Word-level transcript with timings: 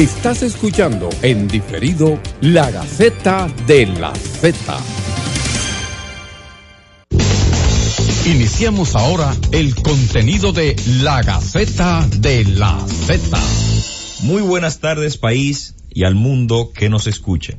Estás 0.00 0.42
escuchando 0.42 1.10
en 1.20 1.46
diferido 1.46 2.18
La 2.40 2.70
Gaceta 2.70 3.52
de 3.66 3.84
la 3.84 4.14
Z. 4.14 4.78
Iniciamos 8.24 8.96
ahora 8.96 9.36
el 9.52 9.74
contenido 9.74 10.54
de 10.54 10.74
La 11.02 11.22
Gaceta 11.22 12.08
de 12.16 12.46
la 12.46 12.80
Z. 12.88 13.38
Muy 14.22 14.40
buenas 14.40 14.80
tardes 14.80 15.18
país 15.18 15.74
y 15.90 16.04
al 16.04 16.14
mundo 16.14 16.72
que 16.74 16.88
nos 16.88 17.06
escuche. 17.06 17.58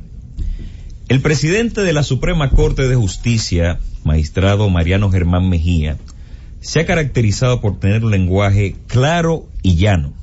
El 1.09 1.21
presidente 1.21 1.83
de 1.83 1.93
la 1.93 2.01
Suprema 2.01 2.49
Corte 2.49 2.87
de 2.87 2.95
Justicia, 2.95 3.77
magistrado 4.03 4.67
Mariano 4.71 5.11
Germán 5.11 5.47
Mejía, 5.47 5.99
se 6.59 6.79
ha 6.79 6.87
caracterizado 6.87 7.61
por 7.61 7.79
tener 7.79 8.03
un 8.03 8.09
lenguaje 8.09 8.77
claro 8.87 9.45
y 9.61 9.75
llano. 9.75 10.19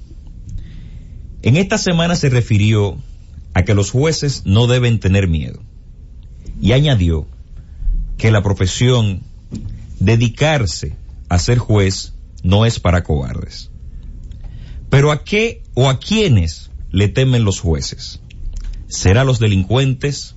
En 1.42 1.56
esta 1.56 1.78
semana 1.78 2.16
se 2.16 2.30
refirió 2.30 2.98
a 3.54 3.62
que 3.64 3.74
los 3.74 3.90
jueces 3.90 4.42
no 4.44 4.66
deben 4.66 4.98
tener 4.98 5.28
miedo 5.28 5.62
y 6.60 6.72
añadió 6.72 7.26
que 8.16 8.32
la 8.32 8.42
profesión 8.42 9.22
dedicarse 10.00 10.96
a 11.28 11.38
ser 11.38 11.58
juez 11.58 12.14
no 12.42 12.66
es 12.66 12.80
para 12.80 13.04
cobardes. 13.04 13.70
Pero 14.90 15.12
¿a 15.12 15.22
qué 15.22 15.62
o 15.74 15.88
a 15.88 16.00
quiénes 16.00 16.70
le 16.90 17.08
temen 17.08 17.44
los 17.44 17.60
jueces? 17.60 18.20
¿Será 18.88 19.24
los 19.24 19.38
delincuentes? 19.38 20.34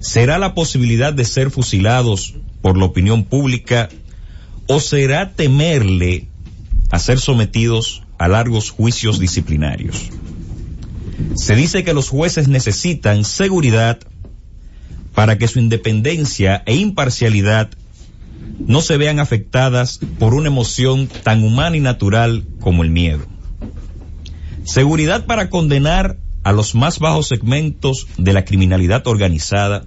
¿Será 0.00 0.38
la 0.38 0.54
posibilidad 0.54 1.12
de 1.12 1.24
ser 1.24 1.50
fusilados 1.50 2.34
por 2.62 2.78
la 2.78 2.84
opinión 2.84 3.24
pública? 3.24 3.88
¿O 4.68 4.80
será 4.80 5.32
temerle 5.32 6.28
a 6.90 6.98
ser 6.98 7.18
sometidos 7.18 8.03
a 8.24 8.28
largos 8.28 8.70
juicios 8.70 9.18
disciplinarios? 9.18 10.08
Se 11.34 11.54
dice 11.54 11.84
que 11.84 11.92
los 11.92 12.08
jueces 12.08 12.48
necesitan 12.48 13.24
seguridad 13.24 13.98
para 15.14 15.36
que 15.36 15.46
su 15.46 15.58
independencia 15.58 16.62
e 16.64 16.74
imparcialidad 16.74 17.68
no 18.66 18.80
se 18.80 18.96
vean 18.96 19.20
afectadas 19.20 20.00
por 20.18 20.32
una 20.32 20.48
emoción 20.48 21.06
tan 21.22 21.44
humana 21.44 21.76
y 21.76 21.80
natural 21.80 22.46
como 22.60 22.82
el 22.82 22.90
miedo. 22.90 23.26
Seguridad 24.64 25.26
para 25.26 25.50
condenar 25.50 26.16
a 26.44 26.52
los 26.52 26.74
más 26.74 27.00
bajos 27.00 27.28
segmentos 27.28 28.06
de 28.16 28.32
la 28.32 28.46
criminalidad 28.46 29.06
organizada, 29.06 29.84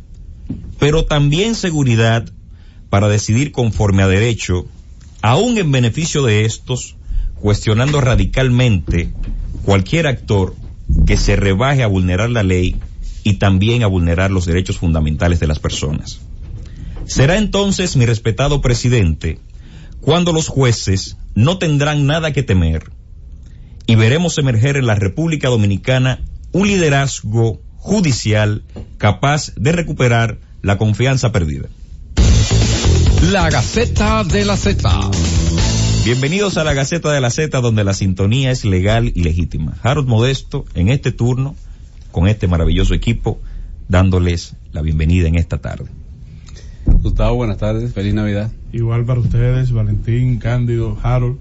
pero 0.78 1.06
también 1.06 1.56
seguridad 1.56 2.32
para 2.92 3.08
decidir 3.08 3.52
conforme 3.52 4.04
a 4.04 4.08
derecho, 4.08 4.68
aún 5.24 5.58
en 5.58 5.72
beneficio 5.72 6.24
de 6.24 6.46
estos, 6.46 6.97
cuestionando 7.40 8.02
radicalmente 8.02 9.14
cualquier 9.64 10.08
actor 10.08 10.56
que 11.06 11.18
se 11.18 11.36
rebaje 11.36 11.84
a 11.84 11.88
vulnerar 11.88 12.30
la 12.30 12.44
ley 12.44 12.78
y 13.24 13.34
también 13.34 13.84
a 13.84 13.88
vulnerar 13.88 14.32
los 14.32 14.46
derechos 14.46 14.78
fundamentales 14.78 15.40
de 15.40 15.48
las 15.48 15.60
personas. 15.60 16.22
Será 17.06 17.38
entonces, 17.38 17.96
mi 17.96 18.06
respetado 18.06 18.62
presidente, 18.62 19.40
cuando 20.02 20.34
los 20.34 20.48
jueces 20.48 21.18
no 21.36 21.58
tendrán 21.58 22.06
nada 22.06 22.32
que 22.32 22.44
temer 22.44 22.92
y 23.86 23.96
veremos 23.96 24.38
emerger 24.38 24.78
en 24.78 24.86
la 24.86 24.96
República 24.96 25.50
Dominicana 25.50 26.20
un 26.52 26.68
liderazgo 26.68 27.62
judicial 27.76 28.64
capaz 28.98 29.54
de 29.56 29.72
recuperar 29.72 30.40
la 30.62 30.78
confianza 30.78 31.32
perdida. 31.32 31.70
La 33.32 33.50
Gaceta 33.50 34.24
de 34.24 34.46
la 34.46 34.58
Z. 34.58 35.12
Bienvenidos 36.08 36.56
a 36.56 36.64
la 36.64 36.74
Gaceta 36.74 37.12
de 37.12 37.20
la 37.20 37.30
Z 37.30 37.60
donde 37.60 37.84
la 37.84 37.94
sintonía 37.94 38.50
es 38.50 38.64
legal 38.64 39.12
y 39.14 39.24
legítima. 39.24 39.74
Harold 39.84 40.08
Modesto 40.08 40.64
en 40.74 40.88
este 40.88 41.12
turno 41.12 41.54
con 42.14 42.30
este 42.30 42.48
maravilloso 42.48 42.94
equipo 42.94 43.42
dándoles 43.90 44.56
la 44.72 44.82
bienvenida 44.82 45.28
en 45.28 45.36
esta 45.36 45.58
tarde. 45.58 45.88
Gustavo, 46.86 47.36
buenas 47.36 47.58
tardes, 47.58 47.92
feliz 47.92 48.14
Navidad. 48.14 48.54
Igual 48.72 49.04
para 49.04 49.20
ustedes, 49.20 49.74
Valentín, 49.74 50.40
Cándido, 50.40 50.98
Harold. 51.04 51.40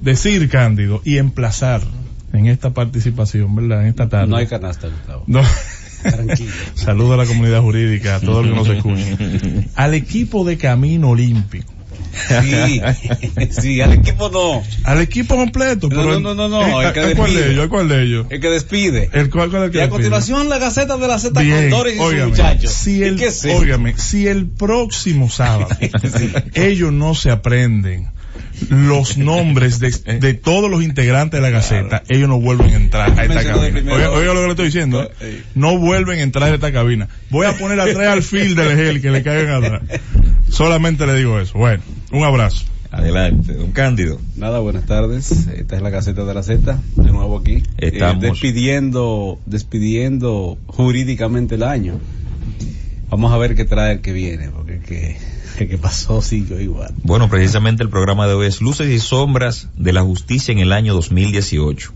Decir 0.00 0.48
Cándido 0.48 1.02
y 1.04 1.16
emplazar 1.16 1.80
en 2.32 2.46
esta 2.46 2.72
participación, 2.72 3.56
¿verdad? 3.56 3.82
En 3.82 3.88
esta 3.88 4.08
tarde. 4.08 4.28
No 4.28 4.36
hay 4.36 4.46
canasta, 4.46 4.86
Gustavo. 4.86 5.24
No. 5.26 5.42
Tranquilo. 6.02 6.52
Saludo 6.74 7.14
a 7.14 7.16
la 7.16 7.26
comunidad 7.26 7.60
jurídica, 7.60 8.14
a 8.14 8.20
todos 8.20 8.46
los 8.46 8.68
que 8.68 8.74
nos 8.84 9.00
escuchan. 9.00 9.68
Al 9.74 9.94
equipo 9.94 10.44
de 10.44 10.58
Camino 10.58 11.10
Olímpico. 11.10 11.75
Sí, 12.42 12.80
sí, 13.50 13.80
al 13.80 13.92
equipo 13.92 14.28
no. 14.30 14.62
Al 14.84 15.00
equipo 15.00 15.36
completo. 15.36 15.88
No, 15.88 15.96
pero 15.96 16.20
no, 16.20 16.34
no, 16.34 16.48
no, 16.48 16.48
no, 16.48 16.80
¿El, 16.80 16.86
el 16.88 16.92
que 16.92 17.14
¿cuál 17.16 17.34
de 17.34 17.50
ellos? 17.50 17.62
¿El 17.64 17.68
cuál 17.68 17.88
de 17.88 18.02
ellos? 18.02 18.26
El 18.30 18.40
que 18.40 18.50
despide. 18.50 19.10
¿El 19.12 19.30
cuál, 19.30 19.50
cuál 19.50 19.62
es 19.62 19.66
el 19.66 19.72
que 19.72 19.78
Y 19.78 19.80
a 19.80 19.84
despide? 19.84 19.90
continuación 19.90 20.48
la 20.48 20.58
Gaceta 20.58 20.96
de 20.96 21.08
la 21.08 21.18
Z 21.18 21.40
Bien, 21.40 21.70
con 21.70 21.88
y 21.88 21.92
sus 21.92 22.00
óigame, 22.00 22.30
muchachos. 22.30 22.72
Si 22.72 22.98
¿Y 22.98 23.02
el, 23.02 23.22
es 23.22 23.44
óigame, 23.44 23.96
si 23.96 24.26
el 24.26 24.46
próximo 24.46 25.28
sábado 25.30 25.68
ellos 26.54 26.92
no 26.92 27.14
se 27.14 27.30
aprenden 27.30 28.10
los 28.70 29.18
nombres 29.18 29.78
de, 29.80 29.90
de 30.18 30.34
todos 30.34 30.70
los 30.70 30.82
integrantes 30.82 31.38
de 31.38 31.42
la 31.42 31.50
Gaceta, 31.50 32.02
ellos 32.08 32.28
no 32.28 32.40
vuelven 32.40 32.70
a 32.70 32.76
entrar 32.76 33.18
a 33.18 33.24
esta 33.24 33.44
cabina. 33.44 33.92
Oiga, 33.94 34.10
oiga 34.10 34.32
lo 34.34 34.40
que 34.40 34.46
le 34.46 34.50
estoy 34.50 34.66
diciendo. 34.66 35.02
¿eh? 35.02 35.10
Eh. 35.20 35.42
No 35.54 35.78
vuelven 35.78 36.18
a 36.20 36.22
entrar 36.22 36.50
a 36.50 36.54
esta 36.54 36.72
cabina. 36.72 37.08
Voy 37.30 37.46
a 37.46 37.56
poner 37.58 37.78
atrás 37.80 38.08
al 38.08 38.22
fil 38.22 38.54
del 38.54 38.74
gel 38.76 39.02
que 39.02 39.10
le 39.10 39.22
caigan 39.22 39.62
atrás. 39.62 39.82
Solamente 40.48 41.06
le 41.06 41.14
digo 41.16 41.38
eso. 41.40 41.58
Bueno, 41.58 41.82
un 42.12 42.24
abrazo. 42.24 42.64
Adelante, 42.90 43.52
don 43.54 43.72
Cándido. 43.72 44.18
Nada, 44.36 44.60
buenas 44.60 44.86
tardes. 44.86 45.48
Esta 45.48 45.76
es 45.76 45.82
la 45.82 45.90
Gaceta 45.90 46.24
de 46.24 46.32
la 46.34 46.42
Z, 46.42 46.80
de 46.96 47.12
nuevo 47.12 47.38
aquí. 47.38 47.62
Estamos- 47.78 48.24
Eh, 48.24 48.28
despidiendo, 48.30 49.38
despidiendo 49.44 50.56
jurídicamente 50.66 51.56
el 51.56 51.62
año. 51.64 51.98
Vamos 53.10 53.32
a 53.32 53.36
ver 53.36 53.54
qué 53.54 53.64
trae 53.64 53.94
el 53.94 54.00
que 54.00 54.12
viene, 54.12 54.48
porque 54.50 54.74
el 54.76 54.82
que, 54.82 55.16
que 55.68 55.78
pasó 55.78 56.22
siguió 56.22 56.60
igual. 56.60 56.94
Bueno, 57.02 57.28
precisamente 57.28 57.82
el 57.82 57.90
programa 57.90 58.26
de 58.26 58.34
hoy 58.34 58.46
es 58.46 58.60
Luces 58.62 58.88
y 58.88 58.98
Sombras 58.98 59.68
de 59.76 59.92
la 59.92 60.02
Justicia 60.02 60.52
en 60.52 60.58
el 60.60 60.72
año 60.72 60.94
2018. 60.94 61.92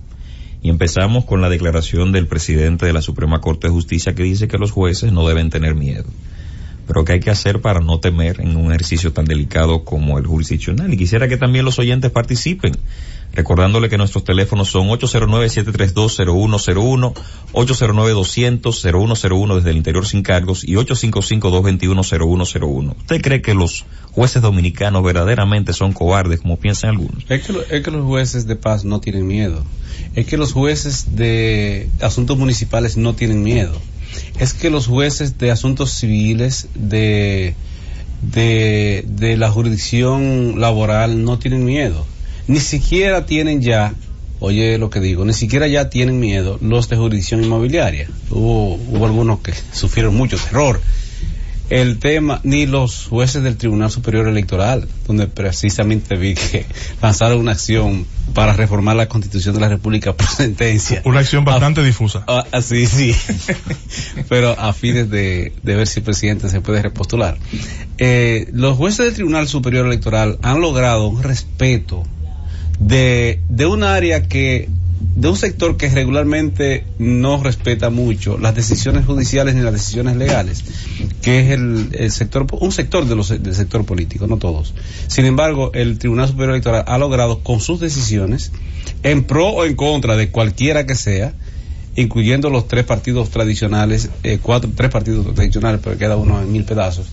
Y 0.63 0.69
empezamos 0.69 1.25
con 1.25 1.41
la 1.41 1.49
declaración 1.49 2.13
del 2.13 2.27
presidente 2.27 2.85
de 2.85 2.93
la 2.93 3.01
Suprema 3.01 3.41
Corte 3.41 3.69
de 3.69 3.73
Justicia 3.73 4.15
que 4.15 4.23
dice 4.25 4.47
que 4.49 4.59
los 4.59 4.71
jueces 4.73 5.11
no 5.13 5.27
deben 5.27 5.49
tener 5.49 5.75
miedo. 5.75 6.05
Pero 6.87 7.05
¿qué 7.05 7.15
hay 7.15 7.21
que 7.21 7.31
hacer 7.31 7.61
para 7.61 7.81
no 7.81 7.99
temer 8.01 8.41
en 8.41 8.57
un 8.57 8.73
ejercicio 8.73 9.13
tan 9.13 9.25
delicado 9.25 9.85
como 9.85 10.19
el 10.19 10.27
jurisdiccional? 10.27 10.93
Y 10.93 10.97
quisiera 10.97 11.29
que 11.29 11.37
también 11.37 11.65
los 11.65 11.79
oyentes 11.79 12.11
participen, 12.11 12.77
recordándole 13.33 13.89
que 13.89 13.97
nuestros 13.97 14.25
teléfonos 14.25 14.69
son 14.69 14.89
809-732-0101, 14.89 17.15
809-200-0101 17.53 19.55
desde 19.57 19.71
el 19.71 19.77
interior 19.77 20.05
sin 20.07 20.23
cargos 20.23 20.65
y 20.65 20.73
855-221-0101. 20.75 22.97
¿Usted 22.97 23.23
cree 23.23 23.43
que 23.43 23.55
los 23.55 23.85
jueces 24.13 24.43
dominicanos 24.43 25.05
verdaderamente 25.05 25.73
son 25.73 25.93
cobardes, 25.93 26.41
como 26.41 26.59
piensan 26.59 26.91
algunos? 26.91 27.25
Es 27.29 27.47
que, 27.47 27.55
es 27.71 27.85
que 27.85 27.91
los 27.91 28.05
jueces 28.05 28.47
de 28.47 28.57
paz 28.57 28.85
no 28.85 29.01
tienen 29.01 29.27
miedo. 29.27 29.65
Es 30.15 30.27
que 30.27 30.37
los 30.37 30.53
jueces 30.53 31.17
de 31.17 31.89
asuntos 32.01 32.37
municipales 32.37 32.97
no 32.97 33.15
tienen 33.15 33.43
miedo. 33.43 33.81
Es 34.39 34.55
que 34.55 34.71
los 34.71 34.87
jueces 34.87 35.39
de 35.39 35.51
asuntos 35.51 35.93
civiles, 35.93 36.69
de, 36.75 37.55
de, 38.23 39.37
la 39.37 39.51
jurisdicción 39.51 40.61
laboral 40.61 41.25
no 41.25 41.39
tienen 41.39 41.65
miedo. 41.65 42.07
Ni 42.47 42.61
siquiera 42.61 43.27
tienen 43.27 43.63
ya, 43.63 43.95
oye 44.41 44.79
lo 44.79 44.91
que 44.91 45.01
digo, 45.01 45.25
ni 45.25 45.33
siquiera 45.33 45.67
ya 45.69 45.91
tienen 45.91 46.19
miedo 46.19 46.59
los 46.61 46.89
de 46.89 46.97
jurisdicción 46.97 47.45
inmobiliaria. 47.45 48.09
Hubo, 48.31 48.75
hubo 48.75 49.07
algunos 49.07 49.41
que 49.41 49.53
sufrieron 49.73 50.17
mucho 50.17 50.37
terror 50.37 50.81
el 51.71 52.01
tema, 52.01 52.41
ni 52.43 52.67
los 52.67 53.07
jueces 53.07 53.45
del 53.45 53.57
Tribunal 53.57 53.93
Superior 53.93 54.27
Electoral, 54.27 54.89
donde 55.07 55.29
precisamente 55.29 56.17
vi 56.17 56.35
que 56.35 56.67
lanzaron 57.03 57.39
una 57.39 57.53
acción 57.53 58.07
para 58.35 58.53
reformar 58.53 58.97
la 58.97 59.09
Constitución 59.09 59.55
de 59.55 59.61
la 59.61 59.69
República 59.69 60.13
por 60.15 60.27
sentencia. 60.27 61.03
Una 61.05 61.21
acción 61.21 61.45
bastante 61.45 61.83
difusa. 61.83 62.25
Ah, 62.27 62.45
sí, 62.63 62.87
sí. 62.87 63.15
Pero 64.29 64.59
a 64.59 64.73
fines 64.73 65.11
de, 65.11 65.53
de 65.63 65.75
ver 65.75 65.87
si 65.87 66.01
el 66.01 66.05
presidente 66.05 66.49
se 66.49 66.61
puede 66.61 66.83
repostular. 66.83 67.39
Eh, 67.99 68.49
los 68.53 68.77
jueces 68.77 69.07
del 69.07 69.15
Tribunal 69.15 69.49
Superior 69.49 69.87
Electoral 69.87 70.39
han 70.43 70.61
logrado 70.61 71.09
un 71.09 71.23
respeto 71.23 72.05
de, 72.79 73.41
de 73.49 73.67
un 73.67 73.83
área 73.83 74.23
que, 74.23 74.69
de 75.01 75.29
un 75.29 75.37
sector 75.37 75.77
que 75.77 75.89
regularmente 75.89 76.85
no 76.99 77.43
respeta 77.43 77.91
mucho 77.91 78.39
las 78.39 78.55
decisiones 78.55 79.07
judiciales 79.07 79.55
ni 79.55 79.63
las 79.63 79.73
decisiones 79.73 80.17
legales, 80.17 80.65
que 81.23 81.41
es 81.41 81.51
el, 81.51 81.89
el 81.93 82.11
sector, 82.11 82.47
un 82.53 82.71
sector 82.73 83.07
de 83.07 83.17
los, 83.17 83.29
del 83.29 83.55
sector 83.55 83.85
político, 83.85 84.27
no 84.27 84.37
todos. 84.37 84.75
Sin 85.09 85.25
embargo, 85.25 85.73
el 85.75 85.99
Tribunal 85.99 86.29
Superior 86.29 86.51
Electoral 86.51 86.85
ha 86.87 86.99
logrado 86.99 87.43
con 87.43 87.61
sus 87.61 87.81
decisiones, 87.81 88.53
en 89.03 89.25
pro 89.25 89.49
o 89.49 89.65
en 89.65 89.75
contra 89.75 90.17
de 90.17 90.31
cualquiera 90.31 90.87
que 90.87 90.95
sea, 90.95 91.35
incluyendo 91.97 92.51
los 92.51 92.69
tres 92.69 92.85
partidos 92.85 93.31
tradicionales, 93.31 94.11
eh, 94.23 94.39
cuatro, 94.41 94.71
tres 94.75 94.91
partidos 94.91 95.35
tradicionales, 95.35 95.81
pero 95.83 95.99
queda 95.99 96.17
uno 96.17 96.41
en 96.41 96.53
mil 96.53 96.65
pedazos. 96.65 97.07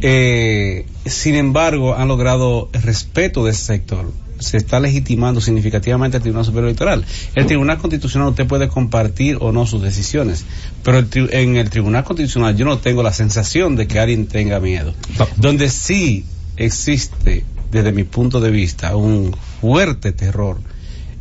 Eh, 0.00 0.86
sin 1.04 1.34
embargo, 1.34 1.94
han 1.94 2.08
logrado 2.08 2.68
el 2.72 2.82
respeto 2.82 3.44
de 3.44 3.50
ese 3.50 3.64
sector. 3.64 4.12
Se 4.42 4.56
está 4.56 4.80
legitimando 4.80 5.40
significativamente 5.40 6.16
el 6.18 6.22
Tribunal 6.22 6.44
Superior 6.44 6.68
Electoral. 6.68 7.04
El 7.34 7.46
Tribunal 7.46 7.78
Constitucional 7.78 8.28
usted 8.28 8.46
puede 8.46 8.68
compartir 8.68 9.38
o 9.40 9.52
no 9.52 9.66
sus 9.66 9.82
decisiones, 9.82 10.44
pero 10.82 11.04
en 11.14 11.56
el 11.56 11.70
Tribunal 11.70 12.04
Constitucional 12.04 12.56
yo 12.56 12.64
no 12.64 12.78
tengo 12.78 13.02
la 13.02 13.12
sensación 13.12 13.76
de 13.76 13.86
que 13.86 13.98
alguien 13.98 14.26
tenga 14.26 14.60
miedo. 14.60 14.94
Donde 15.36 15.70
sí 15.70 16.24
existe, 16.56 17.44
desde 17.70 17.92
mi 17.92 18.04
punto 18.04 18.40
de 18.40 18.50
vista, 18.50 18.96
un 18.96 19.34
fuerte 19.60 20.12
terror 20.12 20.58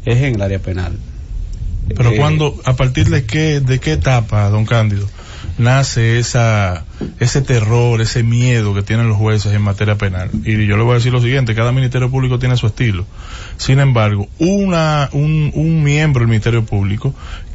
es 0.05 0.17
en 0.17 0.35
el 0.35 0.41
área 0.41 0.59
penal. 0.59 0.97
Pero 1.87 2.11
eh, 2.11 2.17
cuando, 2.17 2.59
a 2.63 2.75
partir 2.75 3.09
de 3.09 3.25
qué, 3.25 3.59
de 3.59 3.79
qué 3.79 3.93
etapa, 3.93 4.49
don 4.49 4.65
Cándido, 4.65 5.07
nace 5.61 6.19
esa, 6.19 6.85
ese 7.19 7.41
terror, 7.41 8.01
ese 8.01 8.23
miedo 8.23 8.73
que 8.73 8.81
tienen 8.81 9.07
los 9.07 9.17
jueces 9.17 9.53
en 9.53 9.61
materia 9.61 9.97
penal. 9.97 10.29
Y 10.43 10.65
yo 10.65 10.77
le 10.77 10.83
voy 10.83 10.93
a 10.93 10.95
decir 10.95 11.13
lo 11.13 11.21
siguiente, 11.21 11.55
cada 11.55 11.71
Ministerio 11.71 12.09
Público 12.09 12.39
tiene 12.39 12.57
su 12.57 12.67
estilo. 12.67 13.05
Sin 13.57 13.79
embargo, 13.79 14.27
una, 14.39 15.09
un, 15.13 15.51
un 15.53 15.83
miembro 15.83 16.21
del 16.21 16.29
Ministerio 16.29 16.65
Público 16.65 17.13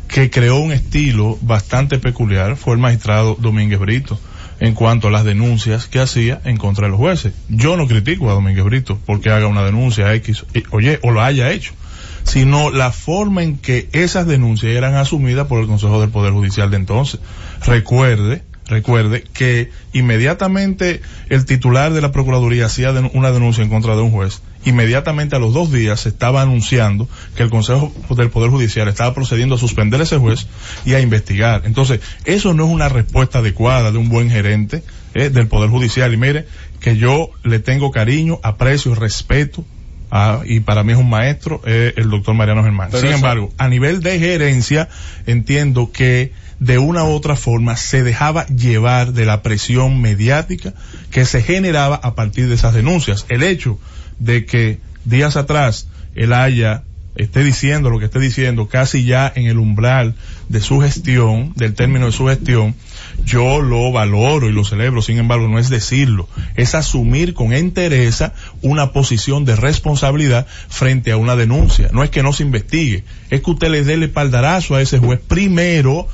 que 0.08 0.30
creó 0.30 0.58
un 0.58 0.72
estilo 0.72 1.36
bastante 1.42 1.98
peculiar 1.98 2.56
fue 2.56 2.74
el 2.74 2.80
magistrado 2.80 3.36
Domínguez 3.38 3.80
Brito 3.80 4.18
en 4.60 4.74
cuanto 4.74 5.08
a 5.08 5.10
las 5.10 5.24
denuncias 5.24 5.86
que 5.86 6.00
hacía 6.00 6.40
en 6.44 6.56
contra 6.56 6.86
de 6.86 6.92
los 6.92 6.98
jueces. 6.98 7.34
Yo 7.48 7.76
no 7.76 7.86
critico 7.86 8.30
a 8.30 8.34
Domínguez 8.34 8.64
Brito 8.64 8.98
porque 9.04 9.30
haga 9.30 9.48
una 9.48 9.64
denuncia 9.64 10.14
X, 10.14 10.46
oye, 10.70 10.98
o 11.02 11.10
lo 11.10 11.20
haya 11.20 11.50
hecho 11.50 11.74
sino 12.26 12.70
la 12.70 12.90
forma 12.90 13.44
en 13.44 13.56
que 13.56 13.88
esas 13.92 14.26
denuncias 14.26 14.72
eran 14.72 14.96
asumidas 14.96 15.46
por 15.46 15.60
el 15.60 15.68
Consejo 15.68 16.00
del 16.00 16.10
Poder 16.10 16.32
Judicial 16.32 16.70
de 16.70 16.76
entonces. 16.76 17.20
Recuerde, 17.64 18.42
recuerde 18.66 19.24
que 19.32 19.70
inmediatamente 19.92 21.00
el 21.28 21.44
titular 21.44 21.92
de 21.92 22.00
la 22.00 22.12
Procuraduría 22.12 22.66
hacía 22.66 22.90
una 23.12 23.30
denuncia 23.30 23.62
en 23.62 23.70
contra 23.70 23.94
de 23.96 24.02
un 24.02 24.10
juez, 24.10 24.42
inmediatamente 24.64 25.36
a 25.36 25.38
los 25.38 25.54
dos 25.54 25.72
días 25.72 26.00
se 26.00 26.08
estaba 26.08 26.42
anunciando 26.42 27.08
que 27.36 27.42
el 27.42 27.50
Consejo 27.50 27.92
del 28.10 28.30
Poder 28.30 28.50
Judicial 28.50 28.88
estaba 28.88 29.14
procediendo 29.14 29.54
a 29.54 29.58
suspender 29.58 30.00
ese 30.00 30.18
juez 30.18 30.46
y 30.84 30.94
a 30.94 31.00
investigar. 31.00 31.62
Entonces, 31.64 32.00
eso 32.24 32.54
no 32.54 32.66
es 32.66 32.70
una 32.70 32.88
respuesta 32.88 33.38
adecuada 33.38 33.92
de 33.92 33.98
un 33.98 34.08
buen 34.08 34.30
gerente 34.30 34.82
eh, 35.14 35.30
del 35.30 35.46
Poder 35.48 35.70
Judicial. 35.70 36.12
Y 36.12 36.16
mire, 36.16 36.46
que 36.80 36.96
yo 36.96 37.30
le 37.44 37.58
tengo 37.60 37.90
cariño, 37.90 38.40
aprecio 38.42 38.92
y 38.92 38.94
respeto 38.94 39.64
Ah, 40.10 40.42
y 40.44 40.60
para 40.60 40.84
mí 40.84 40.92
es 40.92 40.98
un 40.98 41.10
maestro, 41.10 41.60
el 41.64 42.08
doctor 42.10 42.34
Mariano 42.34 42.62
Germán. 42.62 42.92
Sin 42.92 43.10
embargo, 43.10 43.52
a 43.58 43.68
nivel 43.68 44.00
de 44.00 44.18
gerencia, 44.18 44.88
entiendo 45.26 45.90
que 45.92 46.32
de 46.58 46.78
una 46.78 47.04
u 47.04 47.08
otra 47.08 47.36
forma 47.36 47.76
se 47.76 48.02
dejaba 48.02 48.46
llevar 48.46 49.12
de 49.12 49.26
la 49.26 49.42
presión 49.42 50.00
mediática 50.00 50.74
que 51.10 51.24
se 51.24 51.42
generaba 51.42 51.96
a 51.96 52.14
partir 52.14 52.48
de 52.48 52.54
esas 52.54 52.74
denuncias. 52.74 53.26
El 53.28 53.42
hecho 53.42 53.78
de 54.18 54.46
que 54.46 54.80
días 55.04 55.36
atrás 55.36 55.88
él 56.14 56.32
haya 56.32 56.82
esté 57.16 57.42
diciendo 57.42 57.90
lo 57.90 57.98
que 57.98 58.06
esté 58.06 58.20
diciendo 58.20 58.68
casi 58.68 59.04
ya 59.04 59.32
en 59.34 59.46
el 59.46 59.58
umbral 59.58 60.14
de 60.48 60.60
su 60.60 60.80
gestión, 60.80 61.52
del 61.56 61.74
término 61.74 62.06
de 62.06 62.12
su 62.12 62.26
gestión, 62.26 62.74
yo 63.24 63.62
lo 63.62 63.90
valoro 63.90 64.48
y 64.48 64.52
lo 64.52 64.64
celebro, 64.64 65.02
sin 65.02 65.18
embargo 65.18 65.48
no 65.48 65.58
es 65.58 65.70
decirlo, 65.70 66.28
es 66.56 66.74
asumir 66.74 67.34
con 67.34 67.52
entereza 67.52 68.34
una 68.62 68.92
posición 68.92 69.44
de 69.44 69.56
responsabilidad 69.56 70.46
frente 70.68 71.10
a 71.10 71.16
una 71.16 71.36
denuncia. 71.36 71.88
No 71.92 72.04
es 72.04 72.10
que 72.10 72.22
no 72.22 72.32
se 72.32 72.42
investigue, 72.42 73.04
es 73.30 73.40
que 73.40 73.50
usted 73.50 73.70
le 73.70 73.84
dé 73.84 73.94
el 73.94 74.02
espaldarazo 74.02 74.74
a 74.74 74.82
ese 74.82 74.98
juez 74.98 75.20
primero 75.26 76.06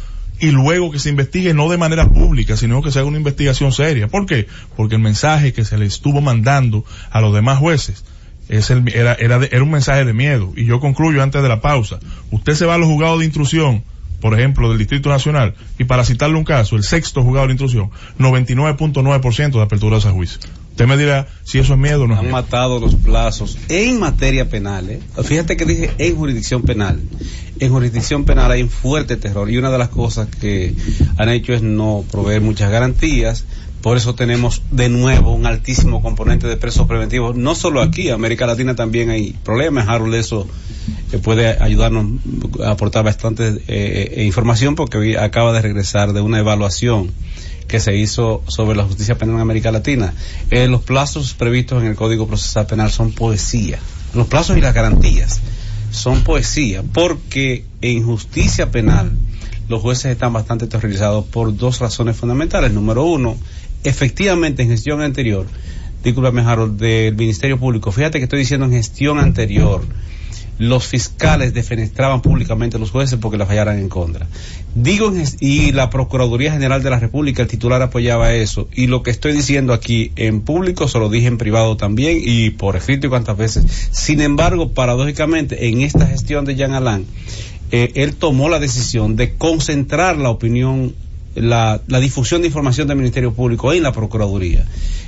y 0.42 0.50
luego 0.50 0.90
que 0.90 0.98
se 0.98 1.08
investigue 1.08 1.54
no 1.54 1.68
de 1.68 1.78
manera 1.78 2.08
pública, 2.08 2.56
sino 2.56 2.82
que 2.82 2.90
se 2.90 2.98
haga 2.98 3.06
una 3.06 3.16
investigación 3.16 3.70
seria. 3.70 4.08
¿Por 4.08 4.26
qué? 4.26 4.48
Porque 4.76 4.96
el 4.96 5.00
mensaje 5.00 5.52
que 5.52 5.64
se 5.64 5.78
le 5.78 5.86
estuvo 5.86 6.20
mandando 6.20 6.84
a 7.12 7.20
los 7.20 7.32
demás 7.32 7.60
jueces 7.60 8.04
es 8.48 8.68
el, 8.70 8.92
era, 8.92 9.14
era, 9.14 9.36
era 9.36 9.62
un 9.62 9.70
mensaje 9.70 10.04
de 10.04 10.12
miedo. 10.12 10.52
Y 10.56 10.64
yo 10.64 10.80
concluyo 10.80 11.22
antes 11.22 11.44
de 11.44 11.48
la 11.48 11.60
pausa. 11.60 12.00
Usted 12.32 12.54
se 12.54 12.66
va 12.66 12.74
a 12.74 12.78
los 12.78 12.88
juzgados 12.88 13.20
de 13.20 13.26
instrucción 13.26 13.84
por 14.22 14.38
ejemplo, 14.38 14.68
del 14.68 14.78
Distrito 14.78 15.08
Nacional, 15.08 15.54
y 15.80 15.84
para 15.84 16.04
citarle 16.04 16.38
un 16.38 16.44
caso, 16.44 16.76
el 16.76 16.84
sexto 16.84 17.24
juzgado 17.24 17.48
de 17.48 17.54
instrucción, 17.54 17.90
99.9% 18.20 19.50
de 19.50 19.62
apertura 19.62 19.96
de 19.96 19.98
ese 19.98 20.10
juicio. 20.10 20.38
Usted 20.70 20.86
me 20.86 20.96
dirá 20.96 21.26
si 21.42 21.58
eso 21.58 21.74
es 21.74 21.78
miedo 21.80 22.04
o 22.04 22.06
no. 22.06 22.16
Han 22.16 22.30
matado 22.30 22.78
los 22.78 22.94
plazos 22.94 23.58
en 23.68 23.98
materia 23.98 24.48
penal. 24.48 24.88
¿eh? 24.90 25.00
Fíjate 25.24 25.56
que 25.56 25.64
dije 25.64 25.90
en 25.98 26.16
jurisdicción 26.16 26.62
penal. 26.62 27.00
En 27.62 27.70
jurisdicción 27.70 28.24
penal 28.24 28.50
hay 28.50 28.60
un 28.60 28.70
fuerte 28.70 29.16
terror 29.16 29.48
y 29.48 29.56
una 29.56 29.70
de 29.70 29.78
las 29.78 29.88
cosas 29.88 30.26
que 30.26 30.74
han 31.16 31.28
hecho 31.28 31.54
es 31.54 31.62
no 31.62 32.04
proveer 32.10 32.40
muchas 32.40 32.72
garantías 32.72 33.44
por 33.82 33.96
eso 33.96 34.14
tenemos 34.14 34.62
de 34.70 34.88
nuevo 34.88 35.32
un 35.32 35.44
altísimo 35.44 36.02
componente 36.02 36.46
de 36.46 36.56
presos 36.56 36.86
preventivos. 36.86 37.36
No 37.36 37.56
solo 37.56 37.82
aquí, 37.82 38.08
en 38.08 38.14
América 38.14 38.46
Latina 38.46 38.76
también 38.76 39.10
hay 39.10 39.32
problemas. 39.44 39.88
Harold 39.88 40.14
eso 40.14 40.46
eh, 41.12 41.18
puede 41.18 41.60
ayudarnos 41.60 42.20
a 42.64 42.70
aportar 42.70 43.04
bastante 43.04 43.48
eh, 43.48 44.14
eh, 44.16 44.24
información 44.24 44.76
porque 44.76 45.18
acaba 45.18 45.52
de 45.52 45.62
regresar 45.62 46.12
de 46.12 46.20
una 46.20 46.38
evaluación 46.38 47.10
que 47.66 47.80
se 47.80 47.96
hizo 47.96 48.42
sobre 48.46 48.76
la 48.76 48.84
justicia 48.84 49.18
penal 49.18 49.36
en 49.36 49.40
América 49.40 49.72
Latina. 49.72 50.14
los 50.50 50.82
plazos 50.82 51.34
previstos 51.34 51.82
en 51.82 51.88
el 51.88 51.96
Código 51.96 52.28
Procesal 52.28 52.66
Penal 52.66 52.90
son 52.90 53.12
poesía. 53.12 53.78
Los 54.14 54.26
plazos 54.26 54.56
y 54.56 54.60
las 54.60 54.74
garantías 54.74 55.40
son 55.92 56.24
poesía 56.24 56.82
porque 56.82 57.64
en 57.80 58.04
justicia 58.04 58.70
penal 58.70 59.12
los 59.68 59.80
jueces 59.80 60.12
están 60.12 60.32
bastante 60.32 60.66
terrorizados 60.66 61.24
por 61.26 61.56
dos 61.56 61.78
razones 61.78 62.16
fundamentales. 62.16 62.72
Número 62.72 63.04
uno, 63.04 63.36
efectivamente 63.84 64.62
en 64.62 64.68
gestión 64.68 65.00
anterior, 65.00 65.46
discúlpame 66.02 66.42
Harold, 66.42 66.78
del 66.80 67.14
Ministerio 67.14 67.58
Público, 67.58 67.92
fíjate 67.92 68.18
que 68.18 68.24
estoy 68.24 68.40
diciendo 68.40 68.66
en 68.66 68.72
gestión 68.72 69.18
anterior, 69.18 69.82
los 70.58 70.86
fiscales 70.86 71.54
defenestraban 71.54 72.22
públicamente 72.22 72.76
a 72.76 72.80
los 72.80 72.90
jueces 72.90 73.18
porque 73.20 73.38
la 73.38 73.46
fallaran 73.46 73.78
en 73.78 73.88
contra. 73.88 74.26
Digo, 74.74 75.12
y 75.40 75.72
la 75.72 75.90
Procuraduría 75.90 76.52
General 76.52 76.82
de 76.82 76.90
la 76.90 76.98
República, 76.98 77.42
el 77.42 77.48
titular 77.48 77.82
apoyaba 77.82 78.32
eso. 78.32 78.68
Y 78.74 78.86
lo 78.86 79.02
que 79.02 79.10
estoy 79.10 79.32
diciendo 79.32 79.72
aquí 79.72 80.12
en 80.16 80.40
público 80.40 80.88
se 80.88 80.98
lo 80.98 81.08
dije 81.08 81.26
en 81.26 81.38
privado 81.38 81.76
también 81.76 82.18
y 82.24 82.50
por 82.50 82.76
escrito 82.76 83.06
y 83.06 83.10
cuantas 83.10 83.36
veces. 83.36 83.64
Sin 83.90 84.20
embargo, 84.20 84.72
paradójicamente, 84.72 85.68
en 85.68 85.82
esta 85.82 86.06
gestión 86.06 86.44
de 86.44 86.54
Jean 86.54 86.72
Alain, 86.72 87.06
eh, 87.70 87.92
él 87.94 88.14
tomó 88.14 88.48
la 88.48 88.58
decisión 88.58 89.16
de 89.16 89.34
concentrar 89.34 90.16
la 90.16 90.30
opinión 90.30 90.94
la, 91.34 91.80
la, 91.86 92.00
difusión 92.00 92.42
de 92.42 92.48
información 92.48 92.88
del 92.88 92.98
Ministerio 92.98 93.32
Público 93.32 93.72
en 93.72 93.82
la 93.82 93.92
Procuraduría. 93.92 94.66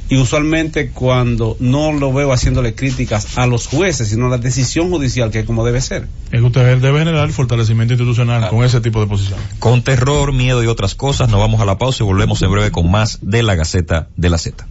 Y 0.09 0.17
usualmente 0.17 0.91
cuando 0.91 1.57
no 1.61 1.93
lo 1.93 2.13
veo 2.13 2.33
haciéndole 2.33 2.75
críticas 2.75 3.39
a 3.39 3.47
los 3.47 3.67
jueces, 3.67 4.09
sino 4.09 4.27
a 4.27 4.31
la 4.31 4.39
decisión 4.39 4.91
judicial, 4.91 5.31
que 5.31 5.41
es 5.41 5.47
como 5.47 5.65
debe 5.65 5.81
ser. 5.81 6.09
Es 6.31 6.41
que 6.41 6.47
usted 6.47 6.79
debe 6.79 6.99
generar 6.99 7.31
fortalecimiento 7.31 7.95
institucional 7.95 8.49
con 8.51 8.65
ese 8.65 8.81
tipo 8.81 9.01
de 9.01 9.07
posición. 9.07 9.39
Con 9.59 9.83
terror, 9.83 10.33
miedo 10.33 10.63
y 10.63 10.67
otras 10.67 10.95
cosas, 10.95 11.31
nos 11.31 11.41
vamos 11.41 11.61
a 11.61 11.65
la 11.65 11.79
pausa 11.79 12.05
y 12.05 12.07
volvemos 12.07 12.43
en 12.43 12.51
breve 12.51 12.71
con 12.71 12.91
más 12.91 13.19
de 13.23 13.43
la 13.43 13.55
Gaceta 13.55 14.09
de 14.17 14.31
la 14.31 14.39
Z. 14.39 14.67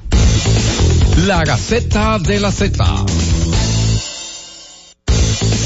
La 1.26 1.44
Gaceta 1.44 2.20
de 2.20 2.40
la 2.40 2.52
Z. 2.52 3.06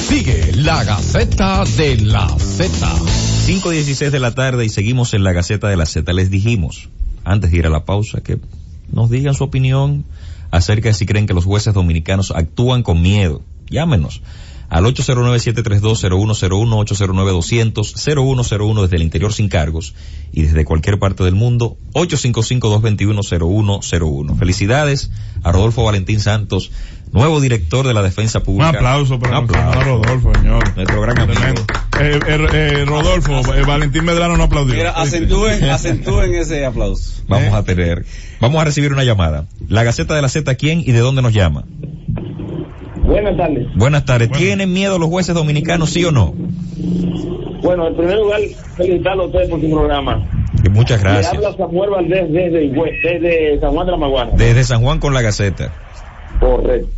Sigue 0.07 0.51
la 0.55 0.83
Gaceta 0.83 1.63
de 1.77 1.97
la 1.97 2.27
Z. 2.39 2.87
5.16 3.47 4.09
de 4.09 4.19
la 4.19 4.33
tarde 4.33 4.65
y 4.65 4.69
seguimos 4.69 5.13
en 5.13 5.23
la 5.23 5.33
Gaceta 5.33 5.67
de 5.67 5.77
la 5.77 5.85
Z. 5.85 6.11
Les 6.13 6.29
dijimos, 6.29 6.89
antes 7.23 7.51
de 7.51 7.57
ir 7.57 7.65
a 7.65 7.69
la 7.69 7.85
pausa, 7.85 8.21
que 8.21 8.39
nos 8.91 9.09
digan 9.09 9.33
su 9.33 9.43
opinión 9.43 10.05
acerca 10.51 10.89
de 10.89 10.93
si 10.93 11.05
creen 11.05 11.27
que 11.27 11.33
los 11.33 11.45
jueces 11.45 11.73
dominicanos 11.73 12.31
actúan 12.31 12.83
con 12.83 13.01
miedo. 13.01 13.41
Llámenos 13.69 14.21
al 14.69 14.85
809-732-0101, 14.85 17.01
809-200-0101 17.81 18.81
desde 18.81 18.97
el 18.97 19.03
interior 19.03 19.33
sin 19.33 19.49
cargos 19.49 19.95
y 20.33 20.43
desde 20.43 20.65
cualquier 20.65 20.99
parte 20.99 21.23
del 21.23 21.35
mundo, 21.35 21.77
855-221-0101. 21.93 24.37
Felicidades 24.37 25.09
a 25.43 25.53
Rodolfo 25.53 25.85
Valentín 25.85 26.19
Santos, 26.19 26.69
nuevo 27.13 27.39
director 27.39 27.87
de 27.87 27.93
la 27.93 28.03
Defensa 28.03 28.41
Pública. 28.41 28.71
Un 28.71 28.75
aplauso 28.75 29.17
para 29.19 29.39
Rodolfo, 29.39 30.35
señor. 30.35 30.75
Nuestro 30.75 30.99
gran 31.01 31.17
amigo. 31.19 31.39
Eh, 31.99 32.19
eh, 32.27 32.47
eh, 32.53 32.85
Rodolfo, 32.85 33.41
Valentín 33.65 34.05
Medrano 34.05 34.37
no 34.37 34.43
aplaudió. 34.43 34.75
Mira, 34.75 34.91
acentúen, 34.91 35.63
acentúen 35.63 36.33
ese 36.35 36.65
aplauso. 36.65 37.23
Vamos 37.27 37.53
a 37.53 37.63
tener, 37.63 38.05
vamos 38.39 38.61
a 38.61 38.65
recibir 38.65 38.93
una 38.93 39.03
llamada. 39.03 39.47
La 39.67 39.83
Gaceta 39.83 40.15
de 40.15 40.21
la 40.21 40.29
Z, 40.29 40.53
¿quién 40.55 40.81
y 40.81 40.91
de 40.91 40.99
dónde 40.99 41.21
nos 41.21 41.33
llama? 41.33 41.65
Buenas 43.03 43.37
tardes. 43.37 43.67
Buenas 43.75 44.05
tardes. 44.05 44.31
¿Tienen 44.31 44.73
miedo 44.73 44.99
los 44.99 45.09
jueces 45.09 45.33
dominicanos, 45.33 45.89
sí 45.89 46.05
o 46.05 46.11
no? 46.11 46.33
Bueno, 47.63 47.87
en 47.87 47.95
primer 47.95 48.17
lugar, 48.17 48.41
felicitarlo 48.75 49.23
a 49.23 49.25
ustedes 49.27 49.49
por 49.49 49.61
su 49.61 49.69
programa. 49.69 50.27
muchas 50.71 51.01
gracias. 51.01 51.33
habla 51.33 51.53
Samuel 51.57 51.89
Valdés 51.89 52.31
desde, 52.31 52.69
desde 52.69 53.59
San 53.59 53.71
Juan 53.71 53.85
de 53.85 53.91
la 53.91 53.97
Maguana. 53.97 54.31
Desde 54.35 54.63
San 54.63 54.83
Juan 54.83 54.99
con 54.99 55.13
la 55.13 55.21
Gaceta. 55.21 55.73
Correcto. 56.39 56.89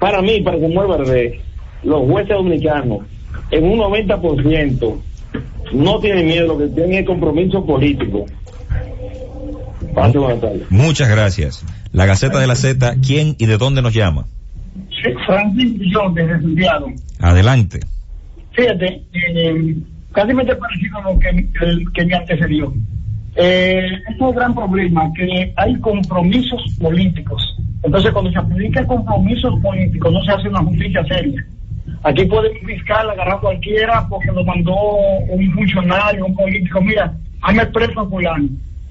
Para 0.00 0.22
mí, 0.22 0.40
para 0.40 0.58
Samuel 0.60 0.86
Valdés, 0.88 1.34
los 1.82 2.08
jueces 2.08 2.30
dominicanos, 2.30 3.00
en 3.50 3.64
un 3.64 3.78
90%, 3.78 5.00
no 5.72 5.98
tienen 6.00 6.26
miedo, 6.26 6.46
lo 6.48 6.58
que 6.58 6.68
tienen 6.68 6.94
es 6.94 7.06
compromiso 7.06 7.64
político. 7.64 8.26
Muchas 10.70 11.08
gracias. 11.08 11.64
La 11.92 12.06
Gaceta 12.06 12.38
de 12.38 12.46
la 12.46 12.54
Z, 12.54 12.96
¿quién 13.04 13.34
y 13.38 13.46
de 13.46 13.56
dónde 13.56 13.82
nos 13.82 13.94
llama? 13.94 14.26
Francis 15.26 15.74
yo 15.92 16.10
desde 16.14 16.40
Santiago. 16.40 16.92
Adelante. 17.20 17.80
Fíjate, 18.52 19.02
eh, 19.12 19.76
casi 20.12 20.34
me 20.34 20.44
parecido 20.44 20.98
a 20.98 21.12
lo 21.12 21.18
que, 21.18 21.28
el, 21.28 21.92
que 21.92 22.04
me 22.04 22.14
antecedió. 22.14 22.72
Eh, 23.36 23.86
es 24.08 24.20
un 24.20 24.34
gran 24.34 24.54
problema 24.54 25.10
que 25.14 25.52
hay 25.56 25.78
compromisos 25.80 26.62
políticos. 26.80 27.56
Entonces, 27.82 28.10
cuando 28.12 28.30
se 28.30 28.38
aplican 28.38 28.86
compromisos 28.86 29.60
políticos, 29.60 30.12
no 30.12 30.22
se 30.24 30.32
hace 30.32 30.48
una 30.48 30.60
justicia 30.60 31.04
seria. 31.04 31.46
Aquí 32.02 32.24
puede 32.26 32.50
un 32.50 32.66
fiscal 32.66 33.10
agarrar 33.10 33.40
cualquiera 33.40 34.06
porque 34.08 34.30
lo 34.32 34.44
mandó 34.44 34.74
un 35.28 35.52
funcionario, 35.52 36.26
un 36.26 36.34
político. 36.34 36.80
Mira, 36.80 37.12
hazme 37.42 37.66
preso 37.66 38.00
a 38.00 38.08
fulano. 38.08 38.48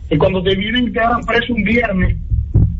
Y 0.09 0.17
cuando 0.17 0.43
te 0.43 0.55
vienen 0.55 0.91
te 0.91 0.99
hagan 0.99 1.21
preso 1.21 1.53
un 1.53 1.63
viernes, 1.63 2.17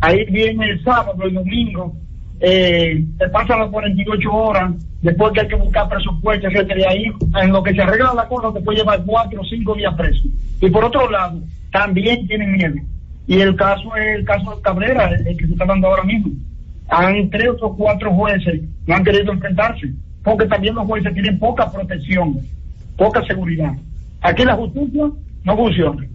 ahí 0.02 0.26
viene 0.26 0.70
el 0.70 0.84
sábado, 0.84 1.24
el 1.24 1.34
domingo, 1.34 1.96
eh, 2.40 3.04
te 3.18 3.30
pasan 3.30 3.60
las 3.60 3.70
48 3.70 4.32
horas, 4.32 4.74
después 5.02 5.32
que 5.34 5.42
hay 5.42 5.48
que 5.48 5.56
buscar 5.56 5.88
presupuesto, 5.88 6.48
etcétera, 6.48 6.80
y 6.80 6.84
ahí 6.84 7.06
en 7.42 7.52
lo 7.52 7.64
que 7.64 7.74
se 7.74 7.82
arregla 7.82 8.14
la 8.14 8.28
cosa 8.28 8.54
te 8.54 8.62
puede 8.62 8.80
llevar 8.80 9.04
cuatro 9.06 9.42
o 9.42 9.46
cinco 9.46 9.74
días 9.76 9.94
preso. 9.96 10.24
Y 10.62 10.70
por 10.70 10.86
otro 10.86 11.10
lado, 11.10 11.42
también 11.72 12.28
tienen 12.28 12.52
miedo. 12.52 12.76
Y 13.28 13.40
el 13.40 13.56
caso 13.56 13.96
es 13.96 14.20
el 14.20 14.26
caso 14.26 14.56
de 14.56 14.62
Cabrera, 14.62 15.10
el, 15.10 15.38
que 15.38 15.48
se 15.48 15.54
está 15.54 15.66
dando 15.66 15.88
ahora 15.88 16.04
mismo. 16.04 16.32
Han 16.90 17.30
tres 17.30 17.50
o 17.62 17.76
cuatro 17.76 18.14
jueces 18.14 18.62
no 18.86 18.96
han 18.96 19.04
querido 19.04 19.32
enfrentarse, 19.32 19.92
porque 20.26 20.46
también 20.48 20.74
los 20.76 20.86
jueces 20.88 21.14
tienen 21.14 21.40
poca 21.40 21.72
protección, 21.72 22.40
poca 22.98 23.24
seguridad. 23.26 23.72
Aquí 24.22 24.44
la 24.44 24.56
justicia 24.56 25.06
no 25.44 25.56
funciona. 25.56 26.06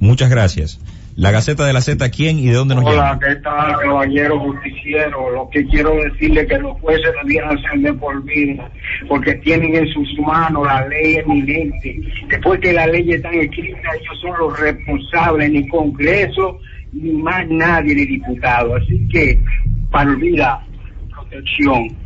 Muchas 0.00 0.30
gracias. 0.30 0.80
La 1.14 1.30
Gaceta 1.30 1.64
de 1.64 1.72
la 1.72 1.80
Z, 1.80 2.10
¿quién 2.10 2.40
y 2.40 2.46
de 2.46 2.54
dónde 2.54 2.74
nos 2.74 2.84
Hola, 2.84 2.94
llama? 2.94 3.18
¿qué 3.20 3.36
tal, 3.36 3.78
caballero 3.78 4.40
justiciero? 4.40 5.30
Lo 5.30 5.48
que 5.50 5.64
quiero 5.66 5.94
decirle 5.94 6.40
es 6.40 6.48
que 6.48 6.58
los 6.58 6.80
jueces 6.80 7.12
debieran 7.22 7.56
ser 7.62 7.78
de 7.80 7.92
por 7.92 8.24
vida, 8.24 8.68
porque 9.08 9.34
tienen 9.34 9.76
en 9.76 9.86
sus 9.88 10.08
manos 10.18 10.66
la 10.66 10.88
ley 10.88 11.16
eminente. 11.16 12.00
Después 12.28 12.58
que 12.60 12.72
la 12.72 12.88
ley 12.88 13.12
están 13.12 13.34
escritas, 13.34 13.94
ellos 14.00 14.20
son 14.22 14.38
los 14.40 14.58
responsables, 14.58 15.50
ni 15.52 15.68
Congreso, 15.68 16.58
ni 16.92 17.12
más 17.12 17.46
nadie, 17.48 17.94
ni 17.94 18.06
diputado. 18.06 18.74
Así 18.74 19.06
que, 19.12 19.38
para 19.92 20.12
vida, 20.16 20.66
protección. 21.12 22.03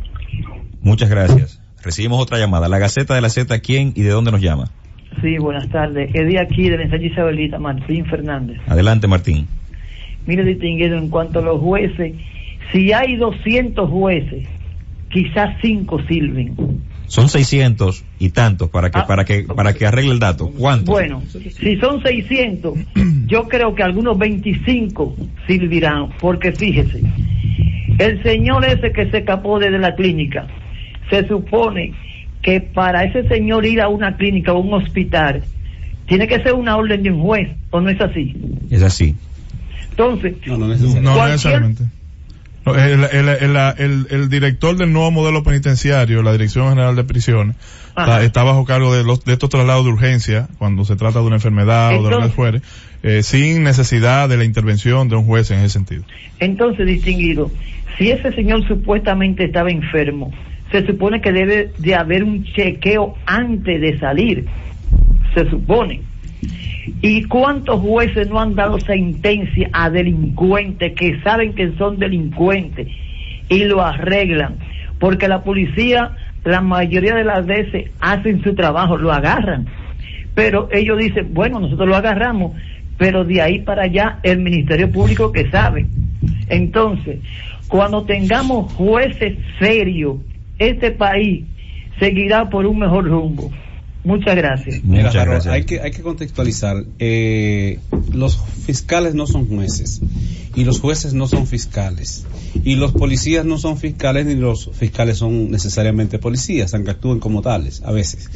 Muchas 0.81 1.09
gracias. 1.09 1.61
Recibimos 1.83 2.21
otra 2.21 2.37
llamada. 2.37 2.67
La 2.67 2.79
Gaceta 2.79 3.15
de 3.15 3.21
la 3.21 3.29
Z, 3.29 3.59
¿quién 3.59 3.93
y 3.95 4.01
de 4.01 4.09
dónde 4.09 4.31
nos 4.31 4.41
llama? 4.41 4.69
Sí, 5.21 5.37
buenas 5.37 5.69
tardes. 5.69 6.09
Es 6.13 6.27
de 6.27 6.39
aquí, 6.39 6.69
de 6.69 6.77
la 6.77 6.97
Isabelita, 6.97 7.57
Martín 7.59 8.05
Fernández. 8.05 8.59
Adelante, 8.67 9.07
Martín. 9.07 9.47
Mire, 10.25 10.43
distinguido, 10.43 10.97
en 10.97 11.09
cuanto 11.09 11.39
a 11.39 11.41
los 11.41 11.59
jueces, 11.59 12.13
si 12.71 12.93
hay 12.93 13.15
200 13.15 13.89
jueces, 13.89 14.47
quizás 15.09 15.57
5 15.61 16.01
sirven. 16.07 16.55
Son 17.07 17.27
600 17.27 18.05
y 18.19 18.29
tantos 18.29 18.69
para 18.69 18.91
que 18.91 18.99
Ah, 18.99 19.07
para 19.07 19.25
que 19.25 19.43
para 19.43 19.73
que 19.73 19.87
arregle 19.87 20.11
el 20.11 20.19
dato. 20.19 20.51
¿Cuántos? 20.51 20.93
Bueno, 20.93 21.23
si 21.59 21.77
son 21.77 22.03
600, 22.03 22.77
yo 23.25 23.47
creo 23.47 23.73
que 23.73 23.81
algunos 23.81 24.17
25 24.19 25.15
servirán, 25.47 26.09
porque 26.19 26.51
fíjese, 26.51 27.01
el 27.97 28.21
señor 28.21 28.63
ese 28.65 28.91
que 28.91 29.09
se 29.09 29.17
escapó 29.17 29.57
desde 29.57 29.79
la 29.79 29.95
clínica, 29.95 30.47
se 31.09 31.27
supone 31.27 31.93
que 32.41 32.61
para 32.61 33.03
ese 33.03 33.27
señor 33.27 33.65
ir 33.65 33.81
a 33.81 33.87
una 33.89 34.15
clínica 34.15 34.53
o 34.53 34.59
un 34.59 34.73
hospital, 34.73 35.43
tiene 36.07 36.27
que 36.27 36.41
ser 36.41 36.53
una 36.53 36.77
orden 36.77 37.03
de 37.03 37.11
un 37.11 37.21
juez, 37.21 37.49
¿o 37.71 37.81
no 37.81 37.89
es 37.89 37.99
así? 38.01 38.35
Es 38.71 38.81
así. 38.81 39.15
Entonces, 39.91 40.35
No, 40.45 40.57
no 40.57 40.67
necesariamente. 40.69 41.09
no 41.09 41.27
necesariamente. 41.27 41.83
El, 42.65 43.03
el- 43.05 43.29
el- 43.29 43.55
el- 43.77 44.07
el 44.11 44.29
director 44.29 44.75
del 44.77 44.93
nuevo 44.93 45.09
modelo 45.11 45.43
penitenciario, 45.43 46.21
la 46.21 46.31
Dirección 46.33 46.69
General 46.69 46.95
de 46.95 47.03
Prisiones, 47.03 47.55
está, 47.89 48.21
está 48.23 48.43
bajo 48.43 48.63
cargo 48.65 48.93
de, 48.93 49.03
los, 49.03 49.23
de 49.25 49.33
estos 49.33 49.49
traslados 49.49 49.85
de 49.85 49.91
urgencia 49.91 50.47
cuando 50.59 50.85
se 50.85 50.95
trata 50.95 51.19
de 51.19 51.25
una 51.25 51.37
enfermedad 51.37 51.97
o 51.97 52.03
de 52.03 52.11
lo 52.11 52.21
que 52.21 52.29
fuere, 52.29 52.61
eh, 53.01 53.23
sin 53.23 53.63
necesidad 53.63 54.29
de 54.29 54.37
la 54.37 54.43
intervención 54.43 55.09
de 55.09 55.15
un 55.15 55.25
juez 55.25 55.49
en 55.51 55.59
ese 55.59 55.69
sentido. 55.69 56.03
Entonces, 56.39 56.85
distinguido, 56.85 57.49
si 57.97 58.11
ese 58.11 58.31
señor 58.33 58.67
supuestamente 58.67 59.45
estaba 59.45 59.71
enfermo, 59.71 60.31
se 60.71 60.85
supone 60.85 61.21
que 61.21 61.31
debe 61.31 61.71
de 61.77 61.95
haber 61.95 62.23
un 62.23 62.43
chequeo 62.43 63.15
antes 63.25 63.81
de 63.81 63.97
salir, 63.99 64.45
se 65.33 65.49
supone. 65.49 66.01
¿Y 67.01 67.23
cuántos 67.23 67.79
jueces 67.81 68.29
no 68.29 68.39
han 68.39 68.55
dado 68.55 68.79
sentencia 68.79 69.69
a 69.73 69.89
delincuentes 69.89 70.93
que 70.93 71.19
saben 71.21 71.53
que 71.53 71.71
son 71.77 71.99
delincuentes 71.99 72.87
y 73.47 73.63
lo 73.65 73.83
arreglan? 73.83 74.57
Porque 74.99 75.27
la 75.27 75.43
policía, 75.43 76.15
la 76.43 76.61
mayoría 76.61 77.15
de 77.15 77.23
las 77.23 77.45
veces, 77.45 77.91
hacen 77.99 78.43
su 78.43 78.55
trabajo, 78.55 78.97
lo 78.97 79.11
agarran. 79.11 79.67
Pero 80.35 80.69
ellos 80.71 80.97
dicen, 80.97 81.33
bueno, 81.33 81.59
nosotros 81.59 81.87
lo 81.87 81.95
agarramos, 81.95 82.53
pero 82.97 83.23
de 83.23 83.41
ahí 83.41 83.59
para 83.59 83.83
allá 83.83 84.19
el 84.23 84.39
Ministerio 84.39 84.91
Público 84.91 85.31
que 85.31 85.49
sabe. 85.49 85.87
Entonces, 86.47 87.19
cuando 87.67 88.03
tengamos 88.03 88.73
jueces 88.73 89.37
serios, 89.59 90.17
este 90.59 90.91
país 90.91 91.45
seguirá 91.99 92.49
por 92.49 92.65
un 92.65 92.79
mejor 92.79 93.05
rumbo. 93.05 93.51
Muchas 94.03 94.35
gracias. 94.35 94.83
Mira, 94.83 95.03
Muchas 95.03 95.15
Harold, 95.15 95.31
gracias. 95.31 95.53
Hay 95.53 95.63
que, 95.65 95.81
hay 95.81 95.91
que 95.91 96.01
contextualizar. 96.01 96.85
Eh, 96.99 97.79
los 98.13 98.37
fiscales 98.65 99.13
no 99.13 99.27
son 99.27 99.47
jueces 99.47 100.01
y 100.55 100.63
los 100.63 100.79
jueces 100.79 101.13
no 101.13 101.27
son 101.27 101.47
fiscales 101.47 102.25
y 102.63 102.75
los 102.75 102.93
policías 102.93 103.45
no 103.45 103.57
son 103.57 103.77
fiscales 103.77 104.25
ni 104.25 104.35
los 104.35 104.71
fiscales 104.73 105.17
son 105.17 105.51
necesariamente 105.51 106.17
policías, 106.17 106.73
aunque 106.73 106.91
actúen 106.91 107.19
como 107.19 107.41
tales 107.41 107.81
a 107.83 107.91
veces. 107.91 108.29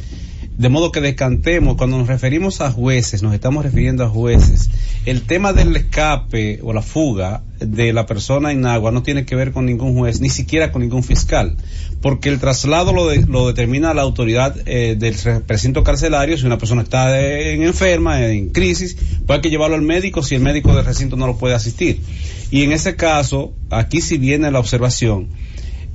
De 0.56 0.68
modo 0.68 0.92
que 0.92 1.00
descantemos, 1.00 1.76
cuando 1.76 1.98
nos 1.98 2.06
referimos 2.06 2.60
a 2.60 2.70
jueces, 2.70 3.24
nos 3.24 3.34
estamos 3.34 3.64
refiriendo 3.64 4.04
a 4.04 4.08
jueces. 4.08 4.70
El 5.04 5.22
tema 5.22 5.52
del 5.52 5.74
escape 5.74 6.60
o 6.62 6.72
la 6.72 6.82
fuga 6.82 7.42
de 7.58 7.92
la 7.92 8.06
persona 8.06 8.52
en 8.52 8.64
agua 8.64 8.92
no 8.92 9.02
tiene 9.02 9.24
que 9.24 9.34
ver 9.34 9.50
con 9.50 9.66
ningún 9.66 9.96
juez, 9.96 10.20
ni 10.20 10.28
siquiera 10.28 10.70
con 10.70 10.82
ningún 10.82 11.02
fiscal, 11.02 11.56
porque 12.04 12.28
el 12.28 12.38
traslado 12.38 12.92
lo, 12.92 13.08
de- 13.08 13.24
lo 13.24 13.46
determina 13.46 13.94
la 13.94 14.02
autoridad 14.02 14.54
eh, 14.66 14.94
del 14.98 15.14
recinto 15.48 15.82
carcelario. 15.84 16.36
Si 16.36 16.44
una 16.44 16.58
persona 16.58 16.82
está 16.82 17.18
eh, 17.18 17.54
en 17.54 17.62
enferma, 17.62 18.26
en 18.26 18.50
crisis, 18.50 18.94
pues 19.26 19.38
hay 19.38 19.40
que 19.40 19.48
llevarlo 19.48 19.74
al 19.74 19.80
médico 19.80 20.22
si 20.22 20.34
el 20.34 20.42
médico 20.42 20.76
del 20.76 20.84
recinto 20.84 21.16
no 21.16 21.26
lo 21.26 21.38
puede 21.38 21.54
asistir. 21.54 22.02
Y 22.50 22.62
en 22.62 22.72
ese 22.72 22.94
caso, 22.94 23.54
aquí 23.70 24.02
sí 24.02 24.18
viene 24.18 24.50
la 24.50 24.58
observación. 24.58 25.28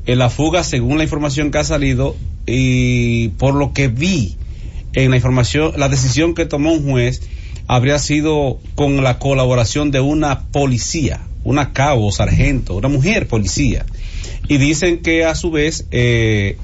En 0.07 0.17
la 0.17 0.31
fuga, 0.31 0.63
según 0.63 0.97
la 0.97 1.03
información 1.03 1.51
que 1.51 1.59
ha 1.59 1.63
salido, 1.63 2.15
y 2.47 3.27
por 3.37 3.53
lo 3.53 3.73
que 3.73 3.87
vi 3.87 4.35
en 4.93 5.11
la 5.11 5.17
información, 5.17 5.73
la 5.77 5.89
decisión 5.89 6.33
que 6.33 6.47
tomó 6.47 6.73
un 6.73 6.89
juez 6.89 7.21
habría 7.67 7.99
sido 7.99 8.57
con 8.73 9.03
la 9.03 9.19
colaboración 9.19 9.91
de 9.91 9.99
una 9.99 10.39
policía, 10.47 11.21
una 11.43 11.71
cabo, 11.71 12.11
sargento, 12.11 12.77
una 12.77 12.87
mujer 12.87 13.27
policía. 13.27 13.85
Y 14.49 14.57
dicen 14.57 14.97
que 14.97 15.23
a 15.23 15.35
su 15.35 15.51
vez 15.51 15.85
eh, 15.91 16.57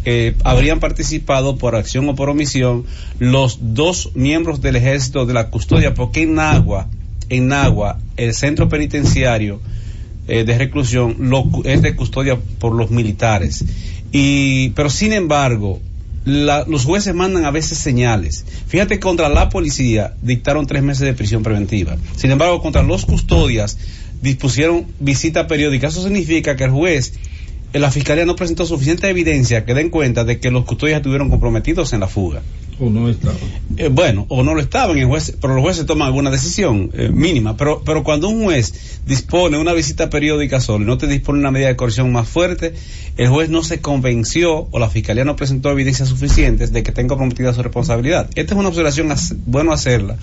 habrían 0.43 0.81
participado 0.81 1.57
por 1.57 1.75
acción 1.75 2.09
o 2.09 2.15
por 2.15 2.29
omisión 2.29 2.83
los 3.19 3.59
dos 3.61 4.11
miembros 4.15 4.59
del 4.59 4.75
ejército 4.75 5.25
de 5.25 5.33
la 5.33 5.49
custodia, 5.49 5.93
porque 5.93 6.23
en 6.23 6.33
Nagua, 6.33 6.89
en 7.29 7.47
Nagua, 7.47 7.99
el 8.17 8.33
centro 8.33 8.67
penitenciario 8.67 9.61
eh, 10.27 10.43
de 10.43 10.57
reclusión 10.57 11.15
lo, 11.19 11.45
es 11.63 11.83
de 11.83 11.95
custodia 11.95 12.37
por 12.59 12.73
los 12.73 12.89
militares. 12.89 13.63
Y, 14.11 14.69
pero 14.69 14.89
sin 14.89 15.13
embargo, 15.13 15.79
los 16.25 16.85
jueces 16.85 17.13
mandan 17.13 17.45
a 17.45 17.51
veces 17.51 17.77
señales. 17.77 18.45
Fíjate, 18.67 18.99
contra 18.99 19.29
la 19.29 19.49
policía 19.49 20.15
dictaron 20.23 20.65
tres 20.65 20.81
meses 20.81 21.01
de 21.01 21.13
prisión 21.13 21.43
preventiva. 21.43 21.97
Sin 22.15 22.31
embargo, 22.31 22.61
contra 22.61 22.81
los 22.81 23.05
custodias 23.05 23.77
dispusieron 24.21 24.87
visita 24.99 25.47
periódica. 25.47 25.87
Eso 25.87 26.01
significa 26.01 26.55
que 26.55 26.63
el 26.63 26.71
juez, 26.71 27.13
la 27.79 27.91
fiscalía 27.91 28.25
no 28.25 28.35
presentó 28.35 28.65
suficiente 28.65 29.09
evidencia 29.09 29.65
que 29.65 29.73
den 29.73 29.89
cuenta 29.89 30.23
de 30.23 30.39
que 30.39 30.51
los 30.51 30.65
custodias 30.65 30.97
estuvieron 30.97 31.29
comprometidos 31.29 31.93
en 31.93 31.99
la 31.99 32.07
fuga. 32.07 32.41
O 32.79 32.89
no 32.89 33.07
estaba. 33.07 33.35
Eh, 33.77 33.89
bueno, 33.89 34.25
o 34.27 34.43
no 34.43 34.53
lo 34.53 34.59
estaban, 34.59 34.97
el 34.97 35.05
juez, 35.05 35.37
pero 35.39 35.55
los 35.55 35.63
jueces 35.63 35.85
toman 35.85 36.07
alguna 36.07 36.29
decisión 36.29 36.91
eh, 36.93 37.09
mínima. 37.09 37.55
Pero, 37.55 37.81
pero 37.85 38.03
cuando 38.03 38.27
un 38.27 38.43
juez 38.43 39.01
dispone 39.05 39.57
una 39.57 39.71
visita 39.73 40.09
periódica 40.09 40.59
solo 40.59 40.83
y 40.83 40.87
no 40.87 40.97
te 40.97 41.07
dispone 41.07 41.39
una 41.39 41.51
medida 41.51 41.67
de 41.67 41.77
coerción 41.77 42.11
más 42.11 42.27
fuerte, 42.27 42.73
el 43.15 43.29
juez 43.29 43.49
no 43.49 43.63
se 43.63 43.79
convenció 43.79 44.67
o 44.71 44.79
la 44.79 44.89
fiscalía 44.89 45.23
no 45.23 45.37
presentó 45.37 45.71
evidencias 45.71 46.09
suficientes 46.09 46.73
de 46.73 46.83
que 46.83 46.91
tenga 46.91 47.09
comprometida 47.09 47.53
su 47.53 47.63
responsabilidad. 47.63 48.29
Esta 48.35 48.53
es 48.53 48.59
una 48.59 48.69
observación 48.69 49.13
bueno 49.45 49.71
hacerla 49.71 50.17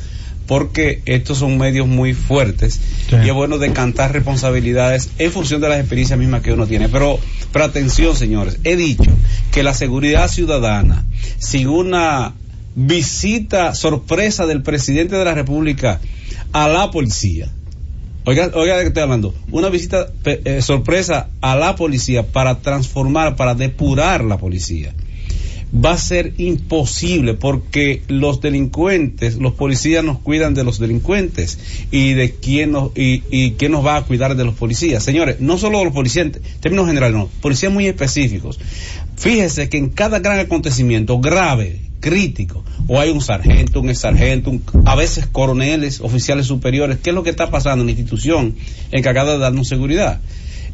porque 0.52 1.00
estos 1.06 1.38
son 1.38 1.56
medios 1.56 1.86
muy 1.88 2.12
fuertes 2.12 2.78
Sí. 3.08 3.16
y 3.24 3.28
es 3.30 3.32
bueno 3.32 3.56
decantar 3.56 4.12
responsabilidades 4.12 5.08
en 5.16 5.32
función 5.32 5.62
de 5.62 5.70
las 5.70 5.78
experiencias 5.78 6.18
mismas 6.18 6.42
que 6.42 6.52
uno 6.52 6.66
tiene. 6.66 6.90
Pero, 6.90 7.18
pero 7.54 7.64
atención, 7.64 8.14
señores, 8.14 8.58
he 8.62 8.76
dicho 8.76 9.10
que 9.50 9.62
la 9.62 9.72
seguridad 9.72 10.28
ciudadana, 10.28 11.06
sin 11.38 11.68
una 11.68 12.34
visita 12.74 13.74
sorpresa 13.74 14.44
del 14.44 14.62
presidente 14.62 15.16
de 15.16 15.24
la 15.24 15.32
República 15.32 16.00
a 16.52 16.68
la 16.68 16.90
policía, 16.90 17.48
Oiga, 18.26 18.50
oiga 18.52 18.76
de 18.76 18.82
qué 18.82 18.88
estoy 18.88 19.04
hablando. 19.04 19.34
Una 19.52 19.70
visita 19.70 20.08
eh, 20.26 20.60
sorpresa 20.60 21.30
a 21.40 21.56
la 21.56 21.76
policía 21.76 22.26
para 22.26 22.58
transformar, 22.58 23.36
para 23.36 23.54
depurar 23.54 24.22
la 24.22 24.36
policía 24.36 24.92
va 25.74 25.92
a 25.92 25.98
ser 25.98 26.34
imposible 26.36 27.34
porque 27.34 28.02
los 28.08 28.40
delincuentes, 28.40 29.36
los 29.36 29.54
policías 29.54 30.04
nos 30.04 30.18
cuidan 30.18 30.54
de 30.54 30.64
los 30.64 30.78
delincuentes 30.78 31.58
y 31.90 32.12
de 32.12 32.34
quién 32.34 32.72
nos, 32.72 32.90
y, 32.96 33.22
y 33.30 33.52
quién 33.52 33.72
nos 33.72 33.84
va 33.84 33.96
a 33.96 34.04
cuidar 34.04 34.36
de 34.36 34.44
los 34.44 34.54
policías. 34.54 35.02
Señores, 35.02 35.40
no 35.40 35.56
solo 35.56 35.82
los 35.84 35.94
policías, 35.94 36.26
en 36.26 36.42
términos 36.60 36.86
generales, 36.86 37.16
no, 37.16 37.28
policías 37.40 37.72
muy 37.72 37.86
específicos. 37.86 38.60
Fíjese 39.16 39.68
que 39.68 39.78
en 39.78 39.88
cada 39.88 40.18
gran 40.18 40.40
acontecimiento 40.40 41.20
grave, 41.20 41.80
crítico, 42.00 42.64
o 42.88 43.00
hay 43.00 43.10
un 43.10 43.22
sargento, 43.22 43.80
un 43.80 43.94
sargento, 43.94 44.52
a 44.84 44.94
veces 44.94 45.26
coroneles, 45.26 46.00
oficiales 46.00 46.46
superiores, 46.46 46.98
¿qué 47.02 47.10
es 47.10 47.14
lo 47.14 47.22
que 47.22 47.30
está 47.30 47.50
pasando 47.50 47.82
en 47.82 47.86
la 47.86 47.92
institución 47.92 48.56
encargada 48.90 49.34
de 49.34 49.38
darnos 49.38 49.68
seguridad? 49.68 50.20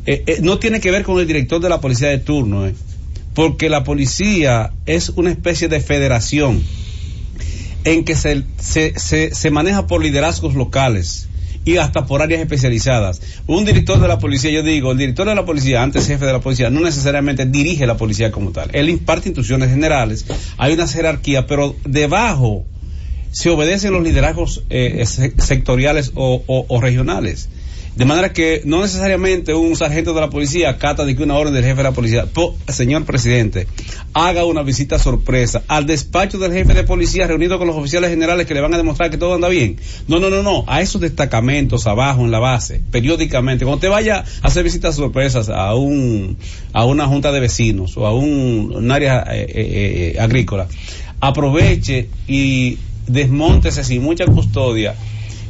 Eh, 0.07 0.25
eh, 0.27 0.39
no 0.41 0.59
tiene 0.59 0.81
que 0.81 0.91
ver 0.91 1.05
con 1.05 1.21
el 1.21 1.27
director 1.27 1.61
de 1.61 1.69
la 1.69 1.81
policía 1.81 2.09
de 2.09 2.19
turno, 2.19 2.67
eh 2.67 2.75
porque 3.35 3.69
la 3.69 3.85
policía 3.85 4.73
es 4.87 5.11
una 5.11 5.31
especie 5.31 5.69
de 5.69 5.81
federación 5.81 6.63
en 7.85 8.05
que 8.05 8.15
se, 8.15 8.45
se, 8.59 8.95
se, 9.35 9.51
maneja 9.51 9.87
por 9.87 10.03
liderazgos 10.03 10.55
locales 10.55 11.29
y 11.65 11.77
hasta 11.77 12.07
por 12.07 12.23
áreas 12.23 12.41
especializadas. 12.41 13.21
Un 13.47 13.65
director 13.65 14.01
de 14.01 14.09
la 14.09 14.19
policía, 14.19 14.51
yo 14.51 14.63
digo, 14.63 14.93
el 14.93 14.99
director 14.99 15.29
de 15.29 15.35
la 15.35 15.45
policía, 15.45 15.83
antes 15.83 16.07
jefe 16.07 16.25
de 16.25 16.33
la 16.33 16.41
policía, 16.41 16.71
no 16.71 16.81
necesariamente 16.81 17.47
dirige 17.47 17.87
la 17.87 17.97
policía 17.97 18.33
como 18.33 18.51
tal. 18.51 18.71
Él 18.73 18.89
imparte 18.89 19.29
instrucciones 19.29 19.71
generales, 19.71 20.27
hay 20.57 20.75
una 20.75 20.87
jerarquía, 20.87 21.47
pero 21.47 21.77
debajo 21.85 22.65
se 23.31 23.51
obedecen 23.51 23.93
los 23.93 24.03
liderazgos 24.03 24.65
eh, 24.71 25.05
sectoriales 25.07 26.13
o, 26.15 26.43
o 26.47 26.81
regionales. 26.81 27.49
De 27.99 28.05
manera 28.05 28.33
que 28.33 28.63
no 28.65 28.83
necesariamente 28.83 29.55
un 29.55 29.75
sargento 29.75 30.15
de 30.15 30.21
la 30.21 30.31
policía 30.31 30.71
acata 30.71 31.05
de 31.05 31.17
que 31.17 31.25
una 31.25 31.35
orden 31.35 31.53
del 31.53 31.65
jefe 31.65 31.79
de 31.79 31.83
la 31.83 31.91
policía, 31.91 32.29
señor 32.69 33.05
presidente, 33.05 33.67
haga 34.15 34.45
una 34.45 34.63
visita 34.63 35.01
sorpresa 35.01 35.65
al 35.67 35.85
despacho 35.85 36.39
del 36.39 36.53
jefe 36.53 36.75
de 36.75 36.85
policía 36.85 37.27
reunido 37.27 37.59
con 37.59 37.67
los 37.67 37.75
oficiales 37.75 38.11
generales 38.11 38.47
que 38.47 38.55
le 38.55 38.61
van 38.61 38.73
a 38.73 38.77
demostrar 38.77 39.11
que 39.11 39.19
todo 39.19 39.35
anda 39.35 39.49
bien. 39.49 39.79
No, 40.07 40.21
no, 40.21 40.31
no, 40.31 40.45
no, 40.45 40.63
a 40.69 40.81
esos 40.81 41.01
destacamentos 41.01 41.89
abajo 41.89 42.25
en 42.25 42.31
la 42.31 42.39
base, 42.39 42.81
periódicamente, 42.93 43.65
cuando 43.65 43.81
te 43.81 43.89
vaya 43.89 44.25
a 44.43 44.47
hacer 44.47 44.63
visitas 44.63 44.95
sorpresas 44.95 45.49
a 45.49 45.75
un 45.75 46.37
a 46.73 46.85
una 46.85 47.09
junta 47.09 47.33
de 47.33 47.41
vecinos 47.41 47.97
o 47.97 48.07
a 48.07 48.15
un, 48.15 48.93
área 48.93 49.25
eh, 49.33 49.45
eh, 49.49 50.13
eh, 50.15 50.21
agrícola, 50.21 50.69
aproveche 51.19 52.11
y 52.29 52.79
desmontese 53.09 53.83
sin 53.83 54.05
mucha 54.05 54.25
custodia 54.27 54.95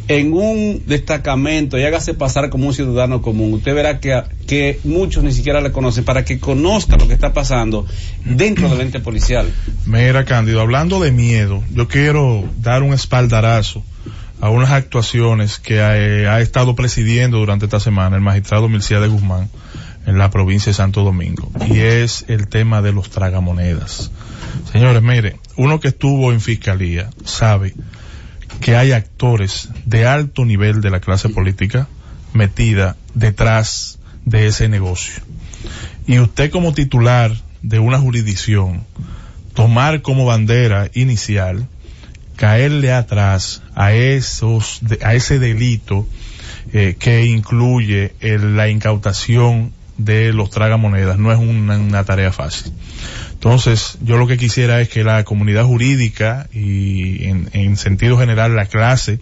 en 0.09 0.33
un 0.33 0.83
destacamento 0.87 1.79
y 1.79 1.85
hágase 1.85 2.15
pasar 2.15 2.49
como 2.49 2.67
un 2.67 2.75
ciudadano 2.75 3.21
común, 3.21 3.55
usted 3.55 3.75
verá 3.75 4.01
que, 4.01 4.23
que 4.47 4.81
muchos 4.85 5.23
ni 5.23 5.33
siquiera 5.33 5.61
le 5.61 5.71
conocen 5.71 6.05
para 6.05 6.25
que 6.25 6.41
conozca 6.41 6.97
lo 6.97 7.07
que 7.07 7.13
está 7.13 7.35
pasando 7.35 7.87
dentro 8.25 8.71
del 8.71 8.81
ente 8.81 9.01
policial. 9.01 9.53
Mira, 9.85 10.25
Cándido, 10.25 10.63
hablando 10.63 10.99
de 10.99 11.13
miedo, 11.13 11.63
yo 11.71 11.89
quiero 11.89 12.49
dar 12.59 12.83
un 12.83 12.95
espaldarazo 12.95 13.85
a 14.41 14.49
unas 14.49 14.71
actuaciones 14.71 15.59
que 15.59 15.83
ha, 15.83 16.41
estado 16.41 16.75
presidiendo 16.75 17.39
durante 17.39 17.67
esta 17.67 17.81
semana 17.81 18.17
el 18.17 18.23
magistrado 18.23 18.69
Milcía 18.69 19.01
de 19.01 19.09
Guzmán 19.09 19.51
en 20.07 20.17
la 20.17 20.31
provincia 20.31 20.71
de 20.71 20.75
Santo 20.75 21.03
Domingo 21.03 21.51
y 21.69 21.81
es 21.81 22.25
el 22.29 22.49
tema 22.49 22.81
de 22.81 22.93
los 22.93 23.11
tragamonedas. 23.11 24.11
Señores, 24.73 25.03
mire, 25.03 25.37
uno 25.57 25.81
que 25.81 25.89
estuvo 25.89 26.33
en 26.33 26.41
fiscalía 26.41 27.11
sabe 27.25 27.75
que 28.61 28.77
hay 28.77 28.93
actores 28.93 29.69
de 29.85 30.07
alto 30.07 30.45
nivel 30.45 30.81
de 30.81 30.91
la 30.91 31.01
clase 31.01 31.29
política 31.29 31.89
metida 32.33 32.97
detrás 33.15 33.99
de 34.25 34.47
ese 34.47 34.69
negocio. 34.69 35.23
Y 36.07 36.19
usted 36.19 36.51
como 36.51 36.73
titular 36.73 37.33
de 37.63 37.79
una 37.79 37.99
jurisdicción, 37.99 38.85
tomar 39.55 40.03
como 40.03 40.25
bandera 40.25 40.91
inicial, 40.95 41.67
caerle 42.37 42.93
atrás 42.93 43.63
a 43.75 43.93
esos, 43.93 44.81
a 45.03 45.15
ese 45.15 45.39
delito 45.39 46.07
eh, 46.73 46.97
que 46.99 47.27
incluye 47.27 48.13
la 48.21 48.69
incautación 48.69 49.73
de 49.99 50.33
los 50.33 50.49
tragamonedas, 50.51 51.19
no 51.19 51.33
es 51.33 51.39
una 51.39 52.05
tarea 52.05 52.33
fácil. 52.33 52.73
Entonces, 53.33 53.99
yo 54.01 54.17
lo 54.17 54.27
que 54.27 54.37
quisiera 54.37 54.81
es 54.81 54.89
que 54.89 55.05
la 55.05 55.23
comunidad 55.25 55.65
jurídica 55.65 56.49
y 56.53 57.25
en, 57.25 57.77
sentido 57.77 58.19
general 58.19 58.57
la 58.57 58.67
clase 58.67 59.21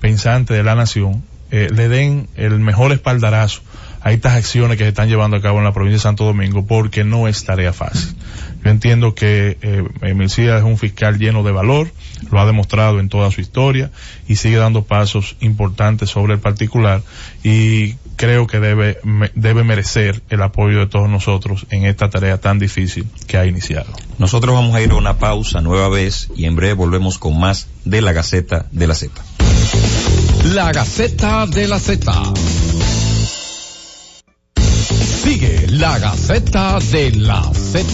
pensante 0.00 0.54
de 0.54 0.62
la 0.62 0.74
nación 0.74 1.24
eh, 1.50 1.68
le 1.74 1.88
den 1.88 2.28
el 2.36 2.58
mejor 2.60 2.92
espaldarazo 2.92 3.62
a 4.00 4.12
estas 4.12 4.34
acciones 4.34 4.76
que 4.76 4.84
se 4.84 4.90
están 4.90 5.08
llevando 5.08 5.36
a 5.36 5.42
cabo 5.42 5.58
en 5.58 5.64
la 5.64 5.72
provincia 5.72 5.96
de 5.96 6.02
Santo 6.02 6.24
Domingo 6.24 6.66
porque 6.66 7.04
no 7.04 7.26
es 7.26 7.44
tarea 7.44 7.72
fácil. 7.72 8.14
Yo 8.62 8.70
entiendo 8.70 9.14
que 9.14 9.58
eh, 9.60 9.84
es 10.02 10.62
un 10.62 10.78
fiscal 10.78 11.18
lleno 11.18 11.42
de 11.42 11.52
valor, 11.52 11.90
lo 12.30 12.40
ha 12.40 12.46
demostrado 12.46 13.00
en 13.00 13.08
toda 13.08 13.30
su 13.30 13.40
historia 13.40 13.90
y 14.28 14.36
sigue 14.36 14.56
dando 14.56 14.84
pasos 14.84 15.36
importantes 15.40 16.10
sobre 16.10 16.34
el 16.34 16.40
particular 16.40 17.02
y 17.42 17.96
creo 18.18 18.46
que 18.46 18.60
debe, 18.60 18.98
debe 19.34 19.64
merecer 19.64 20.20
el 20.28 20.42
apoyo 20.42 20.80
de 20.80 20.86
todos 20.86 21.08
nosotros 21.08 21.66
en 21.70 21.86
esta 21.86 22.10
tarea 22.10 22.38
tan 22.38 22.58
difícil 22.58 23.06
que 23.26 23.38
ha 23.38 23.46
iniciado. 23.46 23.90
Nosotros 24.18 24.54
vamos 24.54 24.74
a 24.74 24.82
ir 24.82 24.90
a 24.90 24.96
una 24.96 25.18
pausa 25.18 25.62
nueva 25.62 25.88
vez 25.88 26.28
y 26.36 26.44
en 26.44 26.56
breve 26.56 26.74
volvemos 26.74 27.18
con 27.18 27.38
más 27.38 27.68
de 27.84 28.02
la 28.02 28.12
Gaceta 28.12 28.66
de 28.72 28.86
la 28.86 28.94
Z. 28.94 29.22
La 30.52 30.72
Gaceta 30.72 31.46
de 31.46 31.68
la 31.68 31.78
Z. 31.78 32.12
la 35.78 35.96
Gaceta 36.00 36.80
de 36.90 37.12
la 37.12 37.40
Z. 37.54 37.86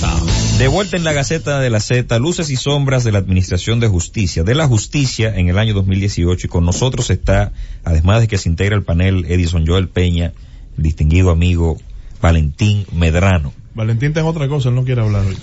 De 0.59 0.69
vuelta 0.69 0.97
en 0.97 1.05
la 1.05 1.13
Gaceta 1.13 1.61
de 1.61 1.69
la 1.69 1.81
Z, 1.81 2.19
luces 2.19 2.49
y 2.49 2.57
sombras 2.57 3.05
de 3.05 3.13
la 3.13 3.19
Administración 3.19 3.79
de 3.79 3.89
Justicia, 3.89 4.43
de 4.43 4.55
la 4.55 4.67
Justicia 4.67 5.35
en 5.37 5.49
el 5.49 5.59
año 5.59 5.75
2018 5.75 6.47
y 6.47 6.51
con 6.51 6.65
nosotros 6.65 7.11
está, 7.11 7.53
además 7.85 8.23
de 8.23 8.29
que 8.29 8.39
se 8.39 8.49
integra 8.49 8.75
el 8.75 8.85
panel 8.85 9.27
Edison 9.29 9.67
Joel 9.67 9.89
Peña, 9.89 10.33
el 10.79 10.83
distinguido 10.83 11.31
amigo 11.31 11.77
Valentín 12.23 12.87
Medrano. 12.93 13.53
Valentín 13.75 14.15
tiene 14.15 14.29
otra 14.29 14.49
cosa, 14.49 14.71
él 14.71 14.77
no 14.77 14.85
quiere 14.85 15.03
hablar 15.03 15.27
hoy. 15.27 15.37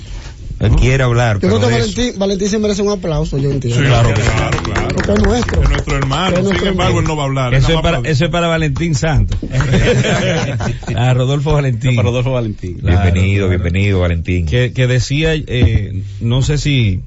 Él 0.61 0.75
quiere 0.75 1.03
hablar. 1.03 1.39
Yo 1.39 1.47
creo 1.47 1.59
que 1.59 1.65
Valentín, 1.65 2.19
Valentín 2.19 2.47
se 2.47 2.59
merece 2.59 2.83
un 2.83 2.91
aplauso, 2.91 3.35
yo 3.39 3.49
entiendo. 3.49 3.81
Sí, 3.81 3.87
claro, 3.87 4.13
claro, 4.13 4.63
claro. 4.63 4.87
Porque 4.93 5.11
es 5.13 5.23
nuestro. 5.23 5.63
Es 5.63 5.69
nuestro 5.69 5.97
hermano. 5.97 6.37
Sin 6.37 6.67
embargo, 6.67 6.99
él 6.99 7.05
no 7.05 7.15
va 7.15 7.23
a 7.23 7.25
hablar. 7.25 7.53
Eso, 7.55 7.73
es 7.73 7.81
para, 7.81 7.99
eso 8.03 8.25
es 8.25 8.29
para 8.29 8.47
Valentín 8.47 8.93
Santos. 8.93 9.39
a 10.95 11.13
Rodolfo 11.15 11.53
Valentín. 11.53 11.95
para 11.95 12.09
Rodolfo 12.09 12.33
Valentín. 12.33 12.77
bienvenido, 12.83 13.49
bienvenido, 13.49 14.01
Valentín. 14.01 14.45
Que, 14.45 14.71
que 14.71 14.85
decía, 14.85 15.33
eh, 15.33 16.03
no 16.19 16.43
sé 16.43 16.59
si, 16.59 17.01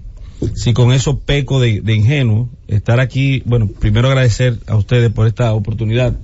si 0.54 0.72
con 0.72 0.92
eso 0.92 1.20
peco 1.20 1.60
de, 1.60 1.80
de 1.80 1.94
ingenuo, 1.94 2.48
estar 2.66 2.98
aquí, 2.98 3.44
bueno, 3.46 3.68
primero 3.68 4.08
agradecer 4.08 4.58
a 4.66 4.74
ustedes 4.74 5.12
por 5.12 5.28
esta 5.28 5.52
oportunidad 5.52 6.16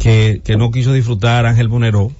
que, 0.00 0.40
que 0.42 0.56
no 0.56 0.70
quiso 0.70 0.94
disfrutar 0.94 1.44
Ángel 1.44 1.68
Bonero 1.68 2.12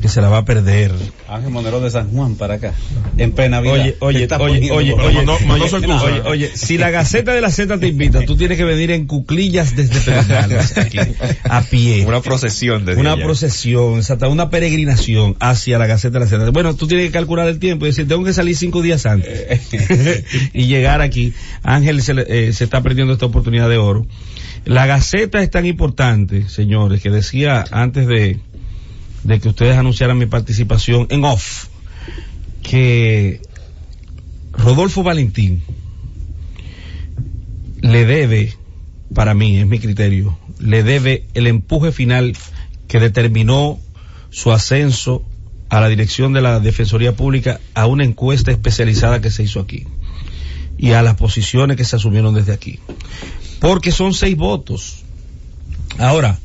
que 0.00 0.08
se 0.08 0.20
la 0.20 0.28
va 0.28 0.38
a 0.38 0.44
perder. 0.44 0.92
Ángel 1.28 1.50
Monero 1.50 1.80
de 1.80 1.90
San 1.90 2.10
Juan 2.10 2.34
para 2.34 2.54
acá, 2.54 2.74
en 3.16 3.32
plena 3.32 3.60
vida. 3.60 3.72
Oye, 3.72 3.96
oye, 4.00 4.28
oye, 4.38 4.70
oye, 4.70 4.94
oye, 4.94 6.20
oye, 6.24 6.50
si 6.54 6.78
la 6.78 6.90
Gaceta 6.90 7.32
de 7.32 7.40
la 7.40 7.50
Z 7.50 7.78
te 7.78 7.86
invita, 7.86 8.24
tú 8.24 8.36
tienes 8.36 8.58
que 8.58 8.64
venir 8.64 8.90
en 8.90 9.06
cuclillas 9.06 9.76
desde 9.76 10.00
Pedernales, 10.00 10.76
aquí, 10.76 10.98
a 11.44 11.62
pie. 11.62 12.04
Una 12.06 12.20
procesión 12.20 12.84
desde 12.84 13.00
Una 13.00 13.16
procesión, 13.16 14.00
hasta 14.00 14.28
una 14.28 14.50
peregrinación 14.50 15.36
hacia 15.40 15.78
la 15.78 15.86
Gaceta 15.86 16.18
de 16.18 16.24
la 16.24 16.30
Z. 16.30 16.50
Bueno, 16.50 16.74
tú 16.74 16.86
tienes 16.86 17.06
que 17.06 17.12
calcular 17.12 17.48
el 17.48 17.58
tiempo 17.58 17.86
y 17.86 17.90
decir, 17.90 18.08
tengo 18.08 18.24
que 18.24 18.32
salir 18.32 18.56
cinco 18.56 18.82
días 18.82 19.06
antes 19.06 19.62
y 20.52 20.66
llegar 20.66 21.00
aquí. 21.00 21.34
Ángel 21.62 22.02
se, 22.02 22.14
eh, 22.26 22.52
se 22.52 22.64
está 22.64 22.82
perdiendo 22.82 23.12
esta 23.12 23.26
oportunidad 23.26 23.68
de 23.68 23.78
oro. 23.78 24.06
La 24.64 24.86
Gaceta 24.86 25.40
es 25.42 25.50
tan 25.50 25.66
importante, 25.66 26.48
señores, 26.48 27.00
que 27.00 27.10
decía 27.10 27.64
antes 27.70 28.06
de 28.06 28.38
de 29.28 29.40
que 29.40 29.48
ustedes 29.50 29.76
anunciaran 29.76 30.16
mi 30.16 30.24
participación 30.24 31.06
en 31.10 31.22
off, 31.24 31.66
que 32.62 33.42
Rodolfo 34.52 35.02
Valentín 35.02 35.62
le 37.82 38.06
debe, 38.06 38.54
para 39.14 39.34
mí, 39.34 39.58
es 39.58 39.66
mi 39.66 39.78
criterio, 39.78 40.38
le 40.58 40.82
debe 40.82 41.26
el 41.34 41.46
empuje 41.46 41.92
final 41.92 42.36
que 42.88 43.00
determinó 43.00 43.78
su 44.30 44.50
ascenso 44.50 45.22
a 45.68 45.82
la 45.82 45.88
dirección 45.88 46.32
de 46.32 46.40
la 46.40 46.58
Defensoría 46.58 47.14
Pública 47.14 47.60
a 47.74 47.84
una 47.84 48.04
encuesta 48.04 48.50
especializada 48.50 49.20
que 49.20 49.30
se 49.30 49.42
hizo 49.42 49.60
aquí 49.60 49.86
y 50.78 50.92
a 50.92 51.02
las 51.02 51.16
posiciones 51.16 51.76
que 51.76 51.84
se 51.84 51.96
asumieron 51.96 52.34
desde 52.34 52.54
aquí. 52.54 52.78
Porque 53.60 53.92
son 53.92 54.14
seis 54.14 54.38
votos. 54.38 55.04
Ahora, 55.98 56.38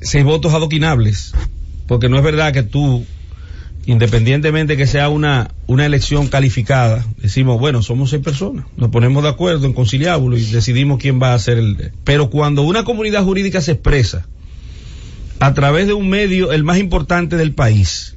seis 0.00 0.24
votos 0.24 0.54
adoquinables 0.54 1.34
porque 1.86 2.08
no 2.08 2.16
es 2.16 2.22
verdad 2.22 2.52
que 2.52 2.62
tú, 2.62 3.04
independientemente 3.86 4.76
que 4.76 4.86
sea 4.86 5.08
una, 5.08 5.50
una 5.66 5.86
elección 5.86 6.28
calificada, 6.28 7.04
decimos, 7.18 7.60
bueno, 7.60 7.82
somos 7.82 8.10
seis 8.10 8.22
personas, 8.22 8.66
nos 8.76 8.90
ponemos 8.90 9.22
de 9.22 9.28
acuerdo 9.28 9.66
en 9.66 9.72
conciliábulo 9.72 10.36
y 10.38 10.44
decidimos 10.44 10.98
quién 10.98 11.20
va 11.20 11.34
a 11.34 11.38
ser 11.38 11.58
el... 11.58 11.92
Pero 12.04 12.30
cuando 12.30 12.62
una 12.62 12.84
comunidad 12.84 13.24
jurídica 13.24 13.60
se 13.60 13.72
expresa 13.72 14.26
a 15.40 15.52
través 15.52 15.86
de 15.86 15.92
un 15.92 16.08
medio, 16.08 16.52
el 16.52 16.64
más 16.64 16.78
importante 16.78 17.36
del 17.36 17.52
país, 17.52 18.16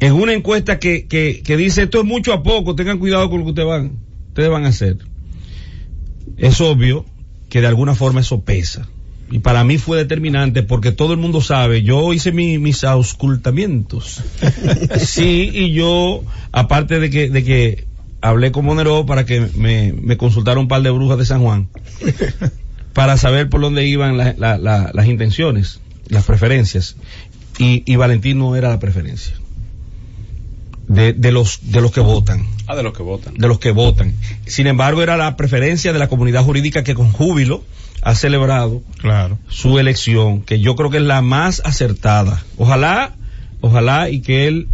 en 0.00 0.12
una 0.12 0.32
encuesta 0.32 0.78
que, 0.78 1.06
que, 1.06 1.42
que 1.44 1.56
dice 1.56 1.82
esto 1.82 1.98
es 1.98 2.04
mucho 2.04 2.32
a 2.32 2.42
poco, 2.42 2.74
tengan 2.74 2.98
cuidado 2.98 3.28
con 3.28 3.40
lo 3.40 3.44
que 3.44 3.50
ustedes 3.50 3.68
van, 3.68 3.98
ustedes 4.28 4.50
van 4.50 4.64
a 4.64 4.68
hacer. 4.68 4.98
Es 6.36 6.60
obvio 6.60 7.04
que 7.48 7.60
de 7.60 7.66
alguna 7.66 7.94
forma 7.94 8.20
eso 8.20 8.42
pesa. 8.42 8.88
Y 9.30 9.40
para 9.40 9.62
mí 9.64 9.76
fue 9.78 9.98
determinante 9.98 10.62
porque 10.62 10.90
todo 10.92 11.12
el 11.12 11.18
mundo 11.18 11.40
sabe, 11.42 11.82
yo 11.82 12.12
hice 12.14 12.32
mi- 12.32 12.58
mis 12.58 12.82
auscultamientos. 12.84 14.22
sí, 15.04 15.50
y 15.52 15.72
yo, 15.72 16.24
aparte 16.52 16.98
de 16.98 17.10
que, 17.10 17.28
de 17.28 17.44
que 17.44 17.86
hablé 18.22 18.52
con 18.52 18.64
Monero 18.64 19.04
para 19.06 19.26
que 19.26 19.40
me, 19.54 19.92
me 19.92 20.16
consultara 20.16 20.58
un 20.58 20.68
par 20.68 20.82
de 20.82 20.90
brujas 20.90 21.18
de 21.18 21.26
San 21.26 21.42
Juan, 21.42 21.68
para 22.94 23.16
saber 23.16 23.48
por 23.50 23.60
dónde 23.60 23.86
iban 23.86 24.16
la- 24.16 24.34
la- 24.38 24.56
la- 24.58 24.90
las 24.94 25.06
intenciones, 25.06 25.80
las 26.08 26.24
preferencias. 26.24 26.96
Y, 27.58 27.82
y 27.86 27.96
Valentín 27.96 28.38
no 28.38 28.56
era 28.56 28.68
la 28.70 28.78
preferencia. 28.78 29.34
De, 30.88 31.12
de 31.12 31.32
los, 31.32 31.70
de 31.70 31.80
los 31.82 31.92
que 31.92 32.00
votan 32.00 32.46
Ah, 32.66 32.74
de 32.74 32.82
los 32.82 32.92
que 32.94 33.02
votan. 33.02 33.34
de 33.34 33.46
los 33.46 33.58
que 33.58 33.70
votan. 33.72 34.14
Sin 34.46 34.66
embargo, 34.66 35.02
era 35.02 35.16
la 35.18 35.36
preferencia 35.36 35.92
de 35.92 35.98
la 35.98 36.08
comunidad 36.08 36.44
jurídica 36.44 36.82
que 36.82 36.94
con 36.94 37.12
júbilo 37.12 37.62
ha 38.02 38.14
celebrado 38.14 38.82
Claro. 38.98 39.38
su 39.48 39.78
elección, 39.78 40.40
que 40.42 40.60
yo 40.60 40.76
creo 40.76 40.88
que 40.90 40.96
es 40.96 41.02
la 41.02 41.20
más 41.20 41.60
acertada. 41.64 42.42
Ojalá, 42.56 43.14
ojalá 43.60 44.08
y 44.08 44.20
que 44.20 44.46
él 44.48 44.68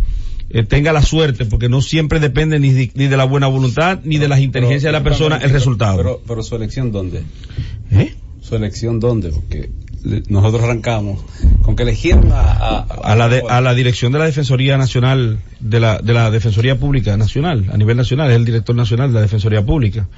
eh, 0.51 0.63
tenga 0.63 0.93
la 0.93 1.03
suerte, 1.03 1.47
porque 1.47 1.69
no 1.69 1.83
siempre 1.83 2.21
depende 2.21 2.61
ni 2.61 2.71
de, 2.71 2.91
ni 2.95 3.07
de 3.09 3.17
la 3.17 3.25
buena 3.25 3.49
voluntad 3.49 3.99
ni 4.05 4.19
de 4.19 4.29
las 4.29 4.39
inteligencias 4.41 4.93
de 4.93 4.99
la 4.99 5.03
persona 5.03 5.39
el 5.39 5.51
resultado. 5.51 5.97
Pero, 5.97 6.23
pero 6.29 6.43
su 6.45 6.55
elección, 6.55 6.93
¿dónde? 6.93 7.23
¿Eh? 7.91 8.15
Su 8.41 8.55
elección, 8.55 9.01
¿dónde? 9.01 9.31
Porque 9.31 9.71
nosotros 10.29 10.63
arrancamos 10.65 11.25
con 11.63 11.77
que 11.77 11.83
eligieron 11.85 12.31
a, 12.33 12.41
a, 12.41 12.79
a 12.81 13.17
la, 13.17 13.29
de- 13.29 13.43
a 13.49 13.61
la 13.61 13.75
dirección 13.75 14.13
de 14.13 14.19
la 14.19 14.27
Defensoría 14.27 14.77
Nacional, 14.77 15.39
de 15.61 15.81
la, 15.81 15.99
de 15.99 16.13
la 16.13 16.31
Defensoría 16.31 16.79
Pública 16.79 17.17
Nacional, 17.17 17.67
a 17.73 17.77
nivel 17.77 17.97
nacional, 17.97 18.31
es 18.31 18.37
el 18.37 18.45
director 18.45 18.77
nacional 18.77 19.09
de 19.09 19.15
la 19.15 19.21
Defensoría 19.23 19.65
Pública, 19.65 20.09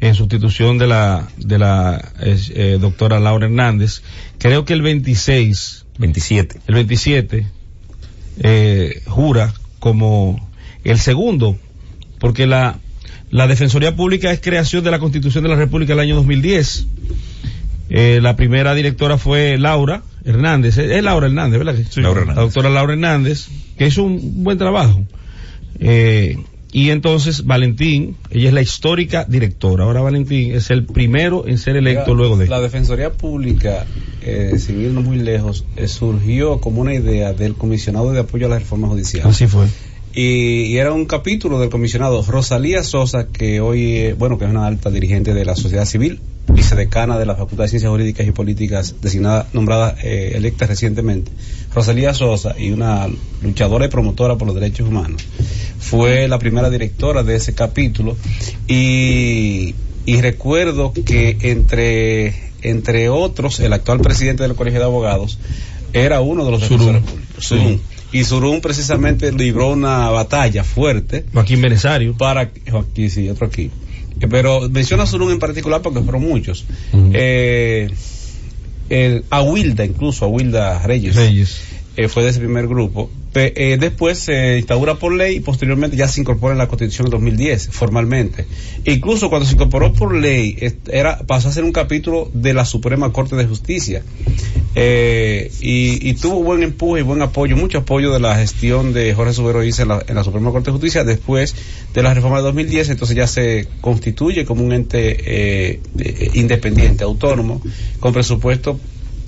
en 0.00 0.14
sustitución 0.14 0.78
de 0.78 0.86
la, 0.88 1.28
de 1.38 1.58
la 1.58 2.12
eh, 2.20 2.78
doctora 2.80 3.20
Laura 3.20 3.46
Hernández. 3.46 4.02
Creo 4.38 4.64
que 4.64 4.72
el 4.72 4.82
26, 4.82 5.86
27. 5.98 6.60
el 6.66 6.74
27, 6.74 7.46
eh, 8.40 9.02
jura 9.06 9.52
como 9.78 10.48
el 10.84 10.98
segundo, 10.98 11.56
porque 12.18 12.46
la, 12.46 12.78
la 13.30 13.46
Defensoría 13.46 13.94
Pública 13.94 14.30
es 14.32 14.40
creación 14.40 14.82
de 14.84 14.90
la 14.90 14.98
Constitución 14.98 15.44
de 15.44 15.50
la 15.50 15.56
República 15.56 15.92
del 15.92 16.00
año 16.00 16.16
2010. 16.16 16.86
Eh, 17.90 18.20
la 18.22 18.36
primera 18.36 18.74
directora 18.74 19.16
fue 19.18 19.56
Laura 19.58 20.02
Hernández, 20.24 20.76
es 20.78 21.02
Laura 21.02 21.26
Hernández, 21.26 21.58
¿verdad? 21.58 21.74
que 21.74 21.84
sí? 21.84 22.00
Laura 22.00 22.20
Hernández. 22.20 22.36
La 22.36 22.42
doctora 22.42 22.70
Laura 22.70 22.92
Hernández, 22.92 23.48
que 23.76 23.86
hizo 23.86 24.02
un 24.02 24.44
buen 24.44 24.58
trabajo. 24.58 25.04
Eh, 25.80 26.36
y 26.70 26.90
entonces 26.90 27.46
Valentín, 27.46 28.16
ella 28.30 28.48
es 28.48 28.54
la 28.54 28.60
histórica 28.60 29.24
directora. 29.24 29.84
Ahora 29.84 30.02
Valentín 30.02 30.54
es 30.54 30.70
el 30.70 30.84
primero 30.84 31.46
en 31.46 31.56
ser 31.56 31.76
electo 31.76 32.10
Oiga, 32.10 32.14
luego 32.14 32.36
de. 32.36 32.46
La 32.46 32.60
Defensoría 32.60 33.10
Pública, 33.10 33.86
eh, 34.22 34.52
sin 34.58 34.82
irnos 34.82 35.04
muy 35.04 35.16
lejos, 35.16 35.64
eh, 35.76 35.88
surgió 35.88 36.60
como 36.60 36.82
una 36.82 36.94
idea 36.94 37.32
del 37.32 37.54
comisionado 37.54 38.12
de 38.12 38.20
apoyo 38.20 38.46
a 38.46 38.50
la 38.50 38.58
reforma 38.58 38.88
judicial. 38.88 39.26
Así 39.26 39.46
fue. 39.46 39.66
Y, 40.14 40.62
y 40.64 40.78
era 40.78 40.92
un 40.92 41.04
capítulo 41.04 41.60
del 41.60 41.70
comisionado 41.70 42.22
Rosalía 42.22 42.82
Sosa, 42.82 43.28
que 43.28 43.60
hoy, 43.60 43.96
eh, 43.96 44.14
bueno, 44.14 44.38
que 44.38 44.46
es 44.46 44.50
una 44.50 44.66
alta 44.66 44.90
dirigente 44.90 45.34
de 45.34 45.44
la 45.44 45.54
sociedad 45.54 45.84
civil, 45.84 46.20
vicedecana 46.48 47.18
de 47.18 47.26
la 47.26 47.36
Facultad 47.36 47.64
de 47.64 47.68
Ciencias 47.68 47.90
Jurídicas 47.90 48.26
y 48.26 48.32
Políticas, 48.32 48.94
designada, 49.00 49.46
nombrada, 49.52 49.96
eh, 50.02 50.32
electa 50.34 50.66
recientemente. 50.66 51.30
Rosalía 51.74 52.14
Sosa 52.14 52.54
y 52.58 52.70
una 52.70 53.06
luchadora 53.42 53.84
y 53.86 53.88
promotora 53.88 54.36
por 54.36 54.46
los 54.46 54.54
derechos 54.54 54.88
humanos. 54.88 55.22
Fue 55.78 56.26
la 56.26 56.38
primera 56.38 56.70
directora 56.70 57.22
de 57.22 57.36
ese 57.36 57.54
capítulo 57.54 58.16
y, 58.66 59.74
y 60.06 60.20
recuerdo 60.20 60.92
que 60.92 61.36
entre, 61.42 62.34
entre 62.62 63.08
otros, 63.08 63.60
el 63.60 63.72
actual 63.72 64.00
presidente 64.00 64.42
del 64.42 64.54
Colegio 64.54 64.80
de 64.80 64.86
Abogados 64.86 65.38
era 65.92 66.20
uno 66.20 66.44
de 66.44 66.50
los 66.50 66.60
defensores 66.60 67.02
públicos. 67.02 67.52
Y 68.12 68.24
Surún 68.24 68.60
precisamente 68.60 69.30
libró 69.32 69.68
una 69.68 70.08
batalla 70.10 70.64
fuerte 70.64 71.26
Joaquín 71.32 71.60
Benesario. 71.60 72.16
para 72.16 72.50
aquí 72.72 73.10
sí 73.10 73.28
otro 73.28 73.46
aquí 73.48 73.70
Eh, 74.20 74.26
pero 74.28 74.68
menciona 74.68 75.02
a 75.02 75.06
Surún 75.06 75.30
en 75.32 75.38
particular 75.38 75.82
porque 75.82 76.00
fueron 76.00 76.22
muchos 76.22 76.64
eh, 77.12 77.90
el, 78.88 79.24
a 79.30 79.42
Wilda 79.42 79.84
incluso 79.84 80.24
a 80.24 80.28
Wilda 80.28 80.80
Reyes, 80.82 81.14
Reyes. 81.14 81.60
eh, 81.96 82.08
fue 82.08 82.24
de 82.24 82.30
ese 82.30 82.38
primer 82.40 82.66
grupo 82.66 83.10
Eh, 83.34 83.76
después 83.78 84.18
se 84.18 84.58
instaura 84.58 84.94
por 84.96 85.12
ley 85.12 85.36
y 85.36 85.40
posteriormente 85.40 85.96
ya 85.96 86.08
se 86.08 86.20
incorpora 86.20 86.52
en 86.52 86.58
la 86.58 86.66
constitución 86.66 87.06
en 87.06 87.10
2010 87.10 87.68
formalmente. 87.70 88.46
Incluso 88.84 89.28
cuando 89.28 89.46
se 89.46 89.54
incorporó 89.54 89.92
por 89.92 90.14
ley 90.14 90.56
era 90.90 91.18
pasó 91.18 91.48
a 91.48 91.52
ser 91.52 91.64
un 91.64 91.72
capítulo 91.72 92.30
de 92.32 92.54
la 92.54 92.64
Suprema 92.64 93.12
Corte 93.12 93.36
de 93.36 93.46
Justicia. 93.46 94.02
Eh, 94.74 95.50
y, 95.60 96.08
y 96.08 96.14
tuvo 96.14 96.42
buen 96.42 96.62
empuje 96.62 97.00
y 97.00 97.02
buen 97.02 97.20
apoyo, 97.22 97.56
mucho 97.56 97.78
apoyo 97.78 98.12
de 98.12 98.20
la 98.20 98.36
gestión 98.36 98.92
de 98.92 99.12
Jorge 99.14 99.32
Subero 99.32 99.64
Isa 99.64 99.82
en 99.82 99.88
la, 99.88 100.04
en 100.06 100.14
la 100.14 100.24
Suprema 100.24 100.50
Corte 100.50 100.66
de 100.66 100.72
Justicia. 100.72 101.04
Después 101.04 101.54
de 101.94 102.02
la 102.02 102.14
reforma 102.14 102.38
de 102.38 102.44
2010, 102.44 102.90
entonces 102.90 103.16
ya 103.16 103.26
se 103.26 103.68
constituye 103.80 104.44
como 104.44 104.62
un 104.62 104.72
ente 104.72 105.16
eh, 105.20 105.80
eh, 105.98 106.30
independiente, 106.34 107.04
autónomo, 107.04 107.60
con 108.00 108.12
presupuesto 108.12 108.78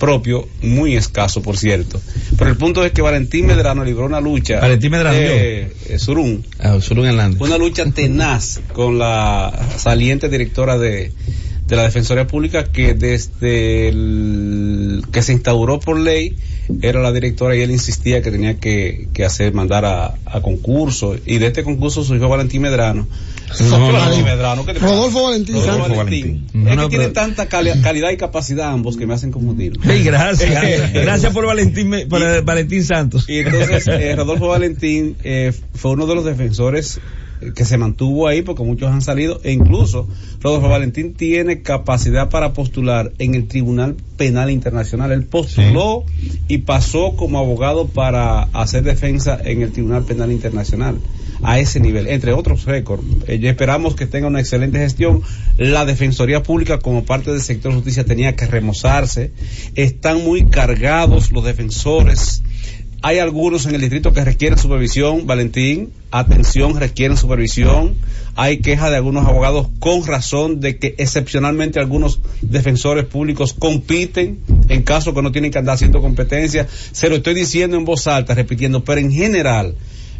propio, 0.01 0.47
muy 0.63 0.95
escaso 0.97 1.41
por 1.43 1.55
cierto. 1.57 2.01
Pero 2.37 2.49
el 2.49 2.57
punto 2.57 2.83
es 2.83 2.91
que 2.91 3.01
Valentín 3.03 3.45
Medrano 3.45 3.85
libró 3.85 4.05
una 4.07 4.19
lucha. 4.19 4.59
Valentín 4.59 4.91
Medrano, 4.91 5.15
eh, 5.17 5.71
eh, 5.87 5.99
Surún, 5.99 6.43
Ah, 6.59 6.77
Surún 6.81 7.05
Hernández. 7.05 7.39
una 7.39 7.57
lucha 7.59 7.85
tenaz 7.91 8.59
con 8.73 8.97
la 8.97 9.67
saliente 9.77 10.27
directora 10.27 10.77
de, 10.79 11.11
de 11.67 11.75
la 11.75 11.83
Defensoría 11.83 12.25
Pública 12.25 12.71
que 12.71 12.95
desde 12.95 13.89
el, 13.89 15.03
que 15.11 15.21
se 15.21 15.33
instauró 15.33 15.79
por 15.79 15.99
ley 15.99 16.35
era 16.81 16.99
la 17.01 17.11
directora 17.11 17.55
y 17.55 17.61
él 17.61 17.71
insistía 17.71 18.21
que 18.21 18.31
tenía 18.31 18.57
que, 18.59 19.07
que 19.13 19.25
hacer, 19.25 19.53
mandar 19.53 19.85
a, 19.85 20.15
a 20.25 20.41
concurso 20.41 21.15
y 21.25 21.37
de 21.37 21.47
este 21.47 21.63
concurso 21.63 22.03
surgió 22.03 22.27
Valentín 22.29 22.61
Medrano. 22.61 23.07
No, 23.69 23.91
Valentín 23.91 24.19
no. 24.21 24.25
Medrano, 24.25 24.65
¿qué 24.65 24.73
te 24.73 24.79
pasa? 24.79 24.91
Rodolfo 24.93 25.23
Valentín 25.23 25.55
Rodolfo. 25.55 25.95
Valentín. 25.95 26.47
No, 26.53 26.69
Es 26.69 26.75
no, 26.77 26.83
que 26.83 26.89
tienen 26.89 27.11
pero- 27.13 27.25
tanta 27.25 27.47
cali- 27.49 27.81
calidad 27.81 28.09
y 28.11 28.17
capacidad 28.17 28.71
ambos 28.71 28.95
que 28.97 29.05
me 29.05 29.13
hacen 29.13 29.31
confundir. 29.31 29.77
Hey, 29.83 30.03
gracias. 30.03 30.91
gracias 30.93 31.33
por 31.33 31.45
Valentín, 31.45 31.91
por 32.09 32.21
eh, 32.23 32.41
Valentín 32.41 32.83
Santos. 32.83 33.27
Y 33.27 33.39
entonces 33.39 33.87
eh, 33.87 34.15
Rodolfo 34.15 34.47
Valentín 34.47 35.17
eh, 35.23 35.51
fue 35.73 35.91
uno 35.91 36.05
de 36.07 36.15
los 36.15 36.23
defensores 36.25 36.97
eh, 36.97 36.99
que 37.55 37.65
se 37.65 37.77
mantuvo 37.77 38.27
ahí 38.27 38.41
porque 38.41 38.63
muchos 38.63 38.91
han 38.91 39.01
salido 39.01 39.41
e 39.43 39.51
incluso 39.51 40.07
Rodolfo 40.41 40.69
Valentín 40.69 41.13
tiene 41.13 41.61
capacidad 41.61 42.29
para 42.29 42.53
postular 42.53 43.11
en 43.19 43.35
el 43.35 43.47
Tribunal 43.47 43.95
Penal 44.17 44.49
Internacional. 44.49 45.11
Él 45.11 45.25
postuló 45.25 46.03
y 46.47 46.59
pasó 46.59 47.15
como 47.15 47.39
abogado 47.39 47.87
para 47.87 48.43
hacer 48.53 48.83
defensa 48.83 49.39
en 49.43 49.61
el 49.61 49.71
Tribunal 49.71 50.03
Penal 50.03 50.31
Internacional 50.31 50.97
a 51.43 51.59
ese 51.59 51.79
nivel, 51.79 52.07
entre 52.07 52.33
otros 52.33 52.65
récords. 52.65 53.03
Eh, 53.27 53.39
esperamos 53.43 53.95
que 53.95 54.05
tenga 54.05 54.27
una 54.27 54.39
excelente 54.39 54.79
gestión. 54.79 55.21
La 55.57 55.85
Defensoría 55.85 56.43
Pública 56.43 56.79
como 56.79 57.03
parte 57.03 57.31
del 57.31 57.41
sector 57.41 57.73
justicia 57.73 58.05
tenía 58.05 58.35
que 58.35 58.45
remozarse. 58.45 59.31
Están 59.75 60.23
muy 60.23 60.45
cargados 60.45 61.31
los 61.31 61.43
defensores. 61.43 62.43
Hay 63.03 63.17
algunos 63.17 63.65
en 63.65 63.73
el 63.73 63.81
distrito 63.81 64.13
que 64.13 64.23
requieren 64.23 64.59
supervisión, 64.59 65.25
Valentín, 65.25 65.91
atención, 66.11 66.79
requieren 66.79 67.17
supervisión. 67.17 67.95
Hay 68.35 68.57
quejas 68.57 68.91
de 68.91 68.97
algunos 68.97 69.25
abogados 69.25 69.69
con 69.79 70.05
razón 70.05 70.59
de 70.59 70.77
que 70.77 70.93
excepcionalmente 70.99 71.79
algunos 71.79 72.19
defensores 72.41 73.05
públicos 73.05 73.53
compiten 73.53 74.37
en 74.69 74.83
caso 74.83 75.15
que 75.15 75.23
no 75.23 75.31
tienen 75.31 75.49
que 75.49 75.57
andar 75.57 75.75
haciendo 75.75 75.99
competencia. 75.99 76.67
Se 76.91 77.09
lo 77.09 77.15
estoy 77.15 77.33
diciendo 77.33 77.75
en 77.75 77.85
voz 77.85 78.05
alta, 78.05 78.35
repitiendo, 78.35 78.83
pero 78.83 79.01
en 79.01 79.11
general 79.11 79.73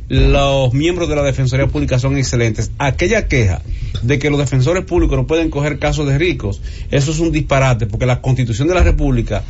los 0.09 0.73
miembros 0.73 1.07
de 1.07 1.15
la 1.15 1.23
Defensoría 1.23 1.67
Pública 1.67 1.99
son 1.99 2.17
excelentes. 2.17 2.71
Aquella 2.79 3.27
queja 3.27 3.61
de 4.01 4.17
que 4.17 4.31
los 4.31 4.39
defensores 4.39 4.85
públicos 4.85 5.15
no 5.17 5.27
pueden 5.27 5.51
coger 5.51 5.77
casos 5.77 6.07
de 6.07 6.17
ricos, 6.17 6.61
eso 6.89 7.11
es 7.11 7.19
un 7.19 7.31
disparate, 7.31 7.85
porque 7.85 8.07
la 8.07 8.21
Constitución 8.21 8.67
de 8.67 8.73
la 8.73 8.83
República 8.83 9.43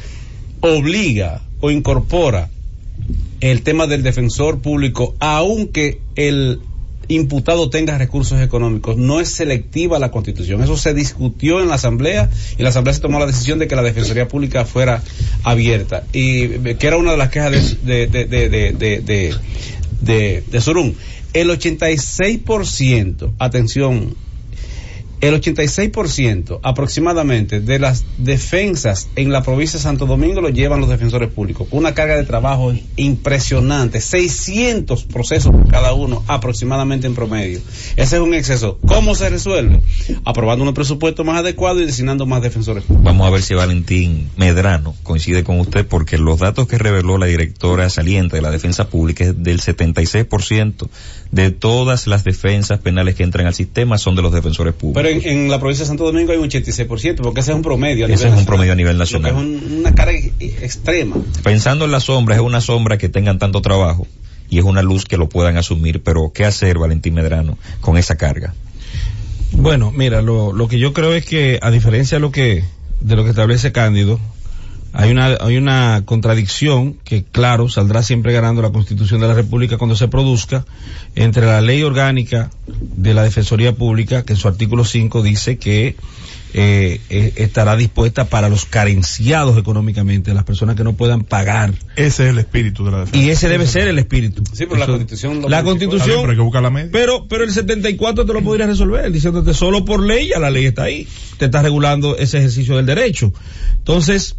obliga 0.60 1.42
o 1.62 1.72
incorpora 1.72 2.50
el 3.40 3.64
tema 3.64 3.88
del 3.88 4.04
defensor 4.04 4.62
público, 4.62 5.16
aunque 5.20 6.02
el 6.16 6.62
imputado 7.08 7.70
tenga 7.70 7.98
recursos 7.98 8.40
económicos. 8.42 8.98
No 8.98 9.20
es 9.20 9.32
selectiva 9.32 10.00
la 10.00 10.12
constitución. 10.12 10.62
Eso 10.64 10.78
se 10.78 10.94
discutió 10.94 11.62
en 11.62 11.68
la 11.70 11.76
asamblea 11.76 12.30
y 12.58 12.64
la 12.64 12.70
asamblea 12.70 12.94
se 12.94 13.02
tomó 13.02 13.20
la 13.20 13.26
decisión 13.26 13.60
de 13.60 13.68
que 13.68 13.76
la 13.76 13.84
defensoría 13.84 14.28
pública 14.28 14.66
fuera 14.66 15.02
abierta. 15.44 16.04
Y 16.14 16.44
eh, 16.44 16.78
que 16.80 16.88
era 16.88 16.98
una 16.98 17.12
de 17.12 17.18
las 17.18 17.30
quejas 17.30 17.84
de, 17.84 18.08
de, 18.08 18.26
de, 18.26 19.36
de, 20.02 20.44
de, 20.50 20.62
Surún. 20.62 20.96
El 21.34 21.50
86%, 21.50 23.32
atención, 23.40 24.16
el 25.22 25.40
86% 25.40 26.60
aproximadamente 26.64 27.62
de 27.62 27.80
las 27.80 28.06
defensas 28.18 29.08
en 29.16 29.32
la 29.32 29.44
provincia 29.44 29.78
de 29.78 29.84
Santo 29.84 30.08
Domingo 30.08 30.42
lo 30.42 30.50
llevan 30.50 30.82
los 30.82 30.90
defensores 30.90 31.30
públicos, 31.30 31.68
una 31.72 31.94
carga 31.94 32.16
de 32.16 32.24
trabajo 32.24 32.74
impresionante, 32.96 34.02
600 34.02 35.04
procesos 35.04 35.52
por 35.52 35.70
cada 35.70 35.94
uno 35.94 36.24
aproximadamente 36.28 37.06
en 37.06 37.14
promedio. 37.14 37.60
Ese 37.96 38.16
es 38.16 38.22
un 38.22 38.34
exceso. 38.34 38.80
¿Cómo 38.88 39.14
se 39.14 39.30
resuelve? 39.30 39.82
Aprobando 40.26 40.66
un 40.66 40.74
presupuesto 40.74 41.24
más 41.24 41.38
adecuado 41.38 41.80
y 41.82 41.86
designando 41.86 42.26
más 42.26 42.42
defensores 42.42 42.84
públicos. 42.84 43.06
Vamos 43.06 43.28
a 43.28 43.30
ver 43.30 43.44
si 43.44 43.54
Valentín 43.54 44.30
Medrano 44.38 44.96
coincide 45.04 45.44
con 45.44 45.60
usted 45.60 45.86
porque 45.86 46.18
los 46.18 46.40
datos 46.40 46.68
que 46.68 46.80
reveló 46.80 47.20
la 47.20 47.28
directora 47.28 47.90
saliente 47.90 48.38
de 48.38 48.42
la 48.42 48.50
defensa 48.50 48.90
pública 48.90 49.26
es 49.26 49.44
del 49.44 49.62
76% 49.62 50.90
de 51.32 51.52
todas 51.52 52.08
las 52.08 52.24
defensas 52.24 52.80
penales 52.80 53.16
que 53.16 53.24
entran 53.24 53.46
al 53.46 53.54
sistema 53.54 53.98
son 54.00 54.16
de 54.16 54.24
los 54.24 54.34
defensores 54.34 54.74
públicos. 54.74 55.02
Pero 55.02 55.11
en, 55.12 55.28
en 55.28 55.50
la 55.52 55.60
provincia 55.60 55.84
de 55.84 55.88
Santo 55.88 56.06
Domingo 56.06 56.32
hay 56.32 56.38
un 56.38 56.50
86%, 56.50 57.16
porque 57.22 57.40
ese 57.42 57.52
es 57.52 57.56
un 57.56 57.62
promedio. 57.62 58.06
a 58.06 58.10
Ese 58.10 58.16
nivel 58.16 58.18
es 58.18 58.22
un 58.24 58.30
nacional. 58.30 58.46
promedio 58.46 58.74
a 58.74 58.76
nivel 58.76 58.98
Lo 58.98 59.06
que 59.06 59.20
nacional. 59.20 59.32
es 59.32 59.38
un- 59.38 59.80
una 59.80 59.94
carga 59.96 60.14
e- 60.14 60.32
extrema. 60.62 61.16
Pensando 61.44 61.86
en 61.86 61.92
las 61.92 62.04
sombras, 62.04 62.38
es 62.40 62.44
una 62.44 62.62
sombra 62.62 62.98
que 62.98 63.10
tengan 63.10 63.40
tanto 63.40 63.62
trabajo 63.62 64.08
y 64.50 64.60
es 64.60 64.66
una 64.66 64.82
luz 64.82 65.06
que 65.06 65.18
lo 65.18 65.30
puedan 65.30 65.58
asumir, 65.58 66.02
pero 66.04 66.32
¿qué 66.34 66.46
hacer 66.46 66.78
Valentín 66.78 67.14
Medrano 67.14 67.58
con 67.80 67.98
esa 67.98 68.16
carga? 68.18 68.54
Bueno, 69.54 69.92
mira, 69.92 70.22
lo, 70.22 70.54
lo 70.54 70.68
que 70.68 70.80
yo 70.80 70.94
creo 70.94 71.14
es 71.14 71.26
que, 71.26 71.60
a 71.62 71.72
diferencia 71.72 72.18
de 72.18 72.22
lo 72.22 72.32
que, 72.32 72.64
de 73.02 73.16
lo 73.16 73.24
que 73.24 73.30
establece 73.32 73.72
Cándido, 73.72 74.20
hay 74.94 75.12
una, 75.12 75.38
hay 75.40 75.58
una 75.58 76.04
contradicción 76.06 76.98
que, 77.04 77.24
claro, 77.24 77.70
saldrá 77.70 78.04
siempre 78.04 78.34
ganando 78.34 78.62
la 78.62 78.72
Constitución 78.72 79.22
de 79.22 79.28
la 79.28 79.34
República 79.34 79.78
cuando 79.78 79.96
se 79.96 80.08
produzca 80.08 80.66
entre 81.16 81.46
la 81.46 81.62
ley 81.62 81.82
orgánica 81.84 82.50
de 82.68 83.14
la 83.14 83.24
Defensoría 83.24 83.74
Pública, 83.74 84.24
que 84.24 84.34
en 84.34 84.40
su 84.40 84.48
artículo 84.48 84.84
5 84.84 85.24
dice 85.24 85.58
que 85.58 85.96
eh, 86.54 87.00
eh, 87.10 87.34
estará 87.38 87.78
dispuesta 87.78 88.26
para 88.26 88.50
los 88.50 88.66
carenciados 88.66 89.58
económicamente, 89.58 90.34
las 90.34 90.44
personas 90.44 90.76
que 90.76 90.84
no 90.84 90.94
puedan 90.94 91.24
pagar. 91.24 91.72
Ese 91.96 92.26
es 92.26 92.30
el 92.32 92.40
espíritu 92.40 92.84
de 92.84 92.92
la 92.92 93.00
defensa. 93.00 93.26
Y 93.26 93.30
ese 93.30 93.48
debe 93.48 93.66
ser 93.68 93.88
el 93.88 93.98
espíritu. 93.98 94.44
Sí, 94.52 94.66
pero 94.66 94.76
la 94.76 94.88
Constitución 94.88 95.42
lo 95.42 95.48
La 95.48 95.62
bien, 95.62 95.72
Constitución 95.72 96.18
pero 96.20 96.32
hay 96.32 96.36
que 96.36 96.44
buscar 96.44 96.62
la 96.62 96.70
media. 96.70 96.90
pero, 96.92 97.28
pero 97.30 97.46
el 97.46 97.54
74 97.54 98.26
te 98.26 98.34
lo 98.34 98.42
podría 98.42 98.68
resolver, 98.68 99.10
diciéndote 99.10 99.54
solo 99.54 99.86
por 99.86 100.04
ley, 100.04 100.30
ya 100.30 100.40
la 100.40 100.50
ley 100.50 100.66
está 100.66 100.84
ahí. 100.84 101.08
Te 101.38 101.46
está 101.46 101.62
regulando 101.62 102.18
ese 102.18 102.40
ejercicio 102.40 102.76
del 102.76 102.86
derecho. 102.86 103.32
Entonces, 103.78 104.36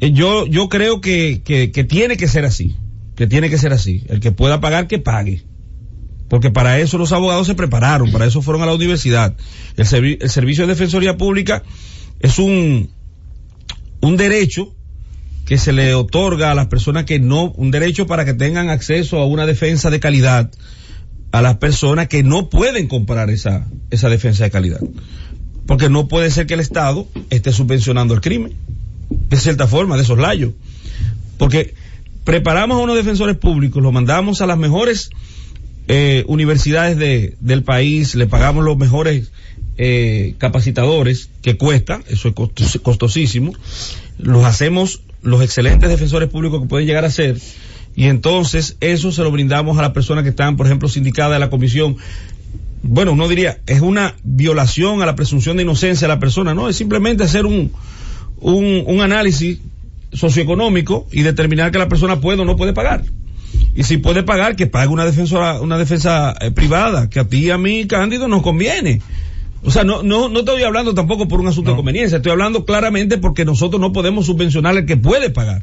yo, 0.00 0.46
yo 0.46 0.68
creo 0.68 1.00
que, 1.00 1.42
que, 1.44 1.70
que 1.70 1.84
tiene 1.84 2.16
que 2.16 2.28
ser 2.28 2.44
así. 2.44 2.76
Que 3.16 3.26
tiene 3.26 3.48
que 3.50 3.58
ser 3.58 3.72
así. 3.72 4.04
El 4.08 4.20
que 4.20 4.32
pueda 4.32 4.60
pagar, 4.60 4.86
que 4.88 4.98
pague. 4.98 5.42
Porque 6.28 6.50
para 6.50 6.80
eso 6.80 6.98
los 6.98 7.12
abogados 7.12 7.46
se 7.46 7.54
prepararon, 7.54 8.10
para 8.10 8.26
eso 8.26 8.42
fueron 8.42 8.62
a 8.62 8.66
la 8.66 8.74
universidad. 8.74 9.36
El, 9.76 9.84
servi- 9.86 10.18
el 10.20 10.30
servicio 10.30 10.66
de 10.66 10.72
defensoría 10.72 11.16
pública 11.16 11.62
es 12.20 12.38
un, 12.38 12.90
un 14.00 14.16
derecho 14.16 14.74
que 15.44 15.58
se 15.58 15.72
le 15.72 15.94
otorga 15.94 16.50
a 16.50 16.54
las 16.54 16.66
personas 16.68 17.04
que 17.04 17.20
no, 17.20 17.52
un 17.52 17.70
derecho 17.70 18.06
para 18.06 18.24
que 18.24 18.32
tengan 18.34 18.70
acceso 18.70 19.18
a 19.18 19.26
una 19.26 19.44
defensa 19.46 19.90
de 19.90 20.00
calidad 20.00 20.50
a 21.30 21.42
las 21.42 21.58
personas 21.58 22.08
que 22.08 22.22
no 22.22 22.48
pueden 22.48 22.88
comprar 22.88 23.28
esa, 23.28 23.68
esa 23.90 24.08
defensa 24.08 24.44
de 24.44 24.50
calidad. 24.50 24.80
Porque 25.66 25.88
no 25.90 26.08
puede 26.08 26.30
ser 26.30 26.46
que 26.46 26.54
el 26.54 26.60
Estado 26.60 27.06
esté 27.30 27.52
subvencionando 27.52 28.14
el 28.14 28.20
crimen, 28.22 28.54
de 29.10 29.36
cierta 29.36 29.66
forma, 29.66 29.96
de 29.96 30.04
soslayo. 30.04 30.52
Porque 31.38 31.74
preparamos 32.24 32.78
a 32.78 32.80
unos 32.80 32.96
defensores 32.96 33.36
públicos, 33.36 33.82
los 33.82 33.92
mandamos 33.92 34.40
a 34.40 34.46
las 34.46 34.58
mejores 34.58 35.10
eh, 35.88 36.24
universidades 36.26 36.96
de, 36.96 37.36
del 37.40 37.62
país, 37.62 38.14
le 38.14 38.26
pagamos 38.26 38.64
los 38.64 38.78
mejores 38.78 39.30
eh, 39.76 40.34
capacitadores, 40.38 41.28
que 41.42 41.56
cuesta, 41.56 42.00
eso 42.08 42.28
es 42.28 42.34
costos- 42.34 42.80
costosísimo, 42.80 43.52
los 44.18 44.44
hacemos 44.44 45.02
los 45.22 45.42
excelentes 45.42 45.88
defensores 45.88 46.28
públicos 46.28 46.62
que 46.62 46.68
pueden 46.68 46.86
llegar 46.86 47.04
a 47.04 47.10
ser, 47.10 47.38
y 47.96 48.04
entonces 48.04 48.76
eso 48.80 49.12
se 49.12 49.22
lo 49.22 49.30
brindamos 49.30 49.78
a 49.78 49.82
las 49.82 49.92
personas 49.92 50.24
que 50.24 50.30
están, 50.30 50.56
por 50.56 50.66
ejemplo, 50.66 50.88
sindicadas 50.88 51.32
de 51.34 51.38
la 51.38 51.50
comisión. 51.50 51.96
Bueno, 52.82 53.12
uno 53.12 53.28
diría, 53.28 53.60
es 53.66 53.80
una 53.80 54.14
violación 54.22 55.00
a 55.00 55.06
la 55.06 55.14
presunción 55.16 55.56
de 55.56 55.62
inocencia 55.62 56.06
de 56.06 56.14
la 56.14 56.20
persona, 56.20 56.54
no, 56.54 56.68
es 56.68 56.76
simplemente 56.76 57.24
hacer 57.24 57.46
un, 57.46 57.72
un, 58.40 58.84
un 58.86 59.00
análisis 59.00 59.58
socioeconómico 60.12 61.06
y 61.12 61.22
determinar 61.22 61.70
que 61.70 61.78
la 61.78 61.88
persona 61.88 62.20
puede 62.20 62.42
o 62.42 62.44
no 62.44 62.56
puede 62.56 62.72
pagar. 62.72 63.04
Y 63.74 63.82
si 63.82 63.98
puede 63.98 64.22
pagar, 64.22 64.56
que 64.56 64.66
pague 64.66 64.88
una 64.88 65.04
defensora, 65.04 65.60
una 65.60 65.78
defensa 65.78 66.34
eh, 66.40 66.50
privada, 66.50 67.10
que 67.10 67.20
a 67.20 67.24
ti 67.24 67.46
y 67.46 67.50
a 67.50 67.58
mí, 67.58 67.86
Cándido, 67.86 68.28
nos 68.28 68.42
conviene. 68.42 69.00
O 69.64 69.70
sea, 69.70 69.82
no, 69.82 70.02
no, 70.02 70.28
no 70.28 70.40
estoy 70.40 70.62
hablando 70.62 70.94
tampoco 70.94 71.26
por 71.26 71.40
un 71.40 71.48
asunto 71.48 71.70
de 71.70 71.76
conveniencia, 71.76 72.16
estoy 72.16 72.32
hablando 72.32 72.64
claramente 72.64 73.18
porque 73.18 73.44
nosotros 73.44 73.80
no 73.80 73.92
podemos 73.92 74.26
subvencionar 74.26 74.76
al 74.76 74.86
que 74.86 74.96
puede 74.96 75.30
pagar. 75.30 75.62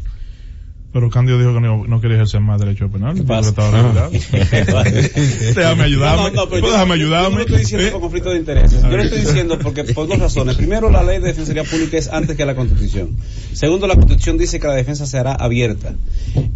Pero 0.93 1.09
Candio 1.09 1.37
dijo 1.37 1.53
que 1.53 1.61
no, 1.61 1.85
no 1.87 2.01
quería 2.01 2.17
ejercer 2.17 2.41
más 2.41 2.59
derecho 2.59 2.89
penal. 2.89 3.13
porque 3.15 3.23
pasa? 3.27 3.49
estaba 3.49 3.71
retirado. 3.71 4.11
Déjame 5.55 5.83
ayudarme. 5.83 6.31
No, 6.31 6.45
no, 6.45 6.45
no, 6.51 6.57
yo- 6.59 6.71
Déjame 6.71 6.99
Yo 6.99 7.07
no 7.09 7.29
lo 7.29 7.39
estoy 7.41 7.57
diciendo 7.59 7.87
¿Eh? 7.87 7.91
por 7.91 8.01
conflicto 8.01 8.29
de 8.31 8.37
intereses. 8.39 8.81
Yo 8.81 8.89
lo 8.97 9.01
estoy 9.03 9.19
diciendo 9.25 9.57
porque 9.61 9.83
por 9.85 10.07
dos 10.07 10.19
razones. 10.19 10.55
Primero, 10.55 10.89
la 10.89 11.03
ley 11.03 11.19
de 11.19 11.27
defensoría 11.27 11.63
pública 11.63 11.97
es 11.97 12.09
antes 12.09 12.35
que 12.35 12.45
la 12.45 12.55
Constitución. 12.55 13.15
Segundo, 13.53 13.87
la 13.87 13.95
Constitución 13.95 14.37
dice 14.37 14.59
que 14.59 14.67
la 14.67 14.73
defensa 14.75 15.05
se 15.05 15.17
hará 15.17 15.33
abierta. 15.33 15.93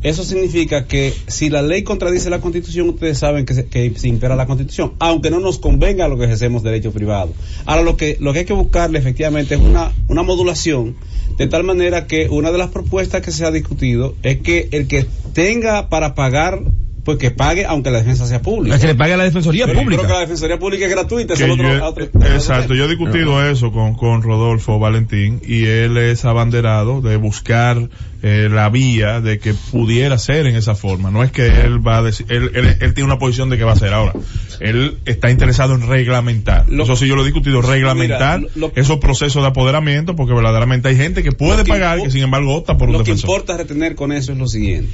Eso 0.04 0.24
significa 0.24 0.86
que 0.86 1.14
si 1.28 1.50
la 1.50 1.62
ley 1.62 1.84
contradice 1.84 2.30
la 2.30 2.42
Constitución, 2.42 2.90
ustedes 2.90 3.18
saben 3.18 3.46
que 3.46 3.54
se, 3.54 3.66
que 3.68 3.94
se 3.96 4.08
impera 4.08 4.36
la 4.36 4.46
Constitución, 4.48 4.94
aunque 5.00 5.32
no 5.32 5.40
nos 5.40 5.60
convenga 5.60 6.08
lo 6.08 6.18
que 6.18 6.26
ejercemos 6.26 6.62
derecho 6.64 6.92
privado. 6.92 7.34
Ahora, 7.66 7.84
lo 7.84 7.96
que, 7.98 8.18
lo 8.20 8.34
que 8.34 8.40
hay 8.40 8.46
que 8.46 8.54
buscarle 8.54 9.00
efectivamente 9.00 9.56
es 9.56 9.62
una, 9.62 9.92
una 10.08 10.24
modulación 10.24 10.96
de 11.38 11.48
tal 11.48 11.64
manera 11.64 12.08
que 12.08 12.30
una 12.30 12.52
de 12.52 12.58
las 12.58 12.70
propuestas 12.70 13.22
que 13.22 13.32
se 13.32 13.46
ha 13.46 13.52
discutido 13.52 14.16
es 14.26 14.42
que 14.42 14.70
el 14.72 14.88
que 14.88 15.06
tenga 15.34 15.88
para 15.88 16.16
pagar, 16.16 16.60
pues 17.06 17.18
que 17.20 17.32
pague 17.32 17.66
aunque 17.66 17.92
la 17.92 18.00
defensa 18.00 18.26
sea 18.26 18.42
pública. 18.42 18.78
Que 18.80 18.88
le 18.88 18.96
pague 18.96 19.14
a 19.14 19.18
la 19.18 19.24
defensoría 19.24 19.66
Pero 19.68 19.80
yo 19.80 19.86
creo 19.86 19.98
que 20.00 20.04
la 20.04 20.08
pública. 20.08 20.20
defensoría 20.22 20.60
pública 20.60 20.86
es 20.86 20.92
gratuita, 20.92 21.34
Que 21.36 21.44
eso 21.44 21.54
es 21.54 21.60
otro- 21.60 21.78
yo- 21.78 21.86
otro- 21.86 22.06
otro 22.14 22.34
exacto, 22.36 22.74
yo 22.74 22.86
he 22.86 22.88
discutido 22.90 23.48
eso 23.48 23.72
con, 23.72 23.94
con 23.96 24.22
Rodolfo 24.24 24.80
Valentín 24.80 25.40
y 25.48 25.66
él 25.66 25.96
es 25.98 26.26
abanderado 26.26 27.02
de 27.02 27.16
buscar 27.18 27.90
eh, 28.24 28.50
la 28.52 28.70
vía 28.70 29.22
de 29.22 29.38
que 29.38 29.54
pudiera 29.54 30.18
ser 30.18 30.48
en 30.48 30.56
esa 30.56 30.74
forma. 30.74 31.12
No 31.12 31.24
es 31.24 31.32
que 31.32 31.46
él 31.46 31.86
va 31.86 32.00
a 32.00 32.02
decir, 32.02 32.26
él, 32.30 32.50
él, 32.56 32.76
él 32.82 32.94
tiene 32.96 33.04
una 33.06 33.20
posición 33.20 33.52
de 33.52 33.58
que 33.60 33.64
va 33.64 33.74
a 33.74 33.76
ser 33.76 33.94
ahora. 33.94 34.14
Él 34.60 34.98
está 35.06 35.30
interesado 35.30 35.76
en 35.76 35.88
reglamentar. 35.88 36.66
Lo- 36.68 36.86
eso 36.86 36.96
sí 36.96 37.08
yo 37.08 37.16
lo 37.16 37.22
he 37.22 37.26
discutido, 37.26 37.62
reglamentar 37.62 38.40
Mira, 38.40 38.52
lo- 38.56 38.72
esos 38.76 38.98
procesos 38.98 39.44
de 39.44 39.50
apoderamiento 39.50 40.16
porque 40.16 40.34
verdaderamente 40.34 40.88
hay 40.88 40.96
gente 40.98 41.22
que 41.22 41.34
puede 41.34 41.58
Lo 41.60 41.64
que 41.66 41.70
pagar 41.70 42.02
que 42.02 42.10
sin 42.10 42.24
embargo 42.24 42.56
opta 42.56 42.78
por 42.78 42.88
un 42.88 42.94
Lo 42.94 43.00
que 43.04 43.12
defensor. 43.12 43.30
importa 43.30 43.58
retener 43.58 43.94
con 43.94 44.12
eso 44.12 44.32
es 44.32 44.40
lo 44.40 44.48
siguiente. 44.48 44.90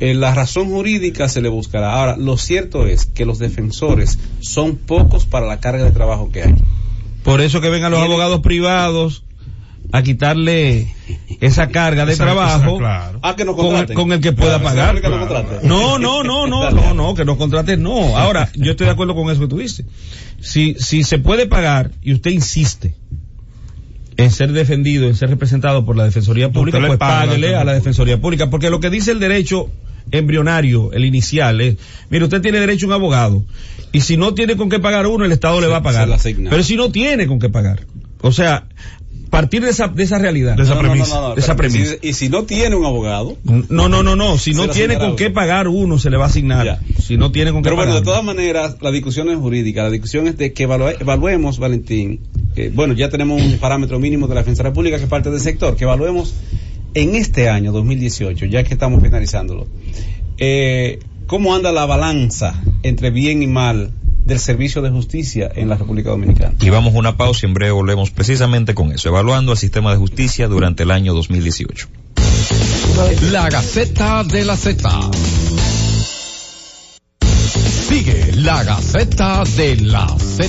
Eh, 0.00 0.14
la 0.14 0.32
razón 0.34 0.68
jurídica 0.70 1.28
se 1.28 1.40
le 1.40 1.48
buscará. 1.48 1.94
Ahora, 1.94 2.16
lo 2.16 2.36
cierto 2.36 2.86
es 2.86 3.06
que 3.06 3.24
los 3.24 3.38
defensores 3.38 4.18
son 4.40 4.76
pocos 4.76 5.26
para 5.26 5.46
la 5.46 5.58
carga 5.60 5.84
de 5.84 5.90
trabajo 5.90 6.30
que 6.30 6.42
hay. 6.44 6.54
Por 7.24 7.40
eso 7.40 7.60
que 7.60 7.68
vengan 7.68 7.90
los 7.90 8.00
Tiene- 8.00 8.14
abogados 8.14 8.40
privados 8.40 9.24
a 9.90 10.02
quitarle 10.02 10.94
esa 11.40 11.68
carga 11.68 12.04
de 12.06 12.12
Esa- 12.12 12.24
trabajo 12.24 12.68
esa- 12.70 12.78
claro. 12.78 13.18
Ah, 13.22 13.34
que 13.34 13.44
nos 13.44 13.56
con, 13.56 13.64
el, 13.66 13.70
contraten. 13.72 13.96
con 13.96 14.12
el 14.12 14.20
que 14.20 14.32
pueda 14.32 14.60
Claro, 14.60 14.64
pagar. 15.00 15.00
que. 15.00 15.66
No, 15.66 15.98
no, 15.98 16.22
no, 16.22 16.46
no, 16.46 16.70
no, 16.70 16.94
no, 16.94 17.14
que 17.14 17.24
nos 17.24 17.36
contraten, 17.36 17.82
no. 17.82 18.16
Ahora, 18.16 18.50
yo 18.54 18.70
estoy 18.72 18.86
de 18.86 18.92
acuerdo 18.92 19.14
con 19.16 19.30
eso 19.30 19.40
que 19.40 19.48
tú 19.48 19.58
dices. 19.58 19.84
Si, 20.40 20.74
si 20.78 21.02
se 21.02 21.18
puede 21.18 21.46
pagar 21.46 21.90
y 22.02 22.12
usted 22.12 22.30
insiste 22.30 22.94
en 24.16 24.30
ser 24.30 24.52
defendido, 24.52 25.06
en 25.08 25.14
ser 25.16 25.30
representado 25.30 25.84
por 25.84 25.96
la 25.96 26.04
Defensoría 26.04 26.50
Pública, 26.50 26.78
pues 26.86 26.98
paga 26.98 27.22
a 27.22 27.26
la 27.26 27.30
páguele 27.32 27.56
a 27.56 27.64
la 27.64 27.72
Defensoría 27.72 28.20
Pública, 28.20 28.50
porque 28.50 28.70
lo 28.70 28.78
que 28.80 28.90
dice 28.90 29.10
el 29.12 29.20
derecho 29.20 29.70
embrionario, 30.12 30.92
el 30.92 31.04
inicial, 31.04 31.60
es, 31.60 31.76
mire, 32.10 32.24
usted 32.24 32.40
tiene 32.40 32.60
derecho 32.60 32.86
a 32.86 32.88
un 32.88 32.92
abogado, 32.94 33.44
y 33.92 34.00
si 34.00 34.16
no 34.16 34.34
tiene 34.34 34.56
con 34.56 34.68
qué 34.68 34.78
pagar 34.80 35.06
uno, 35.06 35.24
el 35.24 35.32
Estado 35.32 35.60
le 35.60 35.66
va 35.66 35.78
a 35.78 35.82
pagar. 35.82 36.08
Pero 36.22 36.62
si 36.62 36.76
no 36.76 36.90
tiene 36.90 37.26
con 37.26 37.38
qué 37.38 37.48
pagar. 37.48 37.86
O 38.20 38.32
sea, 38.32 38.66
partir 39.30 39.62
de 39.62 39.70
esa, 39.70 39.88
de 39.88 40.02
esa 40.02 40.18
realidad. 40.18 40.56
De 40.56 40.62
esa 40.64 40.74
No, 40.74 40.82
no, 40.82 40.88
no, 40.88 40.92
premisa. 40.94 41.14
no, 41.14 41.28
no, 41.28 41.34
De 41.34 41.40
esa 41.40 41.54
premisa. 41.56 41.94
Si- 42.00 42.08
y 42.08 42.12
si 42.14 42.28
no 42.28 42.44
tiene 42.44 42.74
un 42.76 42.84
abogado, 42.84 43.36
No, 43.44 43.88
no, 43.88 44.02
no, 44.02 44.16
no. 44.16 44.38
Si 44.38 44.52
no 44.54 44.68
tiene 44.68 44.98
con 44.98 45.16
qué 45.16 45.30
pagar 45.30 45.68
uno, 45.68 45.98
se 45.98 46.10
le 46.10 46.16
va 46.16 46.24
a 46.24 46.28
asignar. 46.28 46.64
Ya. 46.66 46.80
Si 47.02 47.16
no 47.16 47.30
tiene 47.30 47.52
con 47.52 47.60
qué 47.62 47.64
Pero 47.66 47.76
bueno, 47.76 47.90
pagar. 47.92 48.02
de 48.02 48.04
todas 48.10 48.24
maneras, 48.24 48.76
la 48.80 48.90
discusión 48.90 49.28
es 49.30 49.36
jurídica. 49.38 49.82
La 49.84 49.90
discusión 49.90 50.26
es 50.26 50.36
de 50.36 50.52
que 50.52 50.66
evalue- 50.66 50.96
evaluemos, 51.00 51.58
Valentín, 51.58 52.20
que, 52.54 52.70
bueno, 52.70 52.94
ya 52.94 53.08
tenemos 53.10 53.40
un 53.40 53.58
parámetro 53.58 53.98
mínimo 53.98 54.26
de 54.26 54.34
la 54.34 54.40
Defensoría 54.40 54.72
Pública 54.72 54.96
que 54.96 55.04
es 55.04 55.08
parte 55.10 55.30
del 55.30 55.40
sector, 55.40 55.76
que 55.76 55.84
evaluemos 55.84 56.34
en 57.02 57.14
este 57.14 57.48
año 57.48 57.70
2018, 57.70 58.46
ya 58.46 58.64
que 58.64 58.74
estamos 58.74 59.02
finalizándolo, 59.02 59.68
eh, 60.38 60.98
cómo 61.26 61.54
anda 61.54 61.70
la 61.70 61.86
balanza 61.86 62.60
entre 62.82 63.10
bien 63.10 63.42
y 63.42 63.46
mal 63.46 63.92
del 64.24 64.40
servicio 64.40 64.82
de 64.82 64.90
justicia 64.90 65.50
en 65.54 65.68
la 65.68 65.76
República 65.76 66.10
Dominicana. 66.10 66.54
Y 66.60 66.70
vamos 66.70 66.94
a 66.94 66.98
una 66.98 67.16
pausa 67.16 67.46
y 67.46 67.48
en 67.48 67.54
breve 67.54 67.70
volvemos 67.70 68.10
precisamente 68.10 68.74
con 68.74 68.92
eso, 68.92 69.08
evaluando 69.08 69.52
el 69.52 69.58
sistema 69.58 69.92
de 69.92 69.96
justicia 69.96 70.48
durante 70.48 70.82
el 70.82 70.90
año 70.90 71.14
2018. 71.14 71.88
La 73.30 73.48
Gaceta 73.48 74.24
de 74.24 74.44
la 74.44 74.56
Z. 74.56 75.10
Sigue 77.88 78.32
la 78.36 78.64
Gaceta 78.64 79.44
de 79.56 79.76
la 79.76 80.08
Z. 80.18 80.48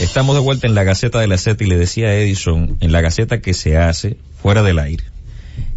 Estamos 0.00 0.36
de 0.36 0.42
vuelta 0.42 0.66
en 0.66 0.74
la 0.74 0.84
Gaceta 0.84 1.20
de 1.20 1.26
la 1.26 1.38
Z 1.38 1.64
y 1.64 1.66
le 1.66 1.78
decía 1.78 2.08
a 2.08 2.14
Edison, 2.14 2.76
en 2.80 2.92
la 2.92 3.00
Gaceta 3.00 3.40
que 3.40 3.54
se 3.54 3.78
hace 3.78 4.18
fuera 4.40 4.62
del 4.62 4.78
aire, 4.78 5.04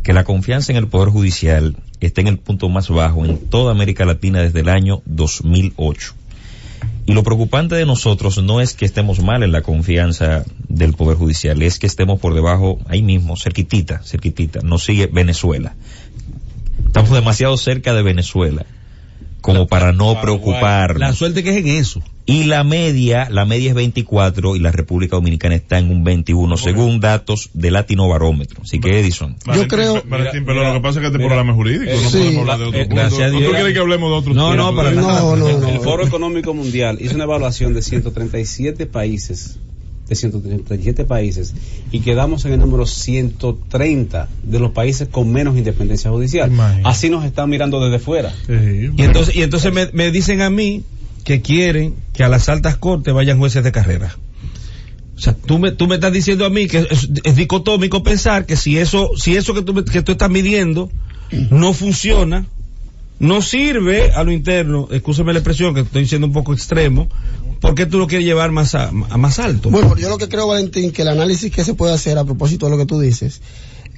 que 0.07 0.13
la 0.13 0.23
confianza 0.23 0.71
en 0.71 0.77
el 0.77 0.87
Poder 0.87 1.09
Judicial 1.09 1.75
está 1.99 2.21
en 2.21 2.27
el 2.27 2.37
punto 2.37 2.69
más 2.69 2.87
bajo 2.87 3.25
en 3.25 3.49
toda 3.49 3.73
América 3.73 4.05
Latina 4.05 4.41
desde 4.41 4.61
el 4.61 4.69
año 4.69 5.01
2008. 5.05 6.13
Y 7.07 7.11
lo 7.11 7.23
preocupante 7.23 7.75
de 7.75 7.85
nosotros 7.85 8.41
no 8.41 8.61
es 8.61 8.73
que 8.73 8.85
estemos 8.85 9.21
mal 9.21 9.43
en 9.43 9.51
la 9.51 9.63
confianza 9.63 10.45
del 10.69 10.93
Poder 10.93 11.17
Judicial, 11.17 11.61
es 11.61 11.77
que 11.77 11.87
estemos 11.87 12.21
por 12.21 12.33
debajo, 12.33 12.79
ahí 12.87 13.01
mismo, 13.01 13.35
cerquitita, 13.35 14.01
cerquitita, 14.01 14.61
nos 14.61 14.85
sigue 14.85 15.07
Venezuela. 15.07 15.75
Estamos 16.85 17.09
demasiado 17.09 17.57
cerca 17.57 17.93
de 17.93 18.01
Venezuela 18.01 18.65
como 19.41 19.67
para 19.67 19.91
no 19.93 20.19
preocuparnos. 20.21 20.99
La 20.99 21.13
suerte 21.13 21.43
que 21.43 21.51
es 21.51 21.57
en 21.57 21.67
eso. 21.67 22.01
Y 22.29 22.43
la 22.43 22.65
media, 22.65 23.29
la 23.29 23.45
media 23.45 23.69
es 23.69 23.75
24 23.75 24.57
y 24.57 24.59
la 24.59 24.71
República 24.73 25.15
Dominicana 25.15 25.55
está 25.55 25.77
en 25.79 25.89
un 25.89 26.03
21 26.03 26.57
según 26.57 26.99
datos 26.99 27.49
de 27.53 27.71
Latino 27.71 28.09
Barómetro. 28.09 28.63
Así 28.63 28.81
que 28.81 28.99
Edison. 28.99 29.37
Valentín, 29.45 29.61
Yo 29.63 29.67
creo- 29.75 30.03
Valentín, 30.05 30.43
pero 30.45 30.59
mira, 30.59 30.73
lo 30.73 30.79
que 30.79 30.83
pasa 30.83 30.99
es 30.99 31.03
que 31.03 31.05
este 31.07 31.17
mira, 31.19 31.29
programa 31.29 31.51
es 31.51 31.55
jurídico, 31.55 31.91
no 32.03 32.09
sí. 32.09 32.17
podemos 32.17 32.41
hablar 32.41 32.59
de 32.59 32.65
otro 32.65 32.79
Eh, 32.79 32.85
punto. 32.85 32.95
gracias 33.01 33.21
a 33.21 33.35
¿O 33.37 33.39
¿Tú 33.39 33.49
quieres 33.51 33.73
que 33.73 33.79
hablemos 33.79 34.09
de 34.11 34.17
otros 34.17 34.35
No, 34.35 34.55
no, 34.55 34.75
para. 34.75 34.91
No, 34.91 35.01
no, 35.37 35.47
El 35.47 35.61
no. 35.75 35.81
Foro 35.81 36.05
Económico 36.05 36.53
Mundial 36.53 36.97
hizo 36.99 37.15
una 37.15 37.23
evaluación 37.23 37.73
de 37.73 37.81
137 37.81 38.87
países, 38.87 39.57
de 40.09 40.15
137 40.15 41.03
países, 41.05 41.53
y 41.91 41.99
quedamos 41.99 42.45
en 42.45 42.53
el 42.53 42.59
número 42.59 42.85
130 42.85 44.29
de 44.43 44.59
los 44.59 44.71
países 44.71 45.07
con 45.09 45.31
menos 45.31 45.57
independencia 45.57 46.11
judicial. 46.11 46.51
Imagínate. 46.51 46.87
Así 46.89 47.09
nos 47.09 47.25
están 47.25 47.49
mirando 47.49 47.79
desde 47.83 47.99
fuera. 48.03 48.33
Sí, 48.47 48.89
Y 48.97 49.01
entonces, 49.03 49.35
y 49.35 49.41
entonces 49.43 49.73
me, 49.73 49.89
me 49.93 50.11
dicen 50.11 50.41
a 50.41 50.49
mí 50.49 50.83
que 51.23 51.41
quieren 51.41 51.95
que 52.13 52.23
a 52.23 52.29
las 52.29 52.47
altas 52.49 52.77
cortes 52.77 53.13
vayan 53.13 53.37
jueces 53.37 53.63
de 53.63 53.71
carrera. 53.71 54.15
O 55.15 55.19
sea, 55.19 55.33
tú 55.33 55.57
me, 55.59 55.71
tú 55.71 55.87
me 55.87 55.95
estás 55.95 56.13
diciendo 56.13 56.45
a 56.45 56.49
mí 56.49 56.67
que 56.67 56.79
es, 56.89 57.09
es 57.23 57.35
dicotómico 57.35 58.03
pensar 58.03 58.45
que 58.45 58.55
si 58.55 58.77
eso, 58.77 59.09
si 59.17 59.35
eso 59.35 59.53
que 59.53 59.61
tú, 59.63 59.73
me- 59.73 59.83
que 59.83 60.01
tú 60.03 60.11
estás 60.13 60.29
midiendo 60.29 60.89
no 61.49 61.73
funciona, 61.73 62.45
no 63.19 63.41
sirve 63.41 64.11
a 64.11 64.23
lo 64.23 64.31
interno, 64.31 64.87
escúchame 64.91 65.33
la 65.33 65.39
expresión 65.39 65.73
que 65.73 65.81
estoy 65.81 66.07
siendo 66.07 66.27
un 66.27 66.33
poco 66.33 66.53
extremo, 66.53 67.07
¿por 67.59 67.75
qué 67.75 67.85
tú 67.85 67.97
lo 67.97 68.07
quieres 68.07 68.25
llevar 68.25 68.51
más 68.51 68.75
a, 68.75 68.89
a 68.89 69.17
más 69.17 69.39
alto? 69.39 69.69
Bueno, 69.69 69.95
yo 69.97 70.09
lo 70.09 70.17
que 70.17 70.29
creo, 70.29 70.47
Valentín, 70.47 70.91
que 70.91 71.01
el 71.01 71.07
análisis 71.09 71.51
que 71.51 71.63
se 71.63 71.73
puede 71.73 71.93
hacer 71.93 72.17
a 72.17 72.25
propósito 72.25 72.67
de 72.67 72.71
lo 72.71 72.77
que 72.77 72.85
tú 72.85 72.99
dices, 72.99 73.41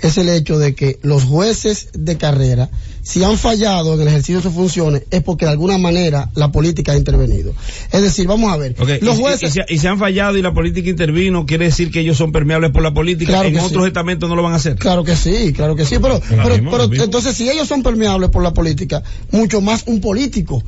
es 0.02 0.18
el 0.18 0.30
hecho 0.30 0.58
de 0.60 0.76
que 0.76 1.00
los 1.02 1.24
jueces 1.24 1.90
de 1.94 2.18
carrera, 2.18 2.70
si 3.02 3.24
han 3.24 3.38
fallado 3.38 3.96
en 3.96 4.02
el 4.02 4.08
ejercicio 4.08 4.38
de 4.38 4.44
sus 4.44 4.54
funciones, 4.54 5.04
es 5.12 5.24
porque 5.24 5.46
de 5.46 5.52
alguna 5.52 5.78
manera 5.78 6.30
la 6.36 6.52
política 6.52 6.92
ha 6.94 6.98
intervenido. 6.98 7.54
Es 7.92 8.02
decir, 8.02 8.28
vamos 8.28 8.52
a 8.52 8.58
ver, 8.58 8.76
los 8.80 8.90
y- 9.16 9.20
y- 9.20 9.22
jueces... 9.22 9.50
y, 9.50 9.54
se, 9.60 9.74
y 9.74 9.78
se 9.80 9.88
han 9.88 10.00
fallado 10.00 10.38
y 10.38 10.42
la 10.42 10.54
política 10.54 10.90
intervino, 10.90 11.46
quiere 11.46 11.66
decir 11.66 11.92
que 11.92 12.00
ellos 12.02 12.18
son 12.18 12.32
permeables 12.32 12.72
por 12.72 12.82
la 12.84 12.94
política, 12.94 13.32
Claro 13.34 13.50
en 13.50 13.60
otros 13.60 13.84
sí. 13.84 13.88
estamentos 13.88 14.30
no 14.30 14.36
lo 14.36 14.44
van 14.44 14.54
a 14.54 14.58
hacer. 14.58 14.76
Claro 14.76 15.04
que 15.04 15.16
sí, 15.16 15.54
claro 15.54 15.76
que 15.76 15.86
sí, 15.86 15.96
pero, 16.02 16.20
pero, 16.30 16.56
mismo, 16.56 16.72
pero 16.72 17.04
entonces 17.04 17.36
si 17.36 17.50
ellos 17.50 17.68
son 17.68 17.84
permeables 17.84 18.30
por 18.30 18.44
la 18.44 18.54
política, 18.54 19.04
mucho 19.32 19.60
más 19.62 19.84
un 19.88 20.00
político. 20.02 20.64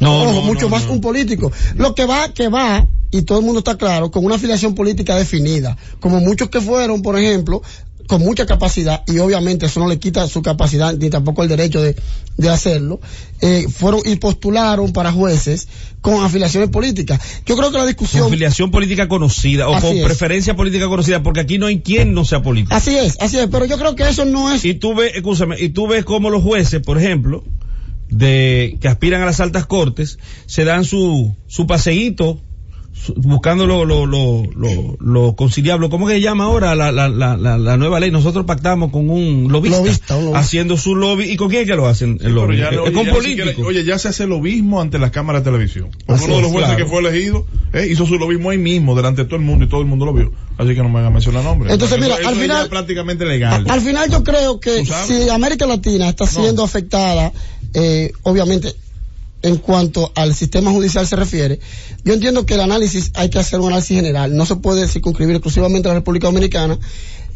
No, 0.00 0.22
Ojo, 0.22 0.32
no, 0.32 0.42
mucho 0.42 0.66
no, 0.66 0.68
más 0.68 0.84
no. 0.86 0.92
un 0.92 1.00
político. 1.00 1.50
Lo 1.74 1.94
que 1.94 2.04
va, 2.06 2.32
que 2.32 2.48
va, 2.48 2.86
y 3.10 3.22
todo 3.22 3.38
el 3.40 3.44
mundo 3.44 3.58
está 3.60 3.76
claro, 3.76 4.10
con 4.12 4.24
una 4.24 4.36
afiliación 4.36 4.74
política 4.76 5.16
definida. 5.16 5.76
Como 5.98 6.20
muchos 6.20 6.50
que 6.50 6.60
fueron, 6.60 7.02
por 7.02 7.18
ejemplo, 7.18 7.62
con 8.08 8.22
mucha 8.22 8.46
capacidad, 8.46 9.04
y 9.06 9.18
obviamente 9.18 9.66
eso 9.66 9.80
no 9.80 9.86
le 9.86 9.98
quita 9.98 10.26
su 10.26 10.40
capacidad 10.40 10.94
ni 10.96 11.10
tampoco 11.10 11.42
el 11.42 11.48
derecho 11.50 11.82
de, 11.82 11.94
de 12.38 12.48
hacerlo, 12.48 13.00
eh, 13.42 13.66
fueron 13.68 14.00
y 14.04 14.16
postularon 14.16 14.94
para 14.94 15.12
jueces 15.12 15.68
con 16.00 16.24
afiliaciones 16.24 16.70
políticas. 16.70 17.20
Yo 17.44 17.54
creo 17.54 17.70
que 17.70 17.76
la 17.76 17.80
Con 17.80 17.88
discusión... 17.88 18.26
afiliación 18.26 18.70
política 18.70 19.08
conocida 19.08 19.68
o 19.68 19.78
con 19.78 19.96
es. 19.96 20.04
preferencia 20.04 20.56
política 20.56 20.88
conocida, 20.88 21.22
porque 21.22 21.40
aquí 21.40 21.58
no 21.58 21.66
hay 21.66 21.80
quien 21.82 22.14
no 22.14 22.24
sea 22.24 22.40
político. 22.42 22.74
Así 22.74 22.96
es, 22.96 23.18
así 23.20 23.38
es, 23.38 23.46
pero 23.48 23.66
yo 23.66 23.76
creo 23.76 23.94
que 23.94 24.08
eso 24.08 24.24
no 24.24 24.50
es... 24.52 24.64
Y 24.64 24.72
tú 24.72 24.94
ves, 24.94 25.12
escúchame, 25.14 25.60
y 25.60 25.68
tú 25.68 25.86
ves 25.86 26.06
cómo 26.06 26.30
los 26.30 26.42
jueces, 26.42 26.80
por 26.80 26.96
ejemplo, 26.96 27.44
de 28.08 28.78
que 28.80 28.88
aspiran 28.88 29.20
a 29.20 29.26
las 29.26 29.38
altas 29.40 29.66
cortes, 29.66 30.18
se 30.46 30.64
dan 30.64 30.86
su, 30.86 31.36
su 31.46 31.66
paseíto 31.66 32.40
buscando 33.16 33.66
lo, 33.66 33.84
lo, 33.84 34.06
lo, 34.06 34.44
lo, 34.54 34.96
lo 35.00 35.36
conciliable. 35.36 35.88
¿Cómo 35.88 36.06
que 36.06 36.14
se 36.14 36.20
llama 36.20 36.44
ahora 36.44 36.74
la, 36.74 36.92
la, 36.92 37.08
la, 37.08 37.36
la, 37.36 37.58
la 37.58 37.76
nueva 37.76 38.00
ley? 38.00 38.10
Nosotros 38.10 38.44
pactamos 38.44 38.90
con 38.90 39.08
un 39.10 39.48
lobista, 39.50 39.78
Lobista, 39.78 40.16
un 40.16 40.24
lobista. 40.26 40.38
haciendo 40.40 40.76
su 40.76 40.94
lobby. 40.94 41.24
¿Y 41.30 41.36
con 41.36 41.48
quién 41.48 41.62
es 41.62 41.68
que 41.68 41.76
lo 41.76 41.86
hacen 41.86 42.18
el 42.22 42.32
lobby? 42.34 42.58
ya 42.58 42.70
no- 42.70 42.86
es 42.86 42.92
con 42.92 43.06
políticos. 43.06 43.64
oye, 43.66 43.84
ya 43.84 43.98
se 43.98 44.08
hace 44.08 44.26
lobismo 44.26 44.80
ante 44.80 44.98
las 44.98 45.10
cámaras 45.10 45.44
de 45.44 45.50
televisión. 45.50 45.88
Porque 46.06 46.22
Así 46.22 46.24
uno 46.26 46.36
de 46.36 46.40
los 46.42 46.48
es, 46.50 46.52
jueces 46.54 46.70
claro. 46.74 46.84
que 46.84 46.90
fue 46.90 47.00
elegido 47.00 47.46
eh, 47.72 47.88
hizo 47.90 48.06
su 48.06 48.18
lobismo 48.18 48.50
ahí 48.50 48.58
mismo, 48.58 48.94
delante 48.94 49.22
de 49.22 49.28
todo 49.28 49.36
el 49.36 49.44
mundo, 49.44 49.64
y 49.64 49.68
todo 49.68 49.80
el 49.80 49.86
mundo 49.86 50.04
lo 50.06 50.12
vio. 50.12 50.32
Así 50.56 50.74
que 50.74 50.82
no 50.82 50.88
me 50.88 50.98
hagan 51.00 51.12
mencionar 51.12 51.44
nombres. 51.44 51.72
Entonces, 51.72 51.98
mira, 52.00 52.14
Eso- 52.16 52.28
al 52.28 52.34
eso 52.34 52.42
final- 52.42 52.62
es 52.64 52.68
prácticamente 52.68 53.24
legal. 53.26 53.64
Al 53.68 53.80
final 53.80 54.10
yo 54.10 54.24
creo 54.24 54.58
que 54.60 54.84
si 54.84 55.28
América 55.28 55.66
Latina 55.66 56.08
está 56.08 56.26
siendo 56.26 56.64
afectada, 56.64 57.32
eh, 57.74 58.10
obviamente, 58.22 58.72
en 59.42 59.56
cuanto 59.56 60.12
al 60.14 60.34
sistema 60.34 60.70
judicial 60.70 61.06
se 61.06 61.16
refiere, 61.16 61.60
yo 62.04 62.14
entiendo 62.14 62.44
que 62.46 62.54
el 62.54 62.60
análisis 62.60 63.10
hay 63.14 63.30
que 63.30 63.38
hacer 63.38 63.60
un 63.60 63.68
análisis 63.68 63.96
general, 63.96 64.36
no 64.36 64.46
se 64.46 64.56
puede 64.56 64.88
circunscribir 64.88 65.36
exclusivamente 65.36 65.88
a 65.88 65.92
la 65.92 66.00
República 66.00 66.26
Dominicana, 66.26 66.78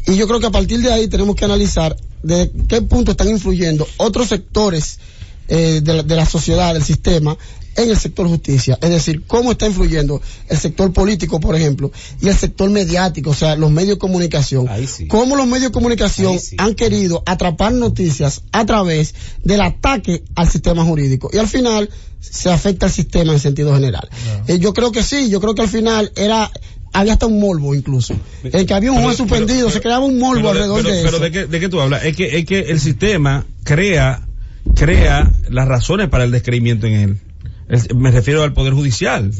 y 0.05 0.15
yo 0.15 0.27
creo 0.27 0.39
que 0.39 0.47
a 0.47 0.51
partir 0.51 0.81
de 0.81 0.91
ahí 0.91 1.07
tenemos 1.07 1.35
que 1.35 1.45
analizar 1.45 1.95
de 2.23 2.51
qué 2.67 2.81
punto 2.81 3.11
están 3.11 3.29
influyendo 3.29 3.87
otros 3.97 4.27
sectores 4.27 4.99
eh, 5.47 5.81
de, 5.83 5.93
la, 5.93 6.03
de 6.03 6.15
la 6.15 6.25
sociedad, 6.25 6.73
del 6.73 6.83
sistema, 6.83 7.37
en 7.75 7.89
el 7.89 7.97
sector 7.97 8.27
justicia. 8.27 8.77
Es 8.81 8.89
decir, 8.89 9.23
cómo 9.27 9.51
está 9.51 9.67
influyendo 9.67 10.21
el 10.49 10.57
sector 10.57 10.91
político, 10.93 11.39
por 11.39 11.55
ejemplo, 11.55 11.91
y 12.21 12.27
el 12.27 12.35
sector 12.35 12.69
mediático, 12.69 13.31
o 13.31 13.33
sea, 13.33 13.55
los 13.55 13.71
medios 13.71 13.95
de 13.95 13.99
comunicación. 13.99 14.67
Sí. 14.87 15.07
Cómo 15.07 15.35
los 15.35 15.45
medios 15.47 15.69
de 15.69 15.71
comunicación 15.71 16.39
sí. 16.39 16.55
han 16.59 16.75
querido 16.75 17.23
atrapar 17.25 17.73
noticias 17.73 18.41
a 18.51 18.65
través 18.65 19.15
del 19.43 19.61
ataque 19.61 20.23
al 20.35 20.49
sistema 20.49 20.83
jurídico. 20.83 21.29
Y 21.33 21.37
al 21.37 21.47
final 21.47 21.89
se 22.19 22.49
afecta 22.49 22.85
al 22.85 22.91
sistema 22.91 23.33
en 23.33 23.39
sentido 23.39 23.73
general. 23.73 24.07
Eh, 24.47 24.59
yo 24.59 24.73
creo 24.73 24.91
que 24.91 25.03
sí, 25.03 25.29
yo 25.29 25.41
creo 25.41 25.55
que 25.55 25.61
al 25.63 25.69
final 25.69 26.11
era 26.15 26.51
había 26.95 27.13
hasta 27.13 27.25
un 27.25 27.39
morbo 27.39 27.73
incluso. 27.73 28.13
En 28.43 28.67
que 28.67 28.73
había 28.73 28.91
un 28.91 28.97
Pero- 28.97 29.07
juez 29.07 29.17
pero- 29.17 29.27
suspendido, 29.29 29.65
pero- 29.67 29.71
se 29.71 29.81
creaba 29.81 30.05
un 30.05 30.19
morbo 30.19 30.35
pero 30.35 30.53
de- 30.53 30.59
alrededor 30.63 30.83
pero- 30.83 30.95
de 30.95 31.01
pero 31.03 31.15
eso. 31.17 31.23
de 31.25 31.31
qué, 31.31 31.45
de 31.47 31.59
qué 31.59 31.69
tú 31.69 31.81
hablas? 31.81 32.05
Es 32.05 32.15
que, 32.15 32.37
es 32.37 32.45
que 32.45 32.59
el 32.59 32.79
sistema 32.79 33.45
crea, 33.63 34.27
crea 34.75 35.31
las 35.49 35.67
razones 35.67 36.09
para 36.09 36.23
el 36.23 36.31
descreimiento 36.31 36.85
en 36.87 36.93
él. 36.93 37.17
Me 37.95 38.11
refiero 38.11 38.43
al 38.43 38.53
Poder 38.53 38.73
Judicial. 38.73 39.31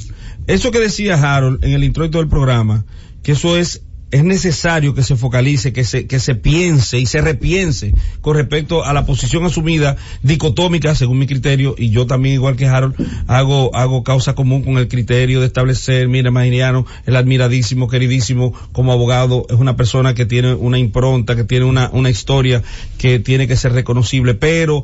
Eso 0.47 0.71
que 0.71 0.79
decía 0.79 1.15
Harold 1.15 1.63
en 1.63 1.73
el 1.73 1.83
introito 1.83 2.17
del 2.17 2.27
programa, 2.27 2.85
que 3.21 3.33
eso 3.33 3.57
es 3.57 3.81
es 4.13 4.23
necesario 4.23 4.93
que 4.93 5.01
se 5.01 5.15
focalice, 5.15 5.73
que 5.73 5.83
se, 5.83 6.05
que 6.05 6.19
se 6.19 6.35
piense 6.35 6.99
y 6.99 7.07
se 7.07 7.19
repiense 7.19 7.95
con 8.21 8.37
respecto 8.37 8.85
a 8.85 8.93
la 8.93 9.07
posición 9.07 9.43
asumida 9.43 9.97
dicotómica, 10.21 10.93
según 10.93 11.17
mi 11.17 11.25
criterio, 11.25 11.73
y 11.75 11.89
yo 11.89 12.05
también, 12.05 12.35
igual 12.35 12.55
que 12.55 12.67
Harold, 12.67 12.93
hago, 13.25 13.75
hago 13.75 14.03
causa 14.03 14.35
común 14.35 14.61
con 14.61 14.77
el 14.77 14.87
criterio 14.87 15.39
de 15.39 15.47
establecer, 15.47 16.09
mira, 16.09 16.29
Maginiano, 16.29 16.85
el 17.07 17.15
admiradísimo, 17.15 17.87
queridísimo, 17.87 18.53
como 18.71 18.91
abogado, 18.91 19.47
es 19.49 19.55
una 19.55 19.75
persona 19.75 20.13
que 20.13 20.27
tiene 20.27 20.53
una 20.53 20.77
impronta, 20.77 21.35
que 21.35 21.43
tiene 21.43 21.65
una, 21.65 21.89
una 21.91 22.11
historia 22.11 22.61
que 22.99 23.17
tiene 23.17 23.47
que 23.47 23.55
ser 23.55 23.73
reconocible, 23.73 24.35
pero 24.35 24.83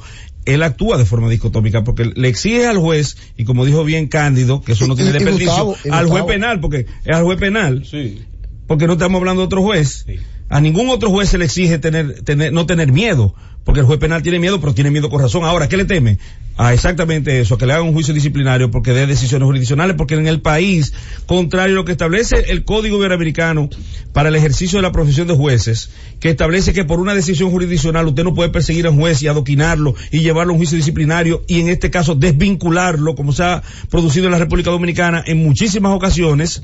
él 0.53 0.63
actúa 0.63 0.97
de 0.97 1.05
forma 1.05 1.29
dicotómica 1.29 1.83
porque 1.83 2.05
le 2.05 2.27
exige 2.27 2.65
al 2.65 2.77
juez, 2.77 3.17
y 3.37 3.45
como 3.45 3.65
dijo 3.65 3.83
bien 3.83 4.07
Cándido, 4.07 4.61
que 4.61 4.73
eso 4.73 4.87
no 4.87 4.95
tiene 4.95 5.11
desperdicio, 5.11 5.75
al 5.91 6.07
juez 6.07 6.23
penal, 6.25 6.59
porque 6.59 6.85
es 7.05 7.15
al 7.15 7.23
juez 7.23 7.39
penal 7.39 7.85
Sí. 7.85 8.21
porque 8.67 8.87
no 8.87 8.93
estamos 8.93 9.19
hablando 9.19 9.41
de 9.41 9.45
otro 9.45 9.61
juez. 9.61 10.05
Sí. 10.05 10.15
A 10.49 10.59
ningún 10.61 10.89
otro 10.89 11.11
juez 11.11 11.29
se 11.29 11.37
le 11.37 11.45
exige 11.45 11.77
tener, 11.77 12.23
tener, 12.23 12.51
no 12.51 12.65
tener 12.65 12.91
miedo, 12.91 13.35
porque 13.63 13.81
el 13.81 13.85
juez 13.85 13.99
penal 13.99 14.23
tiene 14.23 14.39
miedo, 14.39 14.59
pero 14.59 14.73
tiene 14.73 14.89
miedo 14.89 15.09
con 15.11 15.21
razón. 15.21 15.43
Ahora, 15.43 15.69
¿qué 15.69 15.77
le 15.77 15.85
teme? 15.85 16.17
A 16.57 16.73
exactamente 16.73 17.39
eso, 17.39 17.53
a 17.53 17.57
que 17.59 17.67
le 17.67 17.73
hagan 17.73 17.85
un 17.85 17.93
juicio 17.93 18.15
disciplinario 18.15 18.71
porque 18.71 18.91
dé 18.91 19.05
decisiones 19.05 19.45
jurisdiccionales, 19.45 19.95
porque 19.95 20.15
en 20.15 20.27
el 20.27 20.41
país, 20.41 20.91
contrario 21.27 21.75
a 21.75 21.75
lo 21.75 21.85
que 21.85 21.91
establece 21.91 22.51
el 22.51 22.65
Código 22.65 22.97
Iberoamericano 22.97 23.69
para 24.11 24.29
el 24.29 24.35
ejercicio 24.35 24.79
de 24.79 24.83
la 24.83 24.91
profesión 24.91 25.27
de 25.27 25.35
jueces, 25.35 25.91
que 26.19 26.31
establece 26.31 26.73
que 26.73 26.83
por 26.83 26.99
una 26.99 27.13
decisión 27.13 27.51
jurisdiccional 27.51 28.07
usted 28.07 28.23
no 28.23 28.33
puede 28.33 28.49
perseguir 28.49 28.87
a 28.87 28.89
un 28.89 28.97
juez 28.97 29.21
y 29.21 29.27
adoquinarlo 29.27 29.93
y 30.11 30.21
llevarlo 30.21 30.51
a 30.51 30.53
un 30.53 30.59
juicio 30.59 30.75
disciplinario 30.75 31.43
y 31.47 31.59
en 31.59 31.69
este 31.69 31.91
caso 31.91 32.15
desvincularlo, 32.15 33.13
como 33.13 33.33
se 33.33 33.43
ha 33.43 33.61
producido 33.91 34.25
en 34.25 34.31
la 34.31 34.39
República 34.39 34.71
Dominicana 34.71 35.23
en 35.27 35.43
muchísimas 35.43 35.93
ocasiones. 35.93 36.63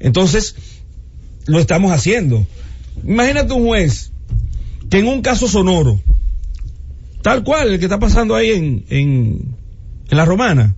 Entonces, 0.00 0.56
lo 1.46 1.60
estamos 1.60 1.92
haciendo. 1.92 2.46
Imagínate 3.06 3.52
un 3.52 3.64
juez 3.66 4.10
que 4.90 4.98
en 4.98 5.06
un 5.08 5.22
caso 5.22 5.48
sonoro, 5.48 6.00
tal 7.22 7.42
cual 7.44 7.72
el 7.72 7.78
que 7.78 7.86
está 7.86 7.98
pasando 7.98 8.34
ahí 8.34 8.50
en, 8.50 8.84
en, 8.90 9.56
en 10.10 10.16
la 10.16 10.24
romana, 10.24 10.74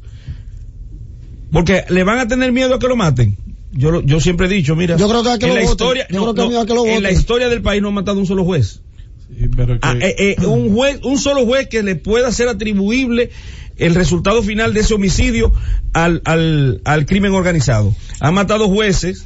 porque 1.53 1.85
le 1.89 2.05
van 2.05 2.19
a 2.19 2.29
tener 2.29 2.53
miedo 2.53 2.75
a 2.75 2.79
que 2.79 2.89
lo 2.89 2.97
maten. 2.97 3.37
Yo, 3.73 3.91
lo- 3.91 4.03
yo 4.03 4.21
siempre 4.21 4.47
he 4.47 4.49
dicho, 4.49 4.77
mira, 4.77 4.97
Yo 4.97 5.09
creo 5.09 5.23
que 5.23 5.31
en 5.47 5.49
lo 5.49 5.55
la 5.57 5.63
historia, 5.65 6.07
Yo 6.11 6.25
no, 6.25 6.33
creo 6.33 6.35
que 6.35 6.41
a 6.41 6.45
no, 6.45 6.51
mí 6.51 6.57
a 6.57 6.67
que 6.67 6.75
lo 6.75 6.87
en 6.87 7.03
la 7.03 7.11
historia 7.11 7.49
del 7.49 7.63
país 7.63 7.83
no 7.83 7.89
ha 7.89 7.93
matado 7.93 8.19
un 8.19 8.27
solo 8.27 8.45
juez. 8.45 8.81
Sí, 9.29 9.49
pero 9.57 9.75
que- 9.75 9.81
Ah, 9.83 9.95
eh, 10.01 10.37
eh, 10.39 10.47
un 10.47 10.73
juez, 10.75 11.01
un 11.03 11.19
solo 11.19 11.45
juez 11.45 11.69
que 11.69 11.83
le 11.83 11.97
pueda 11.97 12.31
ser 12.31 12.49
atribuible 12.49 13.31
el 13.77 13.95
resultado 13.97 14.43
final 14.45 14.73
de 14.75 14.81
ese 14.81 14.95
homicidio 14.95 15.53
al, 15.93 16.23
al, 16.25 16.81
al 16.85 17.07
crimen 17.07 17.33
organizado. 17.33 17.95
Han 18.21 18.35
matado 18.35 18.69
jueces, 18.69 19.25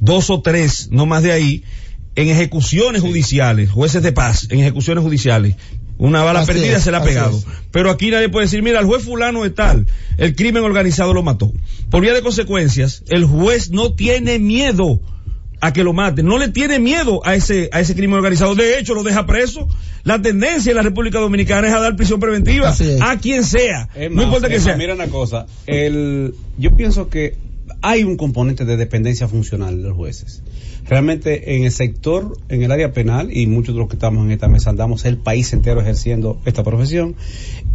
dos 0.00 0.30
o 0.30 0.40
tres, 0.40 0.88
no 0.90 1.04
más 1.04 1.22
de 1.22 1.32
ahí, 1.32 1.62
en 2.14 2.28
ejecuciones 2.28 3.02
judiciales, 3.02 3.70
jueces 3.70 4.02
de 4.02 4.12
paz, 4.12 4.46
en 4.50 4.60
ejecuciones 4.60 5.02
judiciales. 5.02 5.56
Una 5.98 6.22
bala 6.22 6.40
Así 6.40 6.52
perdida 6.52 6.78
es, 6.78 6.82
se 6.82 6.90
la 6.90 6.98
ha 6.98 7.04
pegado. 7.04 7.36
es. 7.36 7.46
Pero 7.70 7.90
aquí 7.90 8.10
nadie 8.10 8.28
puede 8.28 8.46
decir, 8.46 8.62
mira, 8.62 8.80
el 8.80 8.86
juez 8.86 9.04
fulano 9.04 9.44
de 9.44 9.50
tal, 9.50 9.86
el 10.18 10.34
crimen 10.34 10.64
organizado 10.64 11.14
lo 11.14 11.22
mató. 11.22 11.52
Por 11.90 12.02
vía 12.02 12.12
de 12.12 12.22
consecuencias, 12.22 13.04
el 13.08 13.24
juez 13.24 13.70
no 13.70 13.92
tiene 13.92 14.38
miedo 14.38 15.00
a 15.60 15.72
que 15.72 15.84
lo 15.84 15.92
maten, 15.92 16.26
no 16.26 16.38
le 16.38 16.48
tiene 16.48 16.80
miedo 16.80 17.24
a 17.24 17.36
ese, 17.36 17.70
a 17.72 17.78
ese 17.78 17.94
crimen 17.94 18.16
organizado. 18.16 18.56
De 18.56 18.80
hecho, 18.80 18.94
lo 18.94 19.04
deja 19.04 19.26
preso. 19.26 19.68
La 20.02 20.20
tendencia 20.20 20.70
en 20.70 20.76
la 20.76 20.82
República 20.82 21.20
Dominicana 21.20 21.68
es 21.68 21.74
a 21.74 21.78
dar 21.78 21.94
prisión 21.94 22.18
preventiva 22.18 22.70
es. 22.70 23.00
a 23.00 23.16
quien 23.18 23.44
sea. 23.44 23.88
Es 23.94 24.10
no 24.10 24.24
importa 24.24 24.48
que 24.48 24.56
es 24.56 24.64
sea. 24.64 24.76
Mira 24.76 24.94
una 24.94 25.06
cosa, 25.06 25.46
el, 25.66 26.34
yo 26.58 26.74
pienso 26.74 27.08
que 27.08 27.36
hay 27.82 28.04
un 28.04 28.16
componente 28.16 28.64
de 28.64 28.76
dependencia 28.76 29.28
funcional 29.28 29.76
de 29.82 29.88
los 29.88 29.96
jueces. 29.96 30.42
Realmente 30.86 31.56
en 31.56 31.64
el 31.64 31.72
sector, 31.72 32.38
en 32.48 32.62
el 32.62 32.70
área 32.70 32.92
penal, 32.92 33.36
y 33.36 33.46
muchos 33.46 33.74
de 33.74 33.80
los 33.80 33.88
que 33.88 33.96
estamos 33.96 34.24
en 34.24 34.30
esta 34.30 34.48
mesa 34.48 34.70
andamos 34.70 35.04
el 35.04 35.18
país 35.18 35.52
entero 35.52 35.80
ejerciendo 35.80 36.40
esta 36.44 36.62
profesión, 36.62 37.16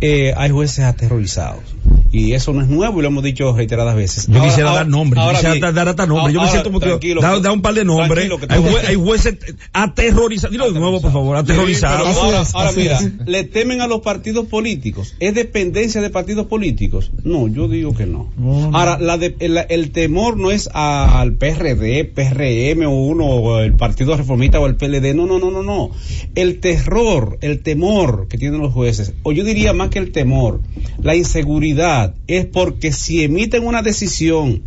eh, 0.02 0.34
hay 0.36 0.50
jueces 0.50 0.86
aterrorizados. 0.86 1.64
Y 2.12 2.34
eso 2.34 2.54
no 2.54 2.62
es 2.62 2.68
nuevo 2.68 3.00
y 3.00 3.02
lo 3.02 3.10
hemos 3.10 3.24
dicho 3.24 3.54
reiteradas 3.54 3.96
veces. 3.96 4.28
Yo 4.28 4.36
Ahora- 4.36 4.46
quisiera 4.48 4.70
ahora- 4.70 4.82
dar 4.84 4.90
nombres, 4.90 5.16
yo 5.18 5.22
ahora 5.24 5.38
quisiera 5.40 5.54
bien, 5.54 5.76
dar 5.76 5.88
hasta 5.90 6.06
nombres. 6.06 6.34
Yo 6.34 6.42
me 6.42 6.48
siento 6.50 6.70
como 6.70 6.80
que 6.80 6.86
tranquilo, 6.88 7.22
da, 7.22 7.52
un 7.52 7.62
par 7.62 7.74
de 7.74 7.86
nombres. 7.86 8.30
que 8.30 8.46
Hay, 8.50 8.62
todo- 8.62 8.72
jue- 8.72 8.88
hay 8.88 8.96
jueces 8.96 9.36
aterrorizados. 9.74 10.52
Dilo 10.52 10.72
de 10.72 10.80
nuevo, 10.80 11.02
por 11.02 11.12
favor, 11.12 11.38
aterrorizados. 11.38 12.54
ahora, 12.54 12.72
mira, 12.76 13.00
le 13.26 13.44
temen 13.44 13.82
a 13.82 13.88
los 13.88 14.02
partidos 14.02 14.46
políticos. 14.48 15.16
¿Es 15.20 15.34
dependencia 15.36 16.02
de 16.02 16.10
partidos 16.10 16.48
políticos? 16.48 17.12
No, 17.24 17.48
yo 17.48 17.68
digo 17.68 17.94
que 17.94 18.06
no. 18.06 18.32
Ahora, 18.74 18.98
la 19.00 19.18
de- 19.18 19.36
el, 19.40 19.58
el 19.70 19.92
temor 19.92 20.38
no 20.38 20.52
es 20.52 20.70
al 20.74 21.34
PRD, 21.34 22.06
PRM 22.06 22.86
o 22.86 22.92
uno, 22.92 23.26
o 23.26 23.60
el 23.60 23.74
Partido 23.74 24.16
Reformista 24.16 24.60
o 24.60 24.68
el 24.68 24.76
PLD. 24.76 25.14
No, 25.14 25.26
no, 25.26 25.40
no, 25.40 25.52
no, 25.52 25.64
no. 25.64 25.92
El 26.36 26.60
terror, 26.60 27.38
el 27.42 27.62
temor 27.62 28.28
que 28.30 28.38
tienen 28.38 28.62
los 28.62 28.74
jueces, 28.74 29.14
o 29.24 29.32
yo 29.32 29.44
diría 29.44 29.74
más 29.74 29.90
que 29.90 30.00
el 30.00 30.12
temor, 30.12 30.62
la 31.02 31.16
inseguridad, 31.16 32.07
es 32.28 32.46
porque 32.46 32.92
si 32.92 33.24
emiten 33.24 33.66
una 33.66 33.82
decisión 33.82 34.62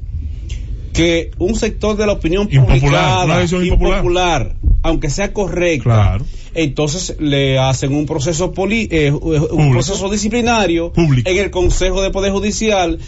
que 0.93 1.31
un 1.39 1.55
sector 1.55 1.97
de 1.97 2.07
la 2.07 2.13
opinión 2.13 2.49
Impopular, 2.51 3.27
publicada, 3.27 3.43
impopular. 3.45 3.65
impopular, 3.99 4.57
aunque 4.83 5.09
sea 5.11 5.33
correcta, 5.33 5.83
Claro. 5.85 6.25
entonces 6.55 7.17
le 7.21 7.59
hacen 7.59 7.95
un 7.95 8.07
proceso 8.07 8.53
poli- 8.53 8.89
eh, 8.91 9.13
un 9.13 9.21
Público. 9.21 9.71
proceso 9.73 10.11
disciplinario 10.11 10.93
Público. 10.93 11.31
en 11.31 11.37
el 11.39 11.51
Consejo 11.51 12.03
de 12.03 12.11
Poder 12.11 12.33
Judicial. 12.33 12.99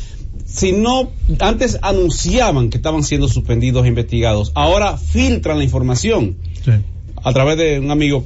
Si 0.47 0.73
no, 0.73 1.11
antes 1.41 1.79
anunciaban 1.83 2.71
que 2.71 2.77
estaban 2.77 3.03
siendo 3.03 3.27
suspendidos 3.29 3.85
e 3.85 3.89
investigados, 3.89 4.53
ahora 4.55 4.97
filtran 4.97 5.59
la 5.59 5.65
información 5.65 6.37
Sí. 6.65 6.71
a 7.23 7.33
través 7.33 7.57
de 7.59 7.81
un 7.81 7.91
amigo 7.91 8.25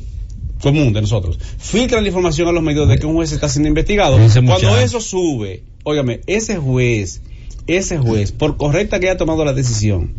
común 0.60 0.92
de 0.92 1.00
nosotros. 1.00 1.38
Filtran 1.58 2.02
la 2.02 2.08
información 2.08 2.48
a 2.48 2.52
los 2.52 2.62
medios 2.62 2.88
de 2.88 2.98
que 2.98 3.06
un 3.06 3.14
juez 3.14 3.32
está 3.32 3.48
siendo 3.48 3.68
investigado. 3.68 4.18
Cuando 4.46 4.78
eso 4.78 5.00
sube, 5.00 5.62
óigame, 5.84 6.20
ese 6.26 6.56
juez, 6.56 7.20
ese 7.66 7.98
juez, 7.98 8.32
por 8.32 8.56
correcta 8.56 9.00
que 9.00 9.08
haya 9.08 9.18
tomado 9.18 9.44
la 9.44 9.52
decisión, 9.52 10.14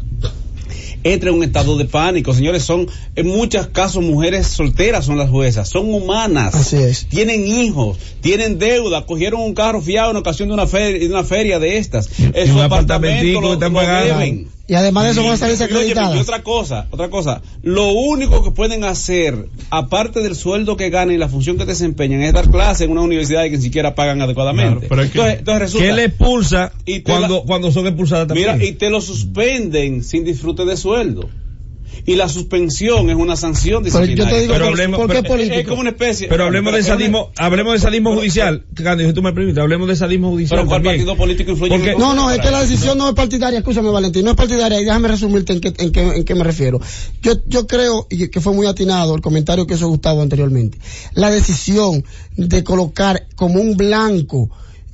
entra 1.04 1.30
en 1.30 1.36
un 1.36 1.44
estado 1.44 1.78
de 1.78 1.86
pánico. 1.86 2.34
Señores, 2.34 2.64
son 2.64 2.88
en 3.16 3.28
muchos 3.28 3.68
casos 3.68 4.04
mujeres 4.04 4.48
solteras 4.48 5.06
son 5.06 5.18
las 5.18 5.30
juezas, 5.30 5.70
son 5.70 5.94
humanas. 5.94 6.56
Así 6.56 6.78
es. 6.78 7.08
Tienen 7.08 7.48
hijos, 7.48 7.98
tienen 8.22 8.60
deuda, 8.60 9.06
cogieron 9.06 9.42
un 9.42 9.54
carro 9.54 9.82
fiado 9.82 10.12
en 10.12 10.18
ocasión 10.18 10.50
de 10.50 10.54
una 10.54 10.68
feria, 10.68 11.00
de 11.00 11.08
una 11.08 11.24
feria 11.24 11.60
de 11.60 11.78
estas. 11.78 12.10
En 12.20 12.50
un 12.52 12.58
su 12.58 12.62
apartamentico 12.62 13.40
apartamento 13.40 13.42
lo, 13.42 13.54
están 13.54 13.74
lo 13.74 13.80
pagando. 13.80 14.20
deben. 14.20 14.57
Y 14.70 14.76
además 14.76 15.06
de 15.06 15.12
eso 15.12 15.24
van 15.24 15.32
a 15.42 15.48
Y, 15.48 15.74
óyeme, 15.74 16.16
y 16.16 16.20
otra 16.20 16.44
cosa, 16.44 16.88
otra 16.92 17.10
cosa, 17.10 17.42
lo 17.64 17.92
único 17.94 18.44
que 18.44 18.52
pueden 18.52 18.84
hacer, 18.84 19.48
aparte 19.70 20.22
del 20.22 20.36
sueldo 20.36 20.76
que 20.76 20.90
ganan 20.90 21.16
y 21.16 21.18
la 21.18 21.30
función 21.30 21.58
que 21.58 21.64
desempeñan, 21.66 22.22
es 22.22 22.34
dar 22.34 22.50
clase 22.50 22.84
en 22.84 22.92
una 22.92 23.02
universidad 23.02 23.46
y 23.46 23.52
que 23.52 23.58
ni 23.58 23.64
siquiera 23.64 23.96
pagan 23.96 24.22
adecuadamente. 24.22 24.88
Claro, 24.88 24.88
pero 24.90 25.02
es 25.04 25.12
que- 25.12 25.18
entonces, 25.20 25.40
entonces 25.40 25.62
resulta, 25.62 25.86
¿Qué 25.88 25.94
le 25.94 26.04
expulsa 26.04 26.74
Y 26.86 27.00
cuando, 27.02 27.36
la- 27.38 27.42
cuando 27.46 27.72
son 27.72 27.88
expulsadas 27.88 28.28
también? 28.28 28.56
mira, 28.58 28.66
y 28.66 28.74
te 28.74 28.90
lo 28.90 29.00
suspenden 29.00 30.04
sin 30.04 30.26
disfrute 30.26 30.66
de 30.66 30.76
sueldo. 30.76 31.30
Y 32.06 32.16
la 32.16 32.30
suspensión 32.30 33.10
es 33.10 33.16
una 33.16 33.36
sanción 33.36 33.84
Pero 33.84 34.00
disciplinaria. 34.00 34.26
yo 34.26 34.36
te 34.36 34.42
digo, 34.42 34.54
Pero 34.54 34.66
¿por, 34.66 34.74
hablemos- 34.74 34.98
por 35.00 35.08
qué 35.10 35.22
pero- 35.22 35.34
político? 35.34 35.56
es 35.60 35.68
como 35.68 35.82
una 35.82 35.90
especie. 35.90 36.28
Pero 36.30 36.46
hablemos 36.46 36.74
de 36.74 36.80
pero- 36.82 36.94
sadismo, 36.94 37.32
hablemos 37.38 37.74
de 37.74 37.80
sadismo 37.80 38.16
judicial. 38.16 38.66
Candido, 38.76 39.14
tú 39.14 39.22
me 39.22 39.34
permites, 39.34 39.58
hablemos 39.58 39.88
de 39.88 39.96
sadismo 39.96 40.30
judicial 40.30 40.60
Pero 40.60 40.68
¿cuál 40.70 40.78
también. 40.84 40.96
partido 40.98 41.18
político 41.18 41.52
influye 41.52 41.74
en 41.76 41.80
Porque- 41.82 41.94
el 41.94 42.00
No, 42.00 42.14
no, 42.14 42.32
es 42.32 42.40
que 42.40 42.52
la 42.52 42.62
decisión 42.62 42.98
no 42.98 43.10
es 43.10 43.16
partidaria, 43.16 43.60
escúchame 43.60 43.90
Valentín, 43.90 44.24
no 44.24 44.32
es 44.32 44.38
partidaria 44.38 44.80
y 44.80 44.86
déjame 44.86 45.08
resumirte 45.10 45.54
en 45.54 45.60
qué, 45.62 45.74
en 45.78 45.92
qué, 45.92 46.02
en 46.02 46.24
qué 46.24 46.36
me 46.36 46.44
refiero. 46.44 46.80
Yo, 47.22 47.34
yo 47.48 47.68
creo, 47.68 48.08
y 48.10 48.30
que 48.30 48.40
fue 48.42 48.54
muy 48.54 48.68
atinado 48.68 49.14
el 49.16 49.22
comentario 49.22 49.68
que 49.68 49.74
hizo 49.74 49.88
Gustavo 49.90 50.22
anteriormente, 50.22 50.78
la 51.14 51.30
decisión 51.30 52.04
de 52.36 52.64
colocar 52.64 53.28
como 53.36 53.60
un 53.60 53.76
blanco 53.76 54.50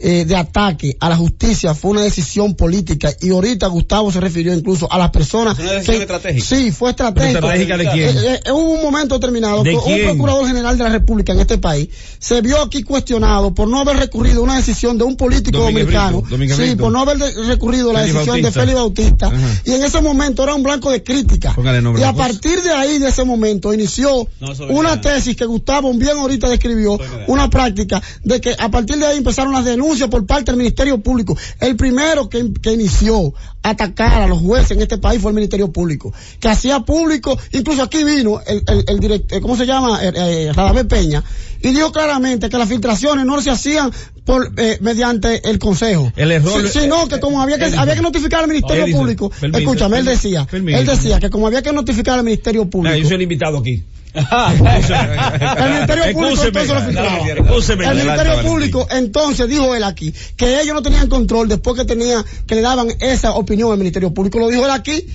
eh, 0.06 0.26
de 0.26 0.36
ataque 0.36 0.98
a 1.00 1.08
la 1.08 1.16
justicia 1.16 1.74
fue 1.74 1.92
una 1.92 2.02
decisión 2.02 2.56
política 2.56 3.10
y 3.22 3.30
ahorita 3.30 3.68
Gustavo 3.68 4.12
se 4.12 4.20
refirió 4.20 4.54
incluso 4.54 4.92
a 4.92 4.98
las 4.98 5.12
personas 5.12 5.58
Es 5.58 5.64
una 5.64 5.72
decisión 5.76 5.96
que- 5.96 6.02
estratégica. 6.04 6.46
sí 6.46 6.72
fue 6.72 6.90
estratégica 6.90 7.40
¿Pero 7.40 7.54
estratégica 7.54 7.78
de 7.78 7.90
quién? 7.92 8.18
Eh, 8.18 8.40
eh, 8.46 8.52
hubo 8.52 8.72
un 8.74 8.82
momento 8.84 9.16
determinado 9.16 9.64
¿De 9.64 9.72
que 9.72 9.78
un 9.78 10.02
procurador 10.04 10.46
general 10.48 10.78
de 10.78 10.84
la 10.84 10.90
República 10.90 11.32
en 11.32 11.40
este 11.40 11.58
país 11.58 11.88
se 12.20 12.42
vio 12.42 12.62
aquí 12.62 12.84
cuestionado 12.84 13.54
por 13.54 13.70
no 13.70 13.80
haber 13.80 13.96
recurrido 13.96 14.42
a 14.42 14.44
una 14.44 14.56
decisión 14.58 14.98
de 14.98 15.06
un 15.06 15.16
político 15.16 15.60
Domínguez 15.60 15.86
dominicano 15.86 16.18
Brito, 16.22 16.30
Domínguez 16.32 16.58
sí 16.58 16.64
Brito. 16.64 16.84
por 16.84 16.92
no 16.92 17.00
haber 17.00 17.18
recurrido 17.48 17.92
a 17.92 17.94
la 17.94 18.00
Félix 18.02 18.14
decisión 18.16 18.42
Bautista. 18.42 18.60
de 18.60 18.66
Félix 18.66 18.76
Bautista 18.78 19.28
Ajá. 19.28 19.62
y 19.64 19.72
en 19.72 19.84
ese 19.86 20.02
momento 20.02 20.44
era 20.44 20.54
un 20.54 20.64
blanco 20.64 20.92
de 20.92 21.02
crítica 21.02 21.56
y 21.98 22.04
a 22.04 22.14
partir 22.14 22.62
de 22.62 22.72
ahí 22.72 23.00
de 23.00 23.08
ese 23.08 23.24
momento 23.24 23.74
inició 23.74 24.28
No, 24.42 24.52
una 24.70 25.00
tesis 25.00 25.38
que 25.38 25.46
Gustavo 25.46 25.94
bien 25.94 26.18
ahorita 26.18 26.50
describió 26.50 27.00
una 27.28 27.50
práctica 27.50 28.02
de 28.24 28.42
que 28.42 28.54
a 28.60 28.70
partir 28.70 28.98
de 28.98 29.06
ahí 29.06 29.18
empezaron 29.18 29.54
las 29.54 29.64
denuncias 29.64 29.93
por 30.10 30.26
parte 30.26 30.52
del 30.52 30.58
Ministerio 30.58 30.98
Público 31.00 31.38
el 31.60 31.76
primero 31.76 32.30
que, 32.30 32.52
que 32.62 32.74
inició 32.74 33.34
a 33.62 33.70
atacar 33.70 34.22
a 34.22 34.28
los 34.28 34.40
jueces 34.40 34.72
en 34.72 34.82
este 34.82 34.98
país 34.98 35.22
fue 35.22 35.32
el 35.32 35.36
Ministerio 35.36 35.72
Público 35.72 36.14
que 36.40 36.50
hacía 36.50 36.80
público 36.82 37.38
incluso 37.52 37.84
aquí 37.84 38.04
vino 38.04 38.42
el, 38.46 38.64
el, 38.68 38.84
el 38.88 39.00
director 39.00 39.42
¿cómo 39.42 39.56
se 39.56 39.66
llama? 39.66 40.04
Eh, 40.04 40.12
eh, 40.16 40.52
Radamés 40.54 40.86
Peña 40.86 41.24
y 41.62 41.72
dijo 41.72 41.92
claramente 41.94 42.50
que 42.50 42.58
las 42.58 42.68
filtraciones 42.68 43.26
no 43.26 43.42
se 43.42 43.50
hacían 43.50 43.92
por 44.26 44.52
eh, 44.58 44.78
mediante 44.82 45.50
el 45.50 45.60
Consejo 45.60 46.12
El 46.16 46.32
error- 46.32 46.68
sino 46.68 47.08
que 47.08 47.20
como 47.20 47.42
había 47.42 47.58
que 47.58 47.66
había 47.78 47.96
que 47.96 48.02
notificar 48.02 48.42
al 48.44 48.48
Ministerio 48.50 48.86
Público 48.98 49.32
escúchame 49.60 49.98
él 50.00 50.06
decía 50.06 50.48
él 50.80 50.86
decía 50.86 51.20
que 51.20 51.30
como 51.30 51.48
había 51.48 51.62
que 51.62 51.72
notificar 51.72 52.20
al 52.20 52.26
Ministerio 52.26 52.70
Público 52.70 52.96
yo 53.02 53.08
soy 53.08 53.16
el 53.16 53.22
invitado 53.24 53.60
aquí. 53.60 53.84
El 54.14 55.70
Ministerio 55.72 56.14
Público 56.14 56.44
entonces 56.46 56.74
lo 56.74 56.82
filtraba. 56.82 57.28
El 57.90 57.98
Ministerio. 57.98 58.44
Público 58.44 58.88
entonces 58.92 59.48
dijo 59.50 59.74
él 59.74 59.84
aquí 59.84 60.14
que 60.36 60.62
ellos 60.62 60.76
no 60.76 60.82
tenían 60.82 61.08
control 61.08 61.48
después 61.48 61.76
que 61.76 61.86
tenía 61.86 62.24
que 62.46 62.56
le 62.56 62.62
daban 62.62 62.90
esa 63.00 63.34
opinión 63.34 63.72
al 63.72 63.78
Ministerio 63.78 64.14
Público. 64.14 64.40
Lo 64.40 64.50
dijo 64.50 64.66
él 64.66 64.72
aquí 64.72 65.06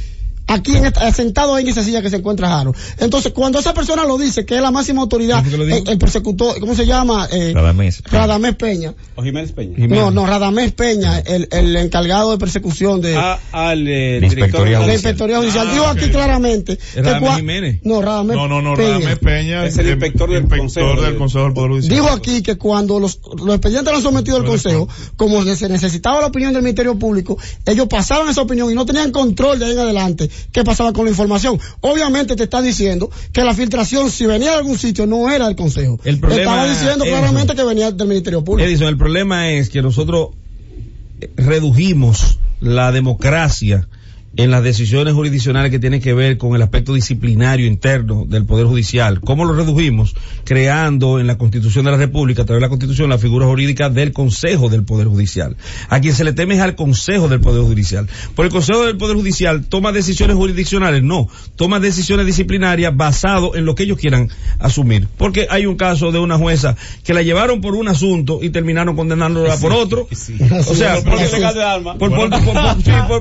aquí 0.48 0.76
en 0.76 0.86
esta- 0.86 1.12
sentado 1.12 1.58
en 1.58 1.68
esa 1.68 1.82
silla 1.84 2.02
que 2.02 2.10
se 2.10 2.16
encuentra 2.16 2.48
Jaro 2.48 2.74
entonces 2.98 3.32
cuando 3.32 3.58
esa 3.58 3.74
persona 3.74 4.04
lo 4.04 4.18
dice 4.18 4.44
que 4.44 4.56
es 4.56 4.62
la 4.62 4.70
máxima 4.70 5.02
autoridad 5.02 5.44
el, 5.46 5.88
el 5.88 5.98
persecutor 5.98 6.58
¿cómo 6.60 6.74
se 6.74 6.86
llama? 6.86 7.28
Eh, 7.30 7.52
Radamés. 7.54 8.02
Radamés 8.10 8.54
Peña 8.56 8.94
O 9.14 9.22
Jiménez 9.22 9.52
Peña. 9.52 9.86
no 9.86 10.10
no 10.10 10.26
Radamés 10.26 10.72
Peña 10.72 11.18
el, 11.20 11.48
el 11.52 11.76
encargado 11.76 12.30
de 12.32 12.38
persecución 12.38 13.00
de 13.00 13.16
A- 13.16 13.38
al 13.52 13.86
eh, 13.86 14.18
La 14.20 14.26
Inspectoría 14.26 14.28
director 14.28 14.60
la 14.60 14.76
Judicial. 14.78 14.94
Inspectoría 14.94 15.38
Judicial 15.38 15.66
Ah, 15.68 15.72
dijo 15.72 15.84
ok. 15.84 15.90
aquí 15.98 16.10
claramente 16.10 16.78
que 16.94 17.02
Radamés 17.02 17.30
cua- 17.30 17.36
Jiménez. 17.36 17.80
no 17.84 18.00
Radamés 18.02 18.36
No, 18.36 18.48
no, 18.48 18.62
no, 18.62 18.74
Peña. 18.74 18.88
Radamés 18.94 19.18
Peña 19.18 19.66
Es 19.66 19.78
el 19.78 19.86
eh, 19.88 19.90
inspector 19.92 20.28
del 20.30 20.42
inspector 20.42 20.58
Consejo 20.66 21.02
del 21.02 21.12
de- 21.12 21.18
Consejo 21.18 21.44
del 21.44 21.52
Poder 21.52 21.70
Judicial. 21.72 21.94
Dijo 21.94 22.10
aquí 22.10 22.42
que 22.42 22.56
cuando 22.56 22.98
los, 23.00 23.20
los 23.36 23.54
expedientes 23.54 23.88
eran 23.90 24.02
sometidos 24.02 24.40
al 24.40 24.46
Consejo, 24.46 24.88
como 25.16 25.42
se 25.44 25.68
necesitaba 25.68 26.20
la 26.20 26.26
opinión 26.28 26.52
del 26.52 26.62
Ministerio 26.62 26.98
Público, 26.98 27.36
ellos 27.66 27.86
pasaban 27.88 28.28
esa 28.28 28.42
opinión 28.42 28.70
y 28.70 28.74
no 28.74 28.86
tenían 28.86 29.10
control 29.12 29.58
de 29.58 29.66
ahí 29.66 29.72
en 29.72 29.78
adelante 29.78 30.30
qué 30.52 30.64
pasaba 30.64 30.92
con 30.92 31.04
la 31.04 31.10
información. 31.10 31.58
Obviamente 31.80 32.36
te 32.36 32.44
está 32.44 32.62
diciendo 32.62 33.10
que 33.32 33.44
la 33.44 33.54
filtración, 33.54 34.10
si 34.10 34.26
venía 34.26 34.50
de 34.52 34.56
algún 34.56 34.78
sitio, 34.78 35.06
no 35.06 35.30
era 35.30 35.46
del 35.46 35.56
Consejo. 35.56 35.98
El 36.04 36.18
problema 36.18 36.42
Estaba 36.42 36.68
diciendo 36.68 37.04
claramente 37.04 37.54
que 37.54 37.64
venía 37.64 37.90
del 37.90 38.08
Ministerio 38.08 38.44
Público. 38.44 38.68
Edison, 38.68 38.88
el 38.88 38.96
problema 38.96 39.50
es 39.50 39.68
que 39.68 39.82
nosotros 39.82 40.30
eh, 41.20 41.30
redujimos 41.36 42.38
la 42.60 42.92
democracia 42.92 43.88
en 44.38 44.52
las 44.52 44.62
decisiones 44.62 45.14
jurisdiccionales 45.14 45.72
que 45.72 45.80
tienen 45.80 46.00
que 46.00 46.14
ver 46.14 46.38
con 46.38 46.54
el 46.54 46.62
aspecto 46.62 46.94
disciplinario 46.94 47.66
interno 47.66 48.24
del 48.24 48.46
Poder 48.46 48.66
Judicial. 48.66 49.20
¿Cómo 49.20 49.44
lo 49.44 49.52
redujimos? 49.52 50.14
Creando 50.44 51.18
en 51.18 51.26
la 51.26 51.36
Constitución 51.36 51.84
de 51.84 51.90
la 51.90 51.96
República, 51.96 52.42
a 52.42 52.44
través 52.44 52.60
de 52.60 52.66
la 52.66 52.68
Constitución, 52.68 53.10
la 53.10 53.18
figura 53.18 53.46
jurídica 53.46 53.90
del 53.90 54.12
Consejo 54.12 54.68
del 54.68 54.84
Poder 54.84 55.08
Judicial. 55.08 55.56
A 55.88 56.00
quien 56.00 56.14
se 56.14 56.22
le 56.22 56.32
teme 56.34 56.54
es 56.54 56.60
al 56.60 56.76
Consejo 56.76 57.26
del 57.26 57.40
Poder 57.40 57.64
Judicial. 57.64 58.08
Por 58.36 58.46
el 58.46 58.52
Consejo 58.52 58.86
del 58.86 58.96
Poder 58.96 59.16
Judicial 59.16 59.64
toma 59.64 59.90
decisiones 59.90 60.36
jurisdiccionales, 60.36 61.02
no, 61.02 61.28
toma 61.56 61.80
decisiones 61.80 62.24
disciplinarias 62.24 62.96
basado 62.96 63.56
en 63.56 63.64
lo 63.64 63.74
que 63.74 63.82
ellos 63.82 63.98
quieran 63.98 64.28
asumir. 64.60 65.08
Porque 65.16 65.48
hay 65.50 65.66
un 65.66 65.76
caso 65.76 66.12
de 66.12 66.20
una 66.20 66.38
jueza 66.38 66.76
que 67.02 67.12
la 67.12 67.22
llevaron 67.22 67.60
por 67.60 67.74
un 67.74 67.88
asunto 67.88 68.38
y 68.40 68.50
terminaron 68.50 68.94
condenándola 68.94 69.56
por 69.56 69.72
otro. 69.72 70.06
O 70.08 70.74
sea, 70.76 71.02
por, 71.02 71.18
ilegal 71.20 71.54
de 71.54 71.64
arma. 71.64 71.98
por, 71.98 72.14
por, 72.14 72.30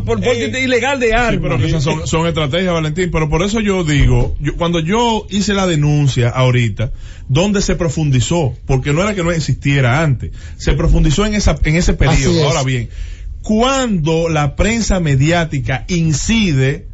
por, 0.06 0.22
porte 0.22 0.62
ilegal 0.64 1.00
de 1.00 1.07
Sí, 1.34 1.40
pero 1.42 1.58
que 1.58 1.66
esas 1.68 1.84
son, 1.84 2.08
son 2.08 2.28
estrategias, 2.28 2.74
Valentín. 2.74 3.10
Pero 3.12 3.30
por 3.30 3.42
eso 3.44 3.60
yo 3.60 3.84
digo, 3.84 4.36
yo- 4.40 4.56
cuando 4.56 4.80
yo 4.80 5.26
hice 5.30 5.54
la 5.54 5.68
denuncia 5.68 6.30
ahorita, 6.30 6.92
¿dónde 7.28 7.62
se 7.62 7.76
profundizó? 7.76 8.54
Porque 8.66 8.94
no 8.94 9.02
era 9.02 9.16
que 9.16 9.24
no 9.24 9.32
existiera 9.32 10.02
antes. 10.04 10.32
Se 10.58 10.74
profundizó 10.74 11.26
en 11.26 11.34
esa, 11.36 11.58
en 11.64 11.76
ese 11.76 11.94
periodo. 11.94 12.40
es. 12.40 12.44
Ahora 12.46 12.64
bien, 12.64 12.90
cuando 13.42 14.30
la 14.30 14.56
prensa 14.56 15.00
mediática 15.00 15.86
incide 15.88 16.88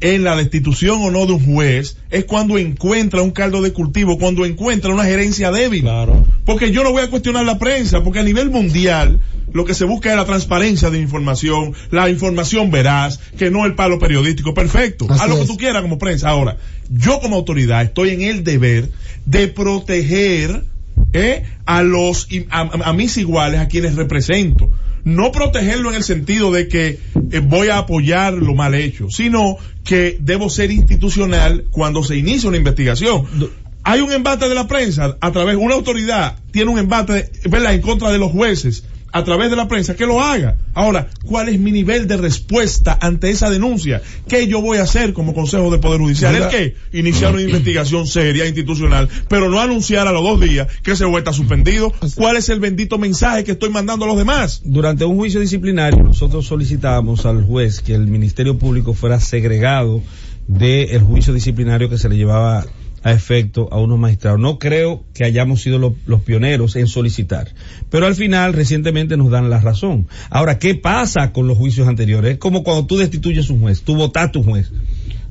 en 0.00 0.22
la 0.24 0.36
destitución 0.36 1.00
o 1.02 1.10
no 1.10 1.26
de 1.26 1.32
un 1.32 1.44
juez, 1.54 1.96
es 2.10 2.24
cuando 2.24 2.56
encuentra 2.58 3.22
un 3.22 3.30
caldo 3.32 3.62
de 3.62 3.72
cultivo, 3.72 4.18
cuando 4.18 4.44
encuentra 4.46 4.92
una 4.94 5.04
gerencia 5.04 5.50
débil. 5.50 5.82
Claro. 5.82 6.24
Porque 6.44 6.70
yo 6.70 6.84
no 6.84 6.92
voy 6.92 7.02
a 7.02 7.10
cuestionar 7.10 7.44
la 7.44 7.58
prensa, 7.58 8.02
porque 8.04 8.20
a 8.20 8.22
nivel 8.22 8.50
mundial 8.50 9.20
lo 9.52 9.64
que 9.64 9.74
se 9.74 9.84
busca 9.84 10.10
es 10.10 10.16
la 10.16 10.24
transparencia 10.24 10.90
de 10.90 11.00
información, 11.00 11.72
la 11.90 12.08
información 12.10 12.70
veraz, 12.70 13.18
que 13.38 13.50
no 13.50 13.66
el 13.66 13.74
palo 13.74 13.98
periodístico. 13.98 14.54
Perfecto. 14.54 15.06
Así 15.10 15.22
Haz 15.22 15.28
lo 15.30 15.40
que 15.40 15.46
tú 15.46 15.56
quieras 15.56 15.82
como 15.82 15.98
prensa. 15.98 16.28
Ahora, 16.28 16.56
yo 16.90 17.18
como 17.20 17.36
autoridad 17.36 17.82
estoy 17.82 18.10
en 18.10 18.22
el 18.22 18.44
deber 18.44 18.90
de 19.26 19.48
proteger 19.48 20.64
eh, 21.12 21.44
a 21.64 21.82
los 21.82 22.28
a- 22.50 22.60
a 22.90 22.92
mis 22.92 23.16
iguales, 23.16 23.60
a 23.60 23.68
quienes 23.68 23.94
represento. 23.94 24.70
No 25.04 25.32
protegerlo 25.32 25.90
en 25.90 25.96
el 25.96 26.04
sentido 26.04 26.52
de 26.52 26.68
que 26.68 26.98
eh, 27.30 27.40
voy 27.40 27.68
a 27.68 27.78
apoyar 27.78 28.34
lo 28.34 28.54
mal 28.54 28.74
hecho, 28.74 29.10
sino 29.10 29.56
que 29.84 30.18
debo 30.20 30.50
ser 30.50 30.70
institucional 30.70 31.64
cuando 31.70 32.04
se 32.04 32.16
inicia 32.16 32.48
una 32.48 32.58
investigación. 32.58 33.26
Hay 33.84 34.00
un 34.00 34.12
embate 34.12 34.48
de 34.48 34.54
la 34.54 34.68
prensa 34.68 35.16
a 35.20 35.32
través, 35.32 35.56
una 35.56 35.74
autoridad 35.74 36.36
tiene 36.50 36.70
un 36.70 36.78
embate, 36.78 37.30
¿verdad?, 37.48 37.74
en 37.74 37.80
contra 37.80 38.10
de 38.10 38.18
los 38.18 38.32
jueces 38.32 38.84
a 39.12 39.24
través 39.24 39.50
de 39.50 39.56
la 39.56 39.68
prensa, 39.68 39.96
que 39.96 40.06
lo 40.06 40.20
haga. 40.20 40.56
Ahora, 40.74 41.08
¿cuál 41.24 41.48
es 41.48 41.58
mi 41.58 41.72
nivel 41.72 42.06
de 42.06 42.16
respuesta 42.16 42.98
ante 43.00 43.30
esa 43.30 43.50
denuncia? 43.50 44.02
¿Qué 44.28 44.46
yo 44.46 44.60
voy 44.60 44.78
a 44.78 44.82
hacer 44.82 45.12
como 45.12 45.34
Consejo 45.34 45.70
del 45.70 45.80
Poder 45.80 46.00
Judicial? 46.00 46.34
¿El 46.34 46.48
qué? 46.48 46.74
Iniciar 46.92 47.32
una 47.32 47.42
investigación 47.48 48.06
seria, 48.06 48.46
institucional, 48.46 49.08
pero 49.28 49.48
no 49.48 49.60
anunciar 49.60 50.06
a 50.08 50.12
los 50.12 50.22
dos 50.22 50.40
días 50.40 50.68
que 50.82 50.92
ese 50.92 51.04
juez 51.04 51.18
está 51.18 51.32
suspendido. 51.32 51.92
¿Cuál 52.14 52.36
es 52.36 52.48
el 52.48 52.60
bendito 52.60 52.98
mensaje 52.98 53.44
que 53.44 53.52
estoy 53.52 53.70
mandando 53.70 54.04
a 54.04 54.08
los 54.08 54.16
demás? 54.16 54.62
Durante 54.64 55.04
un 55.04 55.16
juicio 55.16 55.40
disciplinario, 55.40 56.02
nosotros 56.02 56.46
solicitamos 56.46 57.26
al 57.26 57.42
juez 57.44 57.80
que 57.80 57.94
el 57.94 58.06
Ministerio 58.06 58.58
Público 58.58 58.94
fuera 58.94 59.20
segregado 59.20 60.02
del 60.46 61.02
juicio 61.02 61.34
disciplinario 61.34 61.90
que 61.90 61.98
se 61.98 62.08
le 62.08 62.16
llevaba 62.16 62.64
a 63.02 63.12
efecto 63.12 63.68
a 63.72 63.78
unos 63.78 63.98
magistrados. 63.98 64.40
No 64.40 64.58
creo 64.58 65.04
que 65.14 65.24
hayamos 65.24 65.62
sido 65.62 65.78
lo- 65.78 65.94
los 66.06 66.20
pioneros 66.22 66.76
en 66.76 66.86
solicitar, 66.88 67.48
pero 67.90 68.06
al 68.06 68.14
final 68.14 68.52
recientemente 68.52 69.16
nos 69.16 69.30
dan 69.30 69.50
la 69.50 69.60
razón. 69.60 70.08
Ahora, 70.30 70.58
¿qué 70.58 70.74
pasa 70.74 71.32
con 71.32 71.46
los 71.48 71.56
juicios 71.58 71.86
anteriores? 71.88 72.32
Es 72.32 72.38
como 72.38 72.62
cuando 72.64 72.86
tú 72.86 72.96
destituyes 72.96 73.50
un 73.50 73.60
juez, 73.60 73.82
tú 73.82 73.94
votaste 73.96 74.38
un 74.38 74.44
juez, 74.44 74.70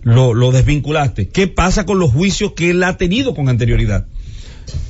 lo, 0.04 0.34
lo 0.34 0.52
desvinculaste. 0.52 1.28
¿Qué 1.30 1.48
pasa 1.48 1.86
con 1.86 2.00
los 2.00 2.12
juicios 2.12 2.54
que 2.54 2.70
él 2.72 2.84
ha 2.84 2.98
tenido 2.98 3.34
con 3.36 3.50
anterioridad? 3.50 4.06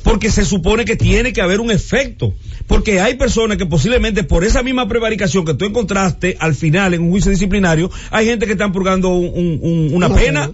porque 0.01 0.31
se 0.31 0.43
supone 0.43 0.85
que 0.85 0.95
tiene 0.95 1.33
que 1.33 1.41
haber 1.41 1.59
un 1.59 1.69
efecto. 1.69 2.33
Porque 2.65 2.99
hay 2.99 3.13
personas 3.13 3.57
que 3.57 3.67
posiblemente 3.67 4.23
por 4.23 4.43
esa 4.43 4.63
misma 4.63 4.87
prevaricación 4.87 5.45
que 5.45 5.53
tú 5.53 5.65
encontraste 5.65 6.35
al 6.39 6.55
final 6.55 6.95
en 6.95 7.03
un 7.03 7.11
juicio 7.11 7.29
disciplinario, 7.29 7.91
hay 8.09 8.25
gente 8.25 8.47
que 8.47 8.53
están 8.53 8.71
purgando 8.71 9.09
un- 9.09 9.29
un- 9.35 9.59
un- 9.61 9.93
una 9.93 10.07
pena. 10.25 10.49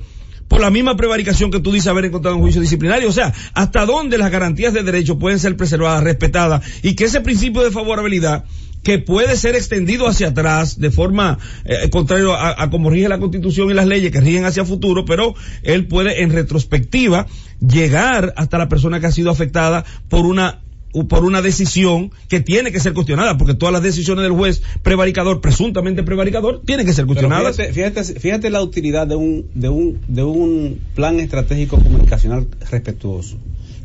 Por 0.53 0.61
la 0.61 0.69
misma 0.69 0.95
prevaricación 0.95 1.49
que 1.49 1.59
tú 1.59 1.71
dices 1.71 1.87
haber 1.87 2.05
encontrado 2.05 2.35
en 2.35 2.43
juicio 2.43 2.61
disciplinario. 2.61 3.09
O 3.09 3.11
sea, 3.11 3.33
hasta 3.55 3.87
dónde 3.87 4.19
las 4.19 4.29
garantías 4.29 4.71
de 4.71 4.83
derecho 4.83 5.17
pueden 5.17 5.39
ser 5.39 5.57
preservadas, 5.57 6.03
respetadas 6.03 6.63
y 6.83 6.93
que 6.93 7.05
ese 7.05 7.21
principio 7.21 7.63
de 7.63 7.71
favorabilidad 7.71 8.45
que 8.83 8.99
puede 8.99 9.35
ser 9.35 9.55
extendido 9.55 10.07
hacia 10.07 10.27
atrás 10.27 10.79
de 10.79 10.91
forma 10.91 11.39
eh, 11.65 11.89
contrario 11.89 12.33
a, 12.33 12.61
a 12.61 12.69
como 12.69 12.91
rige 12.91 13.09
la 13.09 13.17
constitución 13.17 13.71
y 13.71 13.73
las 13.73 13.87
leyes 13.87 14.11
que 14.11 14.21
rigen 14.21 14.45
hacia 14.45 14.63
futuro, 14.63 15.05
pero 15.05 15.33
él 15.63 15.87
puede 15.87 16.21
en 16.21 16.31
retrospectiva 16.31 17.25
llegar 17.59 18.35
hasta 18.37 18.59
la 18.59 18.69
persona 18.69 18.99
que 18.99 19.07
ha 19.07 19.11
sido 19.11 19.31
afectada 19.31 19.83
por 20.07 20.27
una 20.27 20.62
por 20.93 21.25
una 21.25 21.41
decisión 21.41 22.11
que 22.29 22.39
tiene 22.39 22.71
que 22.71 22.79
ser 22.79 22.93
cuestionada, 22.93 23.37
porque 23.37 23.53
todas 23.53 23.73
las 23.73 23.81
decisiones 23.81 24.23
del 24.23 24.31
juez 24.31 24.61
prevaricador, 24.83 25.41
presuntamente 25.41 26.03
prevaricador, 26.03 26.61
tienen 26.65 26.85
que 26.85 26.93
ser 26.93 27.05
cuestionadas. 27.05 27.57
fíjate, 27.57 27.73
fíjate, 27.73 28.19
fíjate 28.19 28.49
la 28.49 28.61
utilidad 28.61 29.07
de 29.07 29.15
un, 29.15 29.47
de 29.55 29.69
un, 29.69 29.99
de 30.07 30.23
un 30.23 30.79
plan 30.95 31.19
estratégico 31.19 31.77
comunicacional 31.77 32.47
respetuoso 32.69 33.37